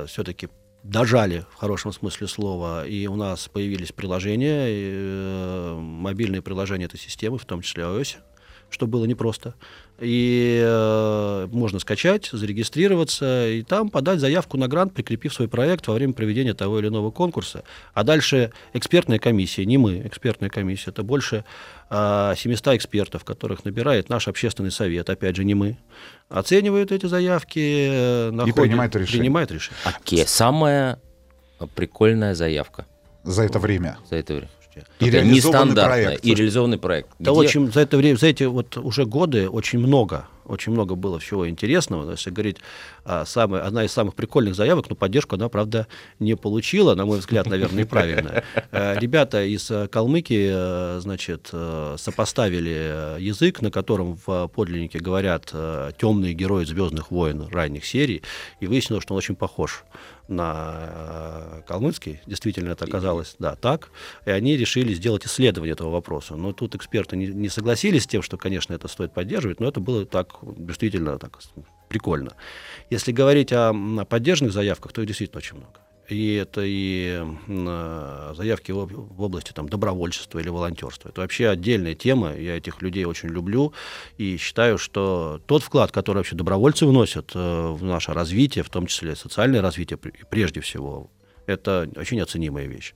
[0.08, 0.50] все-таки
[0.84, 7.00] дожали в хорошем смысле слова, и у нас появились приложения, и, э, мобильные приложения этой
[7.00, 8.18] системы, в том числе iOS,
[8.70, 9.54] что было непросто.
[10.00, 15.94] И э, можно скачать, зарегистрироваться, и там подать заявку на грант, прикрепив свой проект во
[15.96, 17.64] время проведения того или иного конкурса.
[17.94, 21.44] А дальше экспертная комиссия, не мы, экспертная комиссия, это больше
[21.90, 25.78] э, 700 экспертов, которых набирает наш общественный совет, опять же, не мы,
[26.30, 27.60] оценивают эти заявки,
[27.92, 29.20] э, находят- принимает решение.
[29.22, 29.80] принимает решение.
[29.84, 31.00] Окей, самая
[31.76, 32.86] прикольная заявка
[33.24, 33.98] За это время.
[34.10, 34.50] за это время.
[35.00, 36.26] И Такая реализованный нестандартная, проект.
[36.26, 37.10] И реализованный проект.
[37.20, 40.96] Да Где- очень за это время, за эти вот уже годы очень много, очень много
[40.96, 42.10] было всего интересного.
[42.12, 42.58] Если говорить,
[43.06, 45.88] а, самая, одна из самых прикольных заявок, но поддержку она, правда,
[46.20, 48.44] не получила, на мой взгляд, наверное, неправильно.
[48.72, 55.54] Э, Ребята из э, Калмыкии, э, значит, э, сопоставили язык, на котором в подлиннике говорят
[56.00, 58.24] темные герои Звездных войн ранних серий,
[58.60, 59.84] и выяснилось, что он очень похож
[60.30, 62.22] на э, калмыцкий.
[62.26, 63.90] Действительно, это оказалось, да, так.
[64.26, 66.36] И они решили сделать исследование этого вопроса.
[66.36, 69.80] Но тут эксперты не, не согласились с тем, что, конечно, это стоит поддерживать, но это
[69.80, 71.40] было так, действительно, так
[71.88, 72.32] прикольно.
[72.90, 75.80] Если говорить о, м, поддержанных заявках, то их действительно очень много.
[76.10, 81.10] И это и э, заявки в, об- в области там, добровольчества или волонтерства.
[81.10, 82.36] Это вообще отдельная тема.
[82.36, 83.74] Я этих людей очень люблю
[84.18, 88.88] и считаю, что тот вклад, который вообще добровольцы вносят э, в наше развитие, в том
[88.88, 91.12] числе социальное развитие пр- прежде всего,
[91.46, 92.94] это очень оценимая вещь.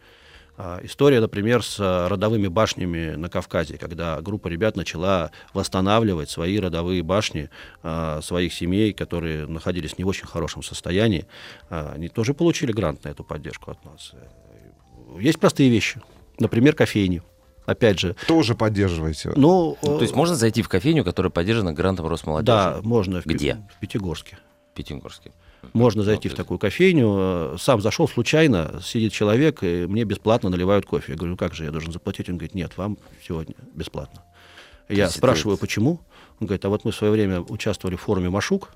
[0.55, 6.59] А, История, например, с а, родовыми башнями на Кавказе, когда группа ребят начала восстанавливать свои
[6.59, 7.49] родовые башни
[7.81, 11.25] а, своих семей, которые находились не в очень хорошем состоянии.
[11.69, 14.13] Они тоже получили грант на эту поддержку от нас.
[15.19, 16.01] Есть простые вещи.
[16.39, 17.21] Например, кофейни.
[17.65, 19.31] Опять же, Тоже поддерживаете.
[19.35, 22.45] ну, Ну, то есть э, можно зайти в кофейню, которая поддержана грантом Росмолодежи?
[22.45, 23.65] да, можно Где?
[23.73, 24.37] в Пятигорске.
[24.71, 25.31] В Пятигорске.
[25.73, 27.15] Можно зайти Вот в такую кофейню.
[27.53, 31.13] э, Сам зашел случайно, сидит человек, и мне бесплатно наливают кофе.
[31.13, 32.29] Я говорю, «Ну как же я должен заплатить?
[32.29, 34.23] Он говорит, нет, вам сегодня бесплатно.
[34.89, 36.01] Я спрашиваю, почему?
[36.39, 38.73] Он говорит, а вот мы в свое время участвовали в форуме Машук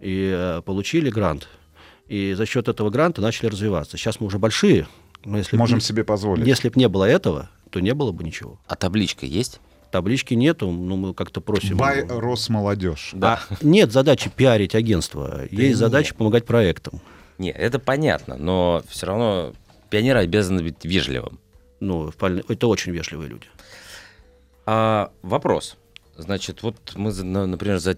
[0.00, 1.48] и э, получили грант.
[2.08, 3.96] И за счет этого гранта начали развиваться.
[3.96, 4.86] Сейчас мы уже большие,
[5.24, 6.46] Но если Можем б- себе позволить.
[6.46, 8.58] Если бы не было этого, то не было бы ничего.
[8.66, 9.60] А табличка есть?
[9.92, 11.76] Таблички нету, ну мы как-то просим.
[11.76, 13.14] Бай Росмолодежь.
[13.20, 15.76] А нет задачи пиарить агентство, есть нет.
[15.76, 17.02] задача помогать проектам.
[17.36, 19.52] Не, это понятно, но все равно
[19.90, 21.38] пионер обязан быть вежливым.
[21.80, 23.46] Ну, это очень вежливые люди.
[24.64, 25.76] А, вопрос.
[26.16, 27.94] Значит, вот мы, например, за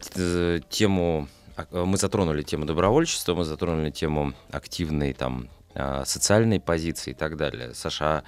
[0.69, 7.15] тему, а, мы затронули тему добровольчества, мы затронули тему активной там а, социальной позиции и
[7.15, 7.73] так далее.
[7.75, 8.25] Саша, а,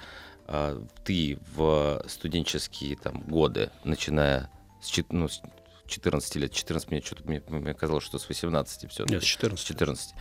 [1.03, 4.49] ты в студенческие там годы, начиная
[4.81, 5.41] с, ну, с
[5.87, 9.05] 14 лет, 14 мне что-то мне, мне казалось, что с 18 все.
[9.05, 9.65] Нет, с 14.
[9.65, 10.13] 14.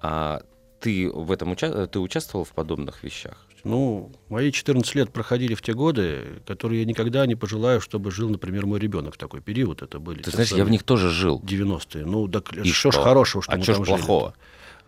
[0.00, 0.42] А
[0.80, 3.46] ты в этом уча- ты участвовал в подобных вещах?
[3.64, 8.28] Ну, мои 14 лет проходили в те годы, которые я никогда не пожелаю, чтобы жил,
[8.28, 9.80] например, мой ребенок в такой период.
[9.80, 11.40] Это были Ты знаешь, я в них тоже жил.
[11.42, 12.04] 90-е.
[12.04, 13.02] Ну, так И что ж что?
[13.02, 13.96] хорошего, что А мы ж там жили?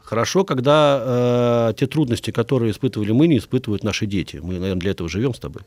[0.06, 4.36] Хорошо, когда э, те трудности, которые испытывали мы, не испытывают наши дети.
[4.40, 5.62] Мы, наверное, для этого живем с тобой.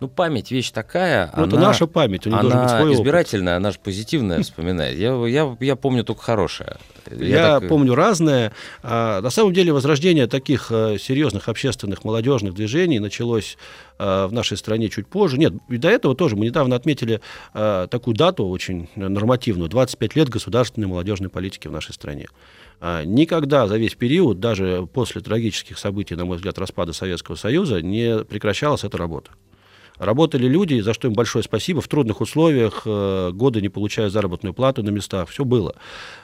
[0.00, 1.30] Ну, память вещь такая.
[1.36, 2.98] Ну, это она- наша память, у них должен быть свой опыт.
[2.98, 4.98] избирательная, она же позитивная вспоминает.
[4.98, 6.76] Я, я, я помню только хорошее.
[7.10, 8.52] Я, так- помню разное.
[8.82, 13.56] А, на самом деле возрождение таких э, серьезных общественных молодежных движений началось
[13.98, 15.38] э, в нашей стране чуть позже.
[15.38, 16.34] Нет, и до этого тоже.
[16.36, 17.20] Мы недавно отметили
[17.54, 19.68] э, такую дату очень нормативную.
[19.70, 22.26] 25 лет государственной молодежной политики в нашей стране.
[22.80, 27.80] А, Никогда за весь период, даже после трагических событий, на мой взгляд, распада Советского Союза,
[27.80, 29.30] не прекращалась эта работа.
[29.98, 34.52] Работали люди, за что им большое спасибо, в трудных условиях, э, годы не получая заработную
[34.52, 35.76] плату на местах, все было.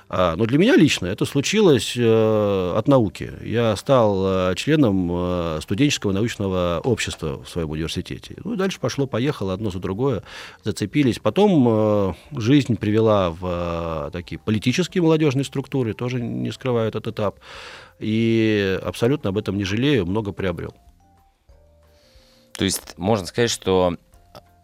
[0.09, 3.33] А, Но для меня лично это случилось э, от науки.
[3.45, 8.35] Я стал э, членом э, студенческого научного общества в своем университете.
[8.43, 10.25] Ну и дальше пошло-поехало, одно за другое,
[10.65, 11.21] зацепились.
[11.21, 17.39] Потом э, жизнь привела в э, такие политические молодежные структуры, тоже не скрываю этот этап.
[18.01, 20.75] И абсолютно об этом не жалею, много приобрел.
[22.61, 23.97] То есть можно сказать, что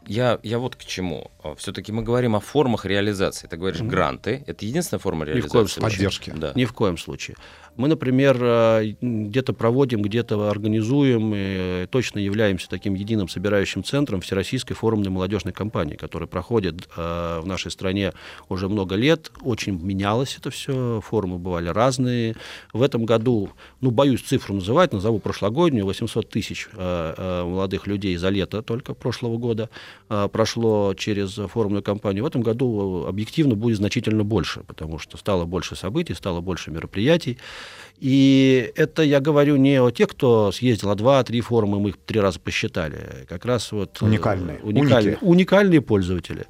[0.07, 1.31] я, я вот к чему.
[1.55, 3.47] Все-таки мы говорим о формах реализации.
[3.47, 3.89] Ты говоришь, Мгм.
[3.89, 4.45] гранты.
[4.47, 5.53] Это единственная форма Ни в реализации?
[5.53, 5.91] коем случае.
[5.91, 6.33] Поддержки.
[6.37, 6.53] Да.
[6.55, 7.37] Ни в коем случае.
[7.77, 14.75] Мы, например, э, где-то проводим, где-то организуем, и точно являемся таким единым собирающим центром Всероссийской
[14.75, 18.15] форумной молодежной кампании, которая проходит э, в нашей стране
[18.49, 19.31] уже много лет.
[19.43, 22.35] Очень менялось это все, форумы бывали разные.
[22.73, 23.51] В этом году,
[23.83, 29.37] ну, боюсь цифру называть, назову прошлогоднюю, 800 тысяч э, молодых людей за лето только прошлого
[29.37, 29.69] года
[30.33, 32.25] прошло через форумную кампанию.
[32.25, 37.39] В этом году объективно будет значительно больше, потому что стало больше событий, стало больше мероприятий.
[37.99, 42.21] И это я говорю не о тех, кто съездил, а два-три форума, мы их три
[42.21, 43.27] раза посчитали.
[43.29, 43.99] Как раз вот...
[44.01, 44.59] э, Уникальные.
[44.63, 45.25] Уникальные, Уники.
[45.25, 46.47] уникальные пользователи.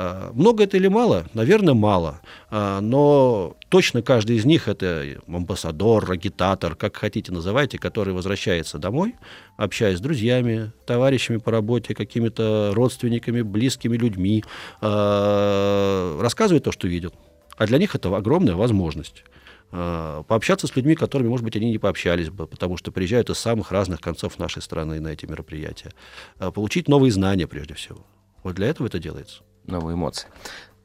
[0.00, 1.26] А, Много это или мало?
[1.34, 2.20] Наверное, мало.
[2.50, 9.16] А, Но точно каждый из них это амбассадор, агитатор, как хотите называйте, который возвращается домой,
[9.56, 14.44] общаясь с друзьями, товарищами по работе, какими-то родственниками, близкими людьми,
[14.80, 17.12] а, рассказывает то, что видел.
[17.56, 19.24] А для них это огромная возможность
[19.70, 23.70] пообщаться с людьми, которыми, может быть, они не пообщались бы, потому что приезжают из самых
[23.70, 25.92] разных концов нашей страны на эти мероприятия.
[26.38, 28.06] Получить новые знания, прежде всего.
[28.42, 29.42] Вот для этого это делается.
[29.68, 30.28] Новые эмоции.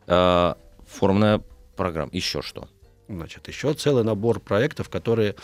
[0.07, 0.57] А,
[0.87, 1.41] Форумная
[1.75, 2.11] программа.
[2.13, 2.67] Еще что?
[3.07, 5.35] Значит, еще целый набор проектов, которые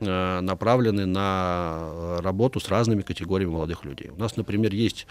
[0.00, 4.10] э, направлены на э, работу с разными категориями молодых людей.
[4.10, 5.06] У нас, например, есть,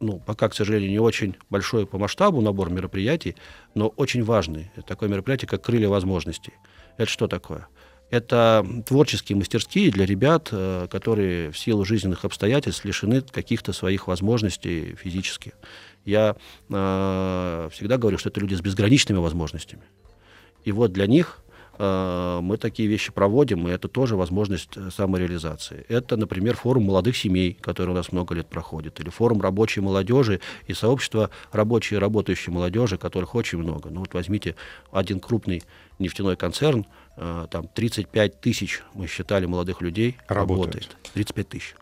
[0.00, 3.36] ну, пока, к сожалению, не очень большой по масштабу набор мероприятий,
[3.74, 4.70] но очень важный.
[4.74, 6.54] Это такое мероприятие, как «Крылья возможностей».
[6.96, 7.66] Это что такое?
[8.12, 14.94] Это творческие мастерские для ребят, э, которые в силу жизненных обстоятельств лишены каких-то своих возможностей
[14.96, 15.54] физически.
[16.04, 16.36] Я
[16.68, 19.84] э, всегда говорю, что это люди с безграничными возможностями.
[20.62, 21.38] И вот для них
[21.84, 25.84] мы такие вещи проводим, и это тоже возможность э, самореализации.
[25.88, 30.40] Это, например, форум молодых семей, который у нас много лет проходит, или форум рабочей молодежи
[30.66, 33.90] и сообщество рабочей и работающей молодежи, которых очень много.
[33.90, 34.54] Ну вот возьмите
[34.92, 35.62] один крупный
[35.98, 36.86] нефтяной концерн,
[37.16, 40.74] э, там 35 тысяч, мы считали, молодых людей Работает.
[40.74, 40.96] работает.
[41.14, 41.74] 35 тысяч.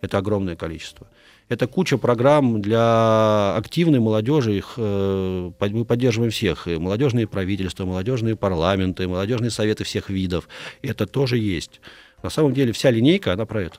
[0.00, 1.06] Это огромное количество.
[1.48, 4.56] Это куча программ для активной молодежи.
[4.56, 6.66] Их, э, мы поддерживаем всех.
[6.66, 10.48] И молодежные правительства, молодежные парламенты, молодежные советы всех видов.
[10.82, 11.80] Это тоже есть.
[12.22, 13.78] На самом деле вся линейка, она про это.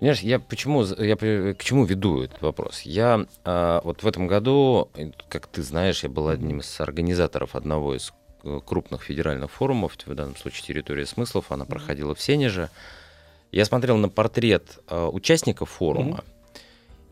[0.00, 1.16] Понимаешь, я почему я
[1.54, 2.82] к чему веду этот вопрос?
[2.82, 7.54] Я а, вот в этом году, э, как ты знаешь, я был одним из организаторов
[7.54, 8.12] одного из
[8.42, 12.70] э, крупных федеральных форумов, в данном случае территория смыслов, она проходила в Сенеже.
[13.54, 16.24] Я смотрел на портрет а, участников форума,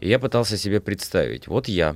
[0.01, 1.95] и я пытался себе представить, вот я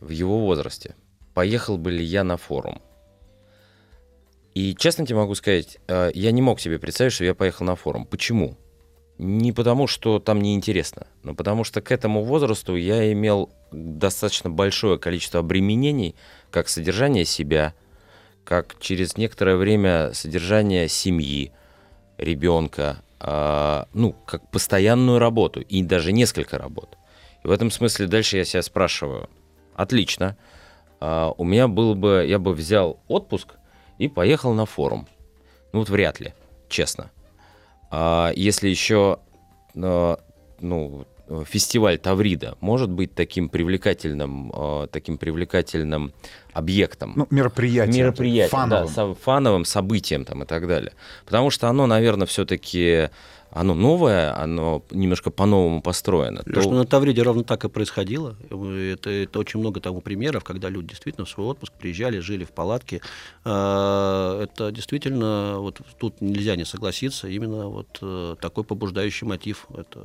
[0.00, 0.94] в его возрасте,
[1.34, 2.80] поехал бы ли я на форум?
[4.54, 7.76] И честно тебе могу сказать, э, я не мог себе представить, что я поехал на
[7.76, 8.06] форум.
[8.06, 8.56] Почему?
[9.18, 14.98] Не потому, что там неинтересно, но потому что к этому возрасту я имел достаточно большое
[14.98, 16.14] количество обременений,
[16.50, 17.74] как содержание себя,
[18.42, 21.52] как через некоторое время содержание семьи,
[22.16, 26.98] ребенка, ну, как постоянную работу, и даже несколько работ.
[27.42, 29.30] И в этом смысле дальше я себя спрашиваю,
[29.74, 30.36] отлично,
[31.00, 33.54] а, у меня был бы, я бы взял отпуск
[33.98, 35.06] и поехал на форум.
[35.72, 36.34] Ну вот вряд ли,
[36.68, 37.10] честно.
[37.90, 39.18] А если еще
[39.76, 40.18] а,
[40.60, 41.06] ну,
[41.46, 46.12] фестиваль Таврида может быть таким привлекательным, а, таким привлекательным
[46.52, 47.12] объектом.
[47.16, 48.04] Ну, мероприятием.
[48.04, 48.92] Мероприятием, фановым.
[48.94, 50.92] да, фановым событием там и так далее.
[51.24, 53.10] Потому что оно, наверное, все-таки
[53.56, 56.42] оно новое, оно немножко по-новому построено.
[56.46, 58.36] Леш, То- ну, на Тавриде ровно так и происходило.
[58.50, 62.50] Это, это очень много тому примеров, когда люди действительно в свой отпуск приезжали, жили в
[62.50, 63.00] палатке.
[63.44, 69.66] А, Это действительно, вот тут нельзя не согласиться, именно вот э, такой побуждающий мотив.
[69.76, 70.00] Это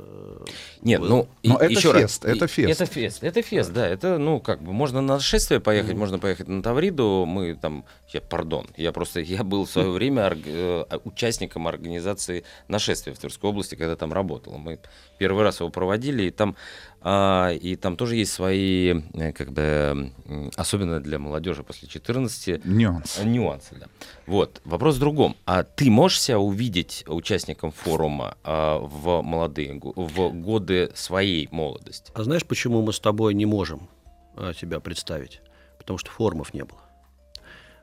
[0.82, 2.34] Нет, ну, и- Но это еще фест, раз.
[2.36, 2.80] это И- фест.
[2.80, 3.86] Это фест, это фест, да.
[3.88, 7.24] Это, ну, как бы, можно на шествие поехать, можно поехать на Тавриду.
[7.26, 12.44] Мы там, я, пардон, я просто, я был в свое время орг- э, участником организации
[12.68, 14.58] нашествия в Тверской области, когда там работал.
[14.58, 14.78] Мы
[15.18, 16.56] первый раз его проводили, и там,
[17.00, 20.12] а, и там тоже есть свои, э, как бы,
[20.56, 23.18] особенно для молодежи после 14, Нюанс.
[23.18, 23.86] Э, Нюансы, да.
[24.26, 25.36] Вот, вопрос в другом.
[25.44, 32.12] А ты можешь себя увидеть участником форума а, в молодые, в годы своей молодости?
[32.14, 33.88] А знаешь, почему мы с тобой не можем
[34.36, 35.40] а, себя представить?
[35.78, 36.78] Потому что формов не было.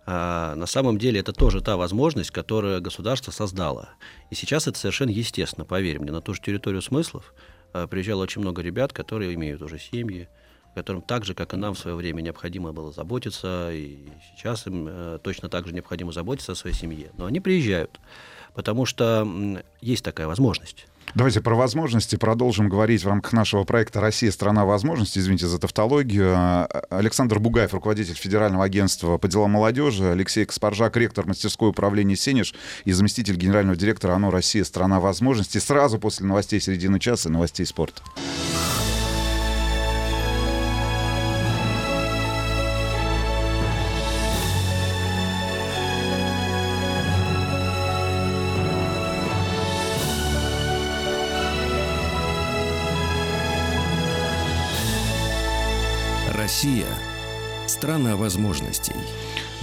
[0.05, 3.89] А, на самом деле это тоже та возможность, которую государство создало.
[4.30, 6.11] И сейчас это совершенно естественно, поверь мне.
[6.11, 7.34] На ту же территорию смыслов
[7.73, 10.27] а, приезжало очень много ребят, которые имеют уже семьи,
[10.76, 14.88] которым так же, как и нам в свое время необходимо было заботиться, и сейчас им
[14.88, 17.11] э, точно так же необходимо заботиться о своей семье.
[17.17, 17.99] Но они приезжают,
[18.53, 20.88] потому что м, есть такая возможность.
[21.15, 25.19] Давайте про возможности продолжим говорить в рамках нашего проекта «Россия– страна возможностей».
[25.19, 26.34] Извините за тавтологию.
[26.36, 30.06] А, Александр Бугаев, руководитель Федерального агентства по делам молодежи.
[30.06, 32.53] Алексей Каспаржак, ректор мастерской управления «Сенеж»
[32.86, 35.60] и заместитель генерального директора ОНО «Россия– страна возможностей».
[35.60, 38.03] Сразу после новостей середины часа и новостей спорта.
[57.99, 58.95] Страна возможностей.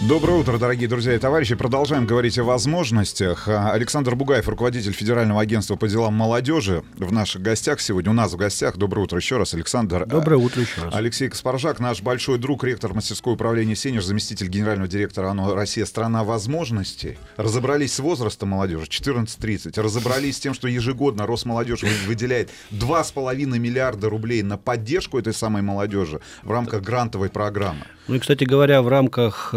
[0.00, 1.54] Доброе утро, дорогие друзья и товарищи.
[1.54, 3.48] Продолжаем говорить о возможностях.
[3.48, 8.10] А, Александр Бугаев, руководитель Федерального агентства по делам молодежи, в наших гостях сегодня.
[8.10, 8.76] У нас в гостях.
[8.76, 10.04] Доброе утро еще раз, Александр.
[10.04, 10.94] Доброе утро еще раз.
[10.94, 16.24] Алексей Каспаржак, наш большой друг, ректор мастерской управления «Сенеж», заместитель генерального директора ОНО «Россия– страна
[16.24, 17.16] возможностей».
[17.38, 19.80] Разобрались с возрастом молодежи 14-30.
[19.80, 25.62] Разобрались с тем, что ежегодно Росмолодежь вы- выделяет 2,5 миллиарда рублей на поддержку этой самой
[25.62, 27.86] молодежи в рамках грантовой программы.
[28.08, 29.50] Ну и, кстати говоря, в рамках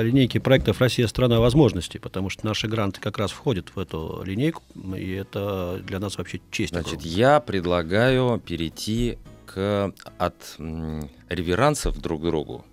[0.00, 4.22] э, линейки проектов «Россия– страна возможностей», потому что наши гранты как раз входят в эту
[4.24, 4.62] линейку,
[4.96, 6.70] и это для нас вообще честь.
[6.72, 7.12] Значит, огромная.
[7.16, 12.64] я предлагаю перейти к, от м, реверансов друг к другу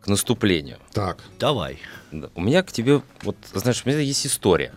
[0.00, 0.78] к наступлению.
[0.92, 1.18] Так.
[1.38, 1.78] Давай.
[2.12, 2.28] Да.
[2.34, 4.72] У меня к тебе, вот, знаешь, у меня есть история.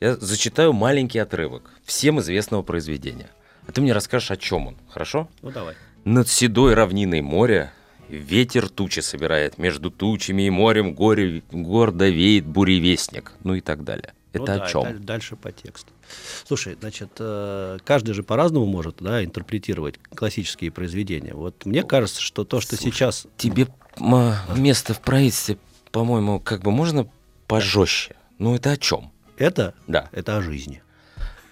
[0.00, 3.30] Я зачитаю маленький отрывок всем известного произведения.
[3.66, 5.28] А ты мне расскажешь, о чем он, хорошо?
[5.42, 5.74] Ну, давай.
[6.04, 7.72] Над седой равниной моря
[8.08, 14.14] ветер тучи собирает, между тучами и морем горе, гордо веет буревестник, ну и так далее.
[14.34, 14.82] Ну Это да, о чем?
[14.84, 15.90] даль- Дальше по тексту.
[16.46, 21.32] Слушай, значит, э, каждый же по-разному может да, интерпретировать классические произведения.
[21.34, 23.26] Вот мне кажется, что то, что Слушай, сейчас...
[23.36, 23.68] Тебе
[24.54, 25.58] место в правительстве,
[25.92, 27.08] по-моему, как бы можно
[27.46, 28.16] пожестче.
[28.38, 29.10] Ну это о чем?
[29.38, 30.08] Это, Да.
[30.12, 30.82] это о жизни.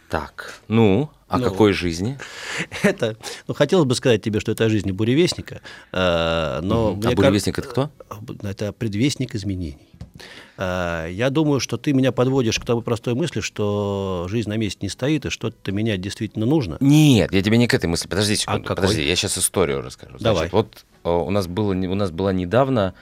[0.08, 1.44] Так, ну, о Ну.
[1.44, 2.18] какой жизни?
[2.82, 3.16] Это,
[3.48, 5.60] ну, хотелось бы сказать тебе, что это о жизни буревестника,
[5.92, 6.94] э, но...
[6.94, 7.90] Мне А буревестник это кто?
[8.42, 9.88] Это предвестник изменений.
[10.58, 14.78] Э, Я думаю, что ты меня подводишь к той простой мысли, что жизнь на месте
[14.82, 16.76] не стоит, и что-то менять действительно нужно.
[16.78, 18.06] Нет, я тебе не к этой мысли.
[18.08, 18.62] Подожди секунду.
[18.62, 18.76] какой?
[18.76, 20.16] подожди, я сейчас историю расскажу.
[20.20, 20.48] Давай.
[20.48, 22.94] Значит, вот э, у нас было, у нас была недавно,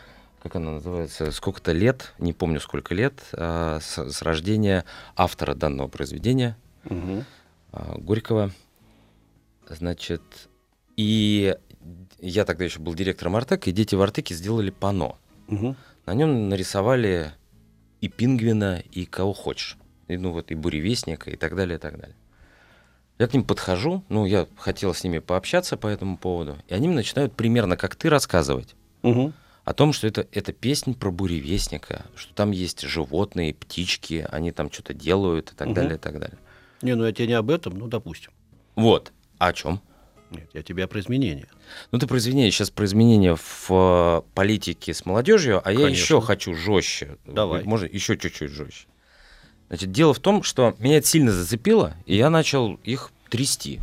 [0.42, 4.86] как она называется, сколько-то лет, не помню сколько лет, э, с, с рождения
[5.16, 6.56] автора данного произведения
[6.86, 8.50] Э, Горького.
[9.68, 10.22] Значит,
[10.96, 11.56] и
[12.18, 15.16] я тогда еще был директором Артека, и дети в Артеке сделали пано.
[15.48, 15.76] Мгм.
[16.06, 17.32] На нем нарисовали
[18.00, 19.78] и пингвина, и кого хочешь.
[20.08, 22.16] И, ну вот, и буревестника, и так далее, и так далее.
[23.18, 26.88] Я к ним подхожу, ну, я хотел с ними пообщаться по этому поводу, и они
[26.88, 29.32] мне начинают примерно, как ты, рассказывать Мгм.
[29.64, 34.70] о том, что это, это песня про буревестника, что там есть животные, птички, они там
[34.70, 35.74] что-то делают и так Мгм.
[35.74, 36.38] далее, и так далее.
[36.84, 38.30] Не, ну я тебе не об этом, ну, допустим.
[38.76, 39.10] Вот.
[39.38, 39.80] А о чем?
[40.30, 41.48] Нет, я тебе про изменения.
[41.90, 46.02] Ну, ты про изменения, сейчас про изменения в э, политике с молодежью, а я Конечно.
[46.02, 47.16] еще хочу жестче.
[47.24, 47.64] Давай.
[47.64, 48.86] Можно еще чуть-чуть жестче.
[49.68, 53.80] Значит, дело в том, что меня это сильно зацепило, и я начал их трясти.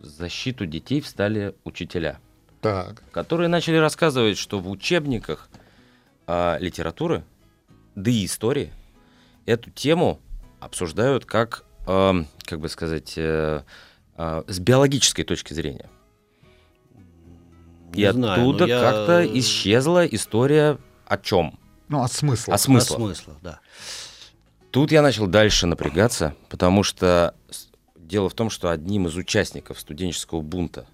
[0.00, 2.18] В защиту детей встали учителя,
[2.60, 3.04] Так.
[3.12, 5.48] которые начали рассказывать, что в учебниках
[6.26, 7.24] а, литературы,
[7.94, 8.72] да и истории,
[9.46, 10.20] эту тему
[10.58, 13.62] обсуждают как, эм, как бы сказать, э,
[14.16, 15.88] э, с биологической точки зрения.
[17.94, 21.58] И Не знаю, оттуда я- как-то исчезла история о чем?
[21.88, 22.54] Ну, от смысла.
[22.54, 22.98] О смыслах.
[22.98, 23.60] От смысла, да.
[24.70, 27.34] Тут я начал дальше напрягаться, потому что
[27.96, 30.86] дело в том, что одним из участников студенческого бунта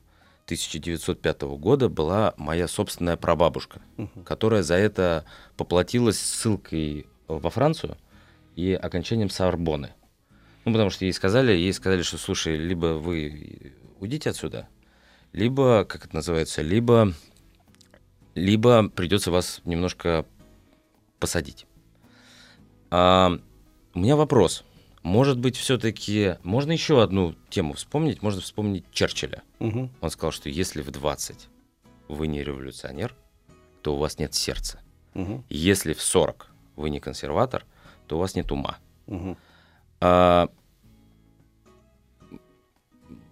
[0.46, 3.80] 1905 года была моя собственная прабабушка,
[4.24, 5.24] которая за это
[5.56, 7.96] поплатилась ссылкой во Францию
[8.56, 9.90] и окончанием Сорбоны.
[10.68, 14.68] Ну, потому что ей сказали, ей сказали, что, слушай, либо вы уйдите отсюда,
[15.32, 17.14] либо, как это называется, либо,
[18.34, 20.26] либо придется вас немножко
[21.18, 21.64] посадить.
[22.90, 23.38] А,
[23.94, 24.62] у меня вопрос.
[25.02, 28.20] Может быть, все-таки можно еще одну тему вспомнить?
[28.20, 29.42] Можно вспомнить Черчилля.
[29.60, 29.90] Мгм.
[30.02, 31.48] Он сказал, что если в 20
[32.08, 33.14] вы не революционер,
[33.80, 34.80] то у вас нет сердца.
[35.14, 35.46] Мгм.
[35.48, 37.64] Если в 40 вы не консерватор,
[38.06, 38.76] то у вас нет ума.
[39.06, 39.38] Мгм.
[40.00, 40.48] А,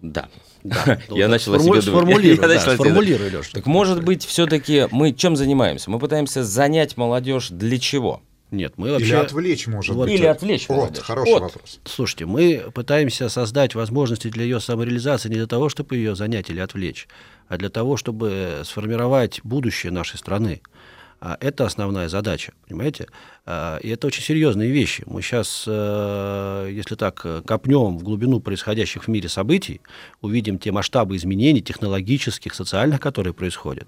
[0.01, 0.29] да.
[0.63, 0.99] Да.
[1.09, 2.23] Ну, Я начал о себе думать.
[2.23, 3.31] Я начал сформулируй.
[3.53, 5.89] Так может быть, все-таки мы чем занимаемся?
[5.89, 8.21] Мы пытаемся занять молодежь для чего?
[8.49, 9.17] Нет, мы Или вообще...
[9.17, 10.07] отвлечь, может Вот.
[10.07, 10.15] быть.
[10.19, 11.03] Или отвлечь Вот, молодежь.
[11.03, 11.41] хороший Вот.
[11.41, 11.79] вопрос.
[11.83, 16.59] Слушайте, мы пытаемся создать возможности для ее самореализации не для того, чтобы ее занять или
[16.61, 17.09] отвлечь,
[17.49, 20.61] а для того, чтобы сформировать будущее нашей страны.
[21.19, 23.07] Это основная задача, понимаете?
[23.45, 25.03] А, И это очень серьезные вещи.
[25.07, 29.81] Мы сейчас, если так э, копнем в глубину происходящих в мире событий,
[30.21, 33.87] увидим те масштабы изменений технологических, социальных, которые происходят.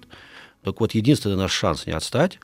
[0.62, 2.38] Так вот, единственный наш шанс не отстать,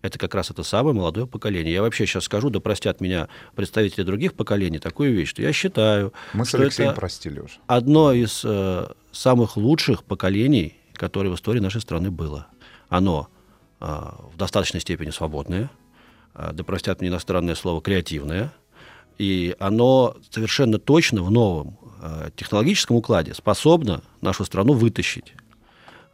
[0.00, 1.72] это как раз это самое молодое поколение.
[1.72, 6.12] Я вообще сейчас скажу, да простят меня представители других поколений, такую вещь, что я считаю,
[6.32, 7.54] Мы с что Алексеем это простили уже.
[7.68, 12.48] одно из э, самых лучших поколений, которое в истории нашей страны было.
[12.88, 13.31] Оно э,
[13.82, 15.70] в достаточной степени свободное,
[16.34, 18.52] э, да простят мне иностранное слово, креативное,
[19.18, 25.34] и оно совершенно точно в новом э, технологическом укладе способно нашу страну вытащить.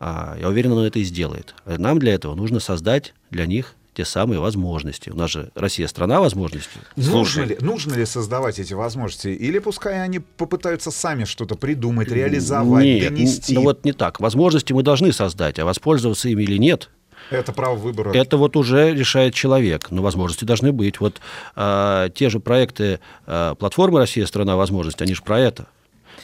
[0.01, 1.55] А, я уверен, оно это и сделает.
[1.67, 5.11] Нам для этого нужно создать для них те самые возможности.
[5.11, 6.79] У нас же Россия страна возможностей.
[6.95, 9.27] Нужно ли, нужно ли создавать эти возможности?
[9.27, 13.55] Или пускай они попытаются сами что-то придумать, реализовать, Нет, донести?
[13.55, 14.21] ну вот не так.
[14.21, 16.91] Возможности мы должны создать, а воспользоваться ими или нет,
[17.31, 18.13] Это право выбора.
[18.13, 19.91] это вот уже решает человек.
[19.91, 21.01] Но возможности должны быть.
[21.01, 21.21] Вот
[21.55, 25.67] а, те же проекты а, платформы «Россия– страна возможностей», они же про это.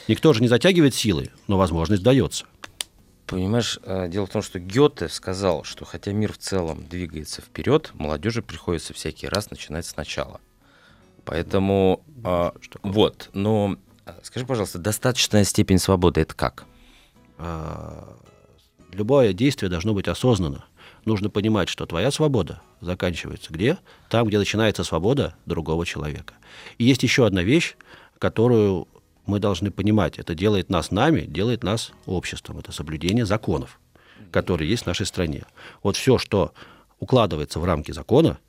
[0.07, 2.45] Никто же не затягивает силы, но возможность дается.
[3.25, 7.89] Понимаешь, э, дело в том, что Гёте сказал, что хотя мир в целом двигается вперед,
[7.95, 10.39] молодежи приходится всякий раз начинать сначала.
[11.23, 12.53] Поэтому а,
[12.83, 16.65] вот, но а, скажи, пожалуйста, достаточная степень свободы это как?
[17.39, 18.15] А,
[18.95, 20.63] Любое действие должно быть осознанно.
[21.05, 23.77] Нужно понимать, что твоя свобода заканчивается где?
[24.09, 26.33] Там, где начинается свобода другого человека.
[26.79, 27.75] И есть еще одна вещь,
[28.17, 28.87] которую
[29.27, 30.17] мы должны понимать.
[30.17, 32.57] Это делает нас нами, делает нас обществом.
[32.57, 33.79] Это соблюдение законов,
[34.31, 35.43] которые есть в нашей стране.
[35.83, 36.53] Вот все, что
[36.99, 38.39] укладывается в рамки закона,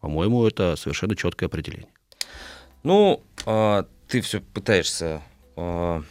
[0.00, 1.88] по-моему, это совершенно четкое определение.
[2.82, 5.22] Ну, а, ты все пытаешься.
[5.56, 6.02] а,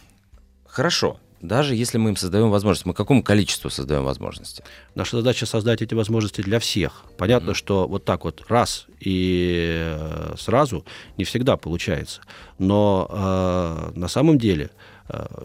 [0.66, 4.64] хорошо, даже если мы им создаем возможность, мы какому количеству создаем возможности?
[4.96, 7.04] Наша задача создать эти возможности для всех.
[7.18, 10.86] Понятно, что вот так вот раз и э, сразу
[11.18, 12.22] не всегда получается.
[12.60, 14.93] Но э, на самом деле э,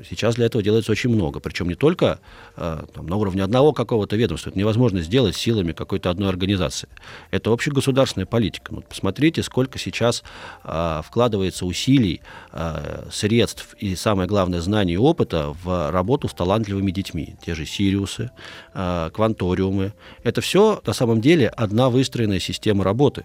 [0.09, 1.41] сейчас для этого делается очень много.
[1.41, 2.21] Причем не только
[2.57, 4.51] э, там, на уровне одного какого-то ведомства.
[4.51, 6.89] Это невозможно сделать силами какой-то одной организации.
[7.31, 8.73] Это общегосударственная политика.
[8.75, 10.23] Ну, посмотрите, сколько сейчас
[10.65, 12.21] э, вкладывается усилий,
[12.53, 17.37] э, средств и, самое главное, знаний и опыта в работу с талантливыми детьми.
[17.45, 18.31] Те же Сириусы,
[18.75, 19.93] э, кванториумы.
[20.23, 23.25] Это все на самом деле одна выстроенная система работы.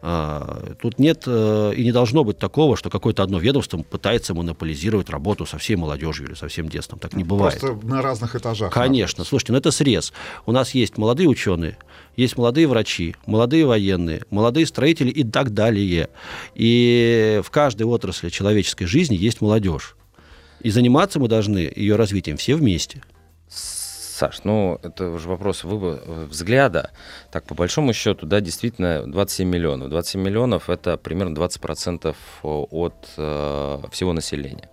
[0.00, 5.46] Тут нет э, и не должно быть такого, что какое-то одно ведомство пытается монополизировать работу
[5.46, 6.98] со всей молодежью или со всем детством.
[6.98, 7.60] Так не бывает.
[7.60, 8.72] Просто на разных этажах.
[8.72, 9.24] Конечно.
[9.24, 10.12] Слушайте, ну это срез.
[10.46, 11.76] У нас есть молодые ученые,
[12.16, 16.08] есть молодые врачи, молодые военные, молодые строители и так далее.
[16.54, 19.96] И в каждой отрасли человеческой жизни есть молодежь.
[20.60, 23.02] И заниматься мы должны ее развитием все вместе.
[23.48, 26.92] Саш, ну, это уже вопрос выбора, взгляда.
[27.32, 29.88] Так, по большому счету, да, действительно, 27 миллионов.
[29.88, 34.68] 27 миллионов— это примерно 20% от э, всего населения.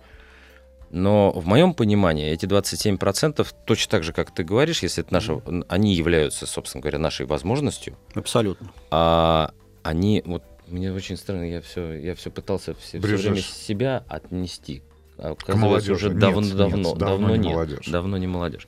[0.90, 5.40] Но в моем понимании эти 27% точно так же, как ты говоришь, если это наша,
[5.68, 7.96] они являются, собственно говоря, нашей возможностью.
[8.14, 8.72] Абсолютно.
[8.90, 9.52] А
[9.82, 14.82] они, вот мне очень странно, я все, я все пытался все, все время себя отнести.
[15.18, 17.86] А Оказалось, уже Нет, давно, нет, давно, давно давно не нет, молодежь.
[17.88, 18.66] давно не молодежь.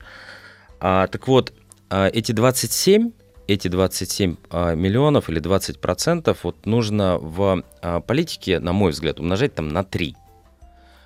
[0.79, 1.53] А, так вот,
[1.89, 3.11] а, эти 27,
[3.47, 9.19] эти 27 а, миллионов или 20 процентов вот нужно в а, политике, на мой взгляд,
[9.19, 10.15] умножать там на 3.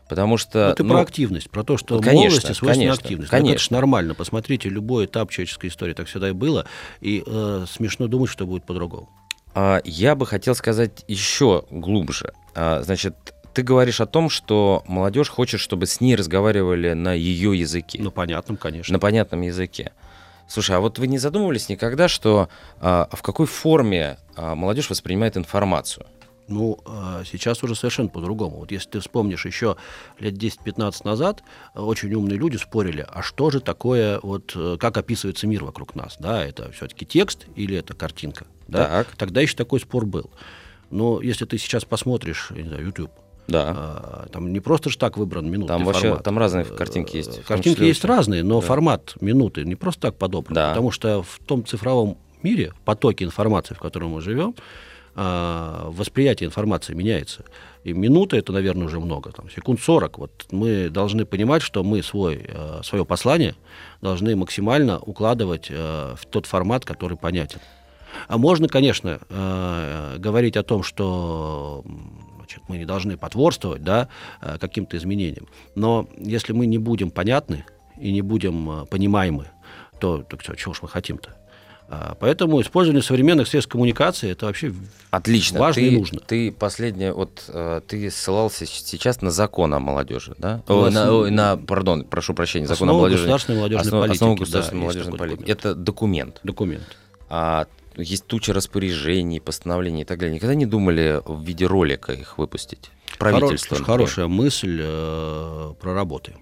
[0.10, 0.70] Потому что...
[0.70, 3.30] Это ну, про активность, про то, что ну, конечно, молодости свойственна конечно, активность.
[3.30, 3.50] конечно.
[3.50, 4.14] Ну, Это же нормально.
[4.14, 6.66] Посмотрите, любой этап человеческой истории так всегда и было.
[7.02, 9.10] И э, смешно думать, что будет по-другому.
[9.54, 12.34] А, Я бы хотел сказать еще глубже.
[12.56, 13.16] А, Значит,
[13.54, 18.12] ты говоришь о том, что молодежь хочет, чтобы с ней разговаривали на ее языке, Ну,
[18.12, 18.94] понятным, конечно.
[18.94, 19.92] на понятном языке.
[20.48, 25.36] Слушай, а вот вы не задумывались никогда, что а, в какой форме а, молодежь воспринимает
[25.38, 26.06] информацию?
[26.48, 28.58] Ну, э, сейчас уже совершенно по-другому.
[28.60, 29.76] Вот если ты вспомнишь еще
[30.20, 31.44] лет 10-15 назад,
[31.76, 35.96] э, очень умные люди спорили, а что же такое, вот э, как описывается мир вокруг
[35.96, 38.86] нас, да, это все-таки текст или это картинка, да?
[38.88, 39.08] Так.
[39.18, 40.30] Тогда еще такой спор был.
[40.90, 43.12] Но если ты сейчас посмотришь, я не знаю, YouTube,
[43.50, 44.26] Да.
[44.32, 46.24] там не просто же так выбран минутный Там вообще- формат.
[46.24, 48.10] там разные картинки есть, в Картинки есть очень.
[48.16, 48.68] разные, но Да.
[48.68, 50.54] формат минуты не просто так подобран.
[50.54, 50.70] Да.
[50.70, 54.56] Потому что в том цифровом мире, потоке информации, в котором мы живем,
[55.20, 57.44] а, восприятие информации меняется.
[57.84, 60.20] И минута это, наверное, уже много, там, секунд 40.
[60.20, 63.56] Вот мы должны понимать, что мы свой, э, свое послание
[64.00, 67.60] должны максимально укладывать э, в тот формат, который понятен.
[68.28, 69.20] А можно, конечно,
[70.18, 71.84] говорить о том, что
[72.38, 74.08] значит, мы не должны потворствовать да,
[74.60, 75.48] каким-то изменениям.
[75.76, 77.66] Но если мы не будем понятны
[78.00, 79.48] и не будем понимаемы,
[80.00, 81.36] то, то всё, чего ж мы хотим-то?
[81.90, 84.74] А, Поэтому использование современных средств коммуникации это вообще
[85.10, 85.60] Отлично.
[85.60, 86.20] важно ты, и нужно.
[86.20, 90.62] Ты последнее, вот э, ты ссылался сейчас на закон о молодежи, да?
[90.68, 93.24] О, на, ой, на, пардон, прошу прощения, закон о молодежи.
[93.24, 95.50] государственной молодежной Основа, политики, основа да, государственной есть молодежной политики.
[95.52, 96.40] Это документ.
[96.44, 96.98] документ.
[97.30, 100.36] А есть туча распоряжений, постановлений и так далее.
[100.36, 102.92] Никогда не думали в виде ролика их выпустить?
[103.18, 103.76] Правительство.
[103.76, 106.40] Хоро- хорошая мысль, э, проработаем.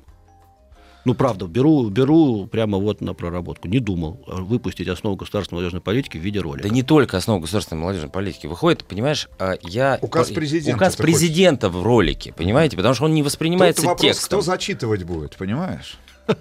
[1.06, 3.68] Ну, правда, беру, беру прямо вот на проработку.
[3.68, 6.68] Не думал э, выпустить основу государственной молодежной политики в виде ролика.
[6.68, 8.48] Да не только основа государственной молодежной политики.
[8.48, 10.00] Выходит, понимаешь, а, я...
[10.02, 11.16] Указ по- президента Указ ты хочешь?
[11.16, 12.76] президента в ролике, понимаете?
[12.76, 14.40] Потому что он не воспринимается Тут вопрос, текстом.
[14.40, 15.98] кто зачитывать будет, понимаешь?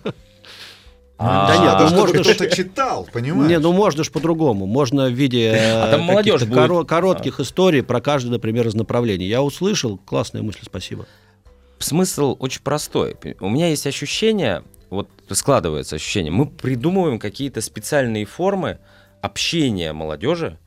[1.17, 3.49] А, Да нет, ну можно кто-то читал, понимаешь?
[3.49, 4.67] Не, ну можно же по-другому.
[4.67, 9.27] Можно в виде э, А там молодежь коро- коротких историй про каждый, например, из направлений.
[9.27, 11.07] Я услышал, классная мысль, спасибо.
[11.85, 13.15] Смысл очень простой.
[13.41, 18.79] У меня есть ощущение, вот складывается ощущение, мы придумываем какие-то специальные формы
[19.21, 20.59] общения молодежи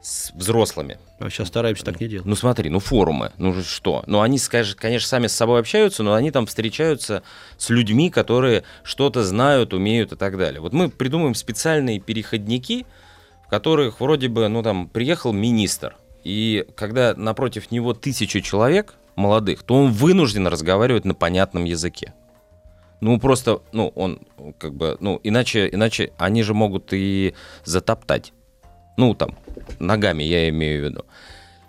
[0.00, 0.98] с взрослыми.
[1.18, 2.24] А сейчас стараемся так не делать.
[2.24, 4.04] Ну смотри, ну форумы, ну что?
[4.06, 7.24] Ну они, конечно, сами с собой общаются, но они там встречаются
[7.58, 10.60] с людьми, которые что-то знают, умеют и так далее.
[10.60, 12.86] Вот мы придумаем специальные переходники,
[13.44, 19.62] в которых вроде бы, ну там, приехал министр, и когда напротив него тысяча человек молодых,
[19.62, 22.14] то он вынужден разговаривать на понятном языке.
[23.00, 24.20] Ну, просто, ну, он,
[24.58, 27.34] как бы, ну, иначе, иначе они же могут и
[27.64, 28.32] затоптать.
[28.96, 29.36] Ну, там,
[29.78, 31.04] ногами я имею в виду.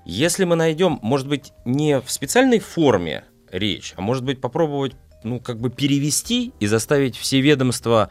[0.03, 5.39] Если мы найдем, может быть, не в специальной форме речь, а может быть попробовать, ну,
[5.39, 8.09] как бы перевести и заставить все ведомства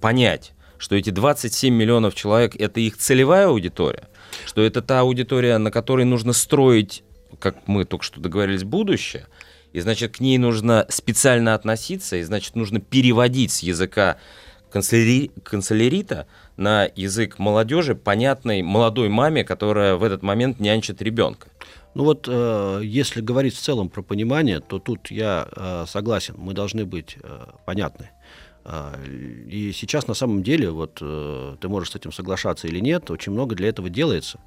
[0.00, 4.08] понять, что эти 27 миллионов человек— это их целевая аудитория,
[4.44, 7.02] что это та аудитория, на которой нужно строить,
[7.38, 9.26] как мы только что договорились, будущее,
[9.72, 14.16] и, значит, к ней нужно специально относиться, и, значит, нужно переводить с языка
[14.72, 21.48] канцеляри- канцелярита на язык молодежи, понятной молодой маме, которая в этот момент нянчит ребенка.
[21.94, 26.52] Ну вот, э, если говорить в целом про понимание, то тут я э, согласен, мы
[26.52, 28.10] должны быть э, понятны.
[28.64, 28.94] А,
[29.48, 33.32] И сейчас на самом деле, вот э, ты можешь с этим соглашаться или нет, очень
[33.32, 34.40] много для этого делается,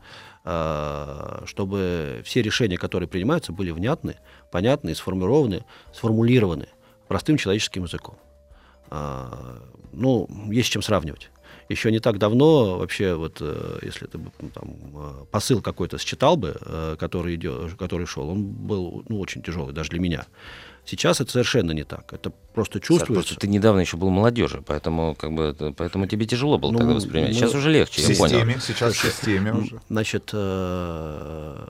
[0.43, 4.15] чтобы все решения, которые принимаются, были внятны,
[4.51, 6.67] понятны, сформированы, сформулированы
[7.07, 8.15] простым человеческим языком.
[8.89, 9.61] А,
[9.93, 11.29] Ну, есть с чем сравнивать.
[11.67, 14.19] Еще не так давно вообще вот, э, если ты
[14.53, 19.41] там, э, посыл какой-то считал бы, э, который, идет, который шел, он был ну, очень
[19.41, 20.25] тяжелый даже для меня.
[20.85, 22.11] Сейчас это совершенно не так.
[22.11, 23.13] Это просто Саш, чувствуется.
[23.13, 26.79] Просто ты недавно еще был молодежью, поэтому, как бы, это- поэтому тебе тяжело было Ну,
[26.79, 27.29] тогда воспринимать.
[27.31, 28.29] мы- Сейчас уже легче, В я понял.
[28.39, 29.79] системе, сейчас в системе уже.
[29.89, 31.67] Значит, э,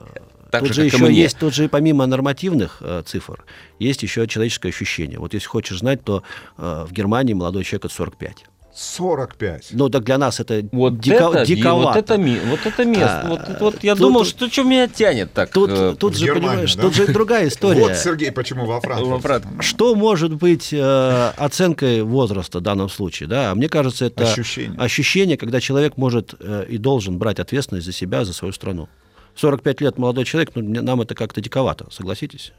[0.49, 3.43] Так тут же, же еще есть, тут же помимо нормативных э, цифр,
[3.79, 5.19] есть еще человеческое ощущение.
[5.19, 6.23] Вот если хочешь знать, то
[6.57, 8.45] э, в Германии молодой человек это 45.
[8.73, 9.69] 45.
[9.71, 11.87] Ну, так для нас это Вот дико- это, диковато.
[11.87, 13.21] вот это, вот это место.
[13.23, 15.51] А, вот, вот я тут- думал, что что меня тянет так.
[15.51, 16.81] Тут, э, тут в же, Германию, понимаешь, да?
[16.83, 17.81] тут же другая история.
[17.81, 19.41] Вот, Сергей, почему во Франкфурте.
[19.59, 23.27] Что может быть э, оценкой возраста в данном случае?
[23.29, 23.53] Да?
[23.55, 24.79] Мне кажется, это Ощущение.
[24.79, 28.87] ощущение, когда человек может э, и должен брать ответственность за себя, за свою страну.
[29.35, 32.51] 45 лет молодой человек, ну, мне- нам это как-то диковато, согласитесь?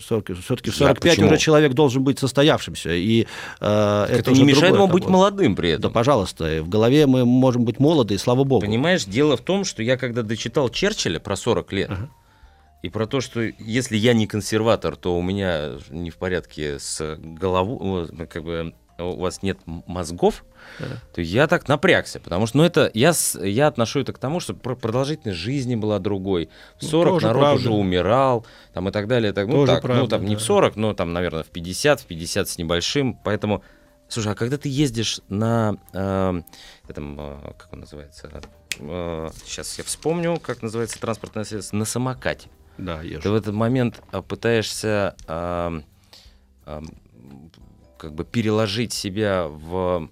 [0.00, 1.26] 40 все-таки в Я 45 почему?
[1.28, 2.90] уже человек должен быть состоявшимся.
[2.92, 3.26] И,
[3.60, 5.10] э, это, уже не мешает ему быть бы.
[5.10, 5.92] молодым при Да, этом.
[5.92, 8.60] пожалуйста, в голове мы можем быть молоды, и слава богу.
[8.64, 12.08] Понимаешь, дело в том, что я когда дочитал Черчилля про 40 лет, Ага.
[12.82, 17.16] и про то, что если я не консерватор, то у меня не в порядке с
[17.18, 20.44] головой, как бы у вас нет мозгов,
[20.80, 21.00] Ага.
[21.14, 23.12] то я так напрягся, потому что, ну это, я,
[23.42, 26.48] я отношу это к тому, что про- продолжительность жизни была другой.
[26.78, 27.60] В Ну, 40 тоже народ правда.
[27.60, 29.32] уже умирал, там и так далее.
[29.32, 30.40] Так, ну, так, ну правда, там не да.
[30.40, 33.62] в 40, но там, наверное, в 50, в 50 с небольшим, поэтому...
[34.08, 36.40] Слушай, а когда ты ездишь на э,
[36.88, 38.30] этом, э, как он называется,
[38.78, 42.48] сейчас я вспомню, как называется транспортное средство, на самокате.
[42.78, 43.22] Да, езжу.
[43.22, 45.82] Ты в этот момент а, пытаешься ам,
[46.66, 46.86] ам,
[47.98, 50.08] как бы переложить себя в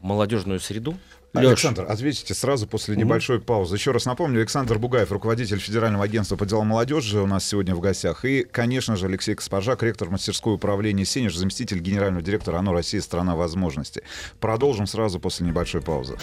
[0.00, 0.96] молодежную среду.
[1.32, 3.74] Александр, ответите сразу после небольшой паузы.
[3.74, 7.80] Еще раз напомню, Александр Бугаев, руководитель Федерального агентства по делам молодежи, у нас сегодня в
[7.80, 8.24] гостях.
[8.24, 13.00] И, конечно же, Алексей Каспаржак, ректор мастерской управления «Сенеж», заместитель генерального директора ОНО «Россия.
[13.00, 14.02] Страна возможностей».
[14.38, 16.16] Продолжим сразу после небольшой паузы.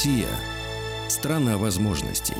[0.00, 0.28] Россия–
[1.08, 2.36] страна возможностей.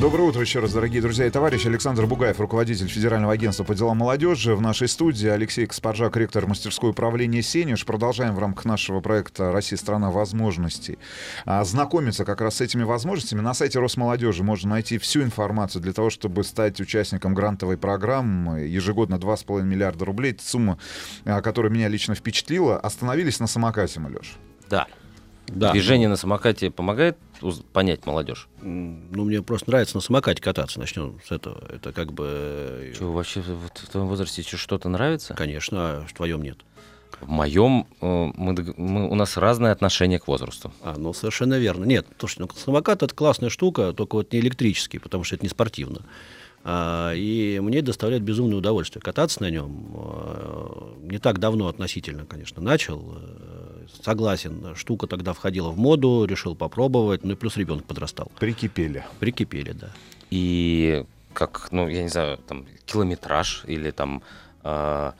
[0.00, 1.66] Доброе утро еще раз, дорогие друзья и товарищи.
[1.66, 4.54] Александр Бугаев, руководитель Федерального агентства по делам молодежи.
[4.54, 7.84] В нашей студии Алексей Каспаржак, ректор мастерской управления «Сенеж».
[7.84, 10.98] Продолжаем в рамках нашего проекта «Россия– страна возможностей».
[11.44, 13.42] А, знакомиться как раз с этими возможностями.
[13.42, 18.60] На сайте Росмолодежи можно найти всю информацию для того, чтобы стать участником грантовой программы.
[18.60, 20.32] Ежегодно 2,5 миллиарда рублей.
[20.32, 20.78] Это сумма,
[21.26, 22.78] а, которая меня лично впечатлила.
[22.78, 24.10] Остановились на самокате мы.
[24.70, 24.86] Да.
[25.54, 25.72] Да.
[25.72, 27.16] Движение на самокате помогает
[27.72, 28.48] понять молодежь.
[28.60, 30.78] Ну, мне просто нравится на самокате кататься.
[30.80, 31.62] Начнем с этого.
[31.68, 32.26] Это как бы...
[32.28, 35.34] э, Что, вообще в- вот в твоем возрасте чё- что-то нравится?
[35.34, 36.58] Конечно, а в твоем нет.
[37.20, 38.06] В моем э,
[38.36, 40.72] мы, мы- у нас разное отношение к возрасту.
[40.82, 41.84] А, ну совершенно верно.
[41.84, 45.48] Нет, слушай, ну самокат это классная штука, только вот не электрический, потому что это не
[45.50, 46.00] спортивно.
[46.64, 49.86] А, и мне доставляет безумное удовольствие кататься на нем.
[49.94, 53.14] А, не так давно относительно, конечно, начал.
[53.16, 58.30] Э, Согласен, штука тогда входила в моду, решил попробовать, ну и плюс ребенок подрастал.
[58.38, 59.04] Прикипели.
[59.18, 59.90] Прикипели, да.
[60.30, 64.22] И как, ну, я не знаю, там, километраж или там...
[64.62, 65.12] э,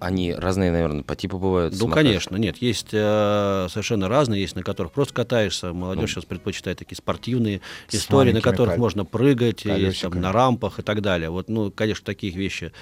[0.00, 1.72] они разные, наверное, по типу бывают.
[1.74, 2.04] Ну, самокаты.
[2.06, 2.56] конечно, нет.
[2.58, 5.72] Есть э, совершенно разные, есть на которых просто катаешься.
[5.72, 10.20] Молодежь сейчас предпочитает такие спортивные С истории, на которых кол- можно прыгать, есть, там, колесиками.
[10.20, 11.30] на рампах и так далее.
[11.30, 12.72] Вот, ну, конечно, таких вещи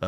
[0.00, 0.06] э,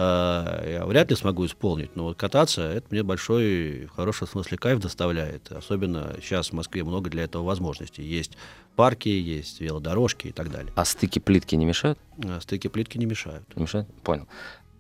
[0.79, 4.81] я вряд ли смогу исполнить, но вот кататься это мне большой, в хорошем смысле, кайф
[4.81, 5.53] доставляет.
[5.53, 8.03] Особенно сейчас в Москве много для этого возможностей.
[8.03, 8.37] Есть
[8.75, 10.73] парки, есть велодорожки и так далее.
[10.75, 11.99] А стыки плитки не мешают?
[12.25, 13.45] А стыки плитки не мешают.
[13.55, 13.89] Не мешают?
[14.03, 14.27] Понял.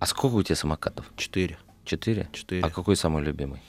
[0.04, 1.06] А сколько у тебя самокатов?
[1.16, 1.56] Четыре.
[1.86, 2.28] Четыре?
[2.34, 2.60] Четыре.
[2.62, 3.60] А какой самый любимый?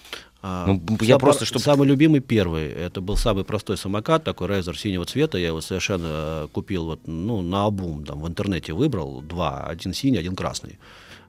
[0.41, 2.68] А, Ну, я сам- просто, чтоб- Самый любимый первый.
[2.68, 5.38] Это был самый простой самокат, такой Райзер синего цвета.
[5.38, 9.64] Я его совершенно э, купил вот, ну, на обум, там, в интернете выбрал два.
[9.64, 10.78] Один синий, один красный.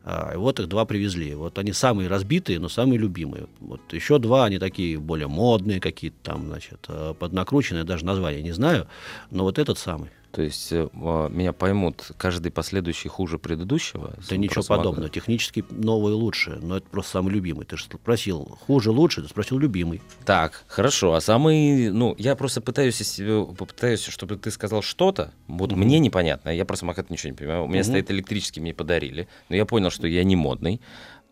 [0.02, 1.36] А, и вот их два привезли.
[1.36, 3.46] Вот они самые разбитые, но самые любимые.
[3.60, 8.52] Вот еще два, они такие более модные какие-то там, значит, э, поднакрученные, даже название не
[8.52, 8.88] знаю.
[9.30, 10.10] Но вот этот самый.
[10.32, 14.14] То есть э, меня поймут, каждый последующий хуже предыдущего?
[14.28, 15.08] Да ничего подобного.
[15.08, 17.64] Технически новый лучше, но это просто самый любимый.
[17.64, 20.02] Ты же спросил, хуже лучше, ты спросил любимый.
[20.26, 21.14] Так, хорошо.
[21.14, 23.18] А самый, ну, я просто пытаюсь,
[23.58, 25.32] попытаюсь, чтобы ты сказал что-то.
[25.48, 25.80] Вот Мгм.
[25.80, 26.50] мне непонятно.
[26.50, 27.64] Я про самокат ничего не понимаю.
[27.64, 27.88] У меня Мгм.
[27.90, 29.28] стоит электрический, мне подарили.
[29.48, 30.80] Но я понял, что я не модный.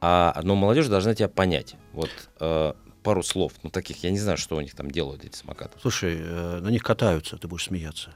[0.00, 1.76] А, но молодежь должна тебя понять.
[1.92, 2.10] Вот
[2.40, 2.72] э,
[3.02, 5.78] пару слов, ну таких, я не знаю, что у них там делают эти самокаты.
[5.80, 8.10] Слушай, э, на них катаются, ты будешь смеяться.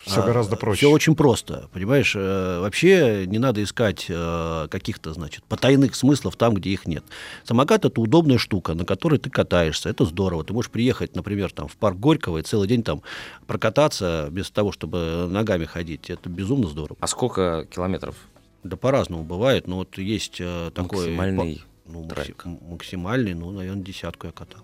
[0.00, 0.78] Все гораздо проще.
[0.78, 2.14] Все очень просто, понимаешь?
[2.16, 7.04] Э, Вообще не надо искать э, каких-то, значит, потайных смыслов там, где их нет.
[7.44, 9.90] Самокат это удобная штука, на которой ты катаешься.
[9.90, 10.42] Это здорово.
[10.42, 13.02] Ты можешь приехать, например, там в парк Горького и целый день там
[13.46, 16.08] прокататься без того, чтобы ногами ходить.
[16.08, 16.96] Это безумно здорово.
[17.00, 18.16] А сколько километров?
[18.62, 22.44] Да по-разному бывает, но вот есть э, такой Максимальный ну, трек.
[22.44, 24.62] максимальный, ну, наверное, десятку я катал.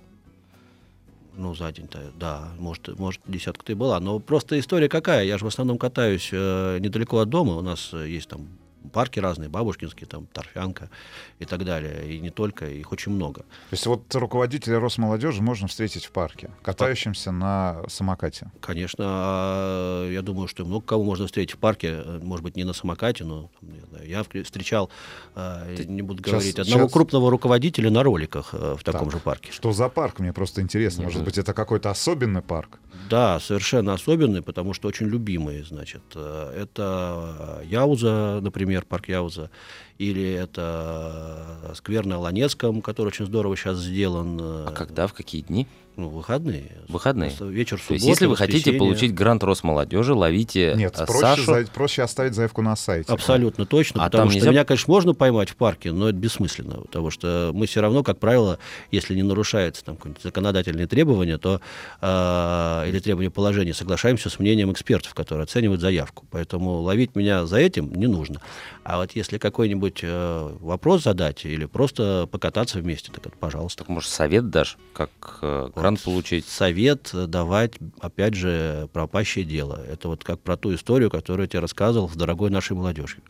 [1.36, 4.00] Ну, за день-то, да, может, может десятка-то и была.
[4.00, 5.24] Но просто история какая?
[5.24, 7.56] Я же в основном катаюсь э, недалеко от дома.
[7.56, 8.48] У нас э, есть там
[8.88, 10.90] парки разные, Бабушкинский, там, Торфянка
[11.38, 12.12] и так далее.
[12.14, 13.40] И не только, их очень много.
[13.40, 18.50] То есть вот руководителя Росмолодежи можно встретить в парке, катающимся на самокате.
[18.60, 22.72] Конечно, а, я думаю, что много кого можно встретить в парке, может быть, не на
[22.72, 23.50] самокате, но
[23.90, 24.90] знаю, я встречал,
[25.34, 29.12] а, не буду сейчас- говорить, одного сейчас- крупного руководителя на роликах э, в таком Так.
[29.12, 29.52] же парке.
[29.52, 30.18] Что за парк?
[30.20, 31.04] Мне просто интересно.
[31.04, 32.78] Может быть, это какой-то особенный парк?
[33.10, 36.02] Да, совершенно особенный, потому что очень любимый, значит.
[36.14, 39.50] э, Это Яуза, например, парк Яуза,
[39.98, 44.38] или это сквер на Ланецком, который очень здорово сейчас сделан.
[44.40, 45.66] А когда, в какие дни?
[45.96, 46.72] Ну, выходные.
[46.88, 47.30] Выходные.
[47.40, 51.44] Вечер То субботы, есть, если вы хотите получить грант Росмолодежи, ловите Нет, э, проще, Сашу.
[51.44, 53.10] за- проще оставить заявку на сайте.
[53.10, 56.18] Абсолютно точно, А потому там что нельзя- меня, конечно, можно поймать в парке, но это
[56.18, 58.58] бессмысленно, потому что мы все равно, как правило,
[58.90, 61.62] если не нарушаются там какие-нибудь законодательные требования, то
[62.02, 66.26] э, или требования положения, соглашаемся с мнением экспертов, которые оценивают заявку.
[66.30, 68.40] Поэтому ловить меня за этим не нужно.
[68.84, 73.78] А вот если какой-нибудь э, вопрос задать или просто покататься вместе, так это пожалуйста.
[73.78, 75.10] Так, может, совет дашь, как
[75.42, 76.46] э, грант получить?
[76.46, 79.80] Совет давать, опять же, пропащее дело.
[79.88, 83.22] Это вот как про ту историю, которую я тебе рассказывал с дорогой нашей молодежью.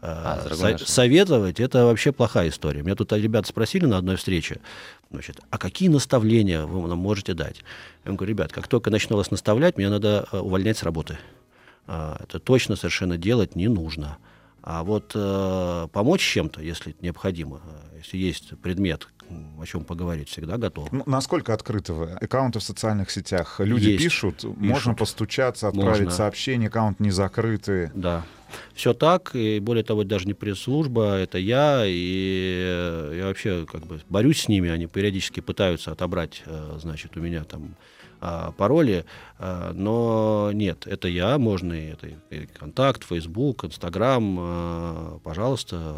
[0.00, 0.86] А, дорогой Со- нашей.
[0.86, 2.82] Советовать это вообще плохая история.
[2.82, 4.60] Меня тут ребята спросили на одной встрече,
[5.10, 7.64] значит, а какие наставления вы нам можете дать?
[8.04, 11.18] Я им говорю, ребят, как только начну вас наставлять, меня надо э, увольнять с работы.
[11.88, 14.18] А, Это точно совершенно делать не нужно.
[14.62, 17.60] А вот э, помочь чем-то, если необходимо,
[17.92, 19.08] э, если есть предмет,
[19.60, 20.90] о чем поговорить, всегда готов.
[20.92, 22.10] Ну, насколько открыты вы?
[22.12, 23.60] Аккаунты в социальных сетях.
[23.60, 24.04] Люди Есть.
[24.04, 26.10] пишут, можно постучаться, отправить Можно.
[26.10, 27.90] сообщение, аккаунт не закрытый.
[27.94, 28.24] Да.
[28.72, 34.00] Все так, и более того, даже не пресс-служба, это я, и я вообще как бы
[34.08, 37.74] борюсь с ними, они периодически пытаются отобрать, э, значит, у меня там
[38.20, 39.04] а, пароли,
[39.38, 45.96] а, но нет, это я, можно и это и контакт, Facebook, Instagram, а, пожалуйста.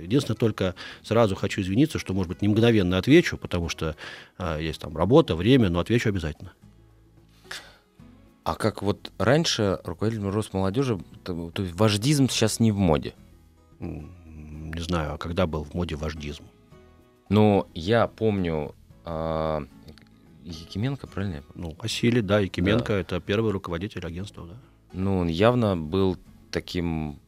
[0.00, 3.96] Единственное, только сразу хочу извиниться, что, может быть, не мгновенно отвечу, потому что
[4.38, 6.52] а, есть там работа, время, но отвечу обязательно.
[8.44, 13.14] А как вот раньше руководитель Росмолодежи, то, то есть вождизм сейчас не в моде.
[13.78, 16.44] Не знаю, а когда был в моде вождизм?
[17.28, 18.74] Но я помню
[19.04, 19.64] а,
[20.50, 21.34] Якименко, правильно?
[21.36, 21.42] я?
[21.54, 24.54] Ну, Василий, да, Якименко, это первый руководитель агентства, да.
[24.92, 26.16] Ну, он явно был
[26.50, 27.18] таким...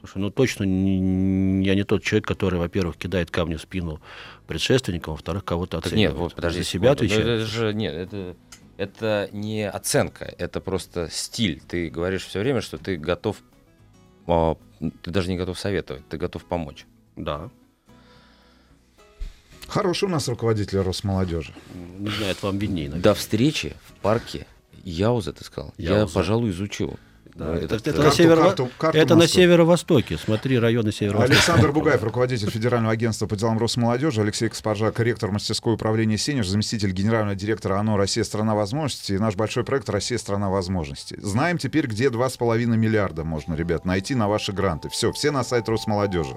[0.00, 4.00] Слушай, ну точно не- я не тот человек, который, во-первых, кидает камни в спину
[4.46, 6.10] предшественникам, во-вторых, кого-то Так оценивает.
[6.12, 6.58] нет, вот подожди.
[6.58, 7.14] За себя секунду.
[7.14, 7.26] отвечает.
[7.26, 8.36] Ну, Это же, нет, это,
[8.76, 11.60] это не оценка, это просто стиль.
[11.66, 13.42] Ты говоришь все время, что ты готов...
[14.26, 14.56] а,
[15.02, 16.86] ты даже не готов советовать, ты готов помочь.
[17.16, 17.50] Да.
[19.68, 21.52] Хороший у нас руководитель Росмолодежи.
[21.98, 23.02] Не знаю, это вам виднее, наверное.
[23.02, 24.46] До встречи в парке
[24.84, 25.74] Яуза, ты сказал.
[25.78, 26.14] Я, Яуза.
[26.14, 26.96] пожалуй, изучу.
[27.34, 30.16] Да, это, это э, на, Карту- северо- карту- карту это на северо-востоке.
[30.16, 31.34] Смотри, районы северо-востока.
[31.34, 36.92] Александр Бугаев, руководитель Федерального агентства по делам Росмолодежи, Алексей Каспаржак, ректор мастерской управления «Сенеж», заместитель
[36.92, 41.16] генерального директора ОНО «Россия– страна возможностей» и наш большой проект «Россия– страна возможностей».
[41.20, 44.88] Знаем теперь, где 2,5 миллиарда можно, ребят, найти на ваши гранты.
[44.88, 46.36] Все, все на сайт Росмолодежи.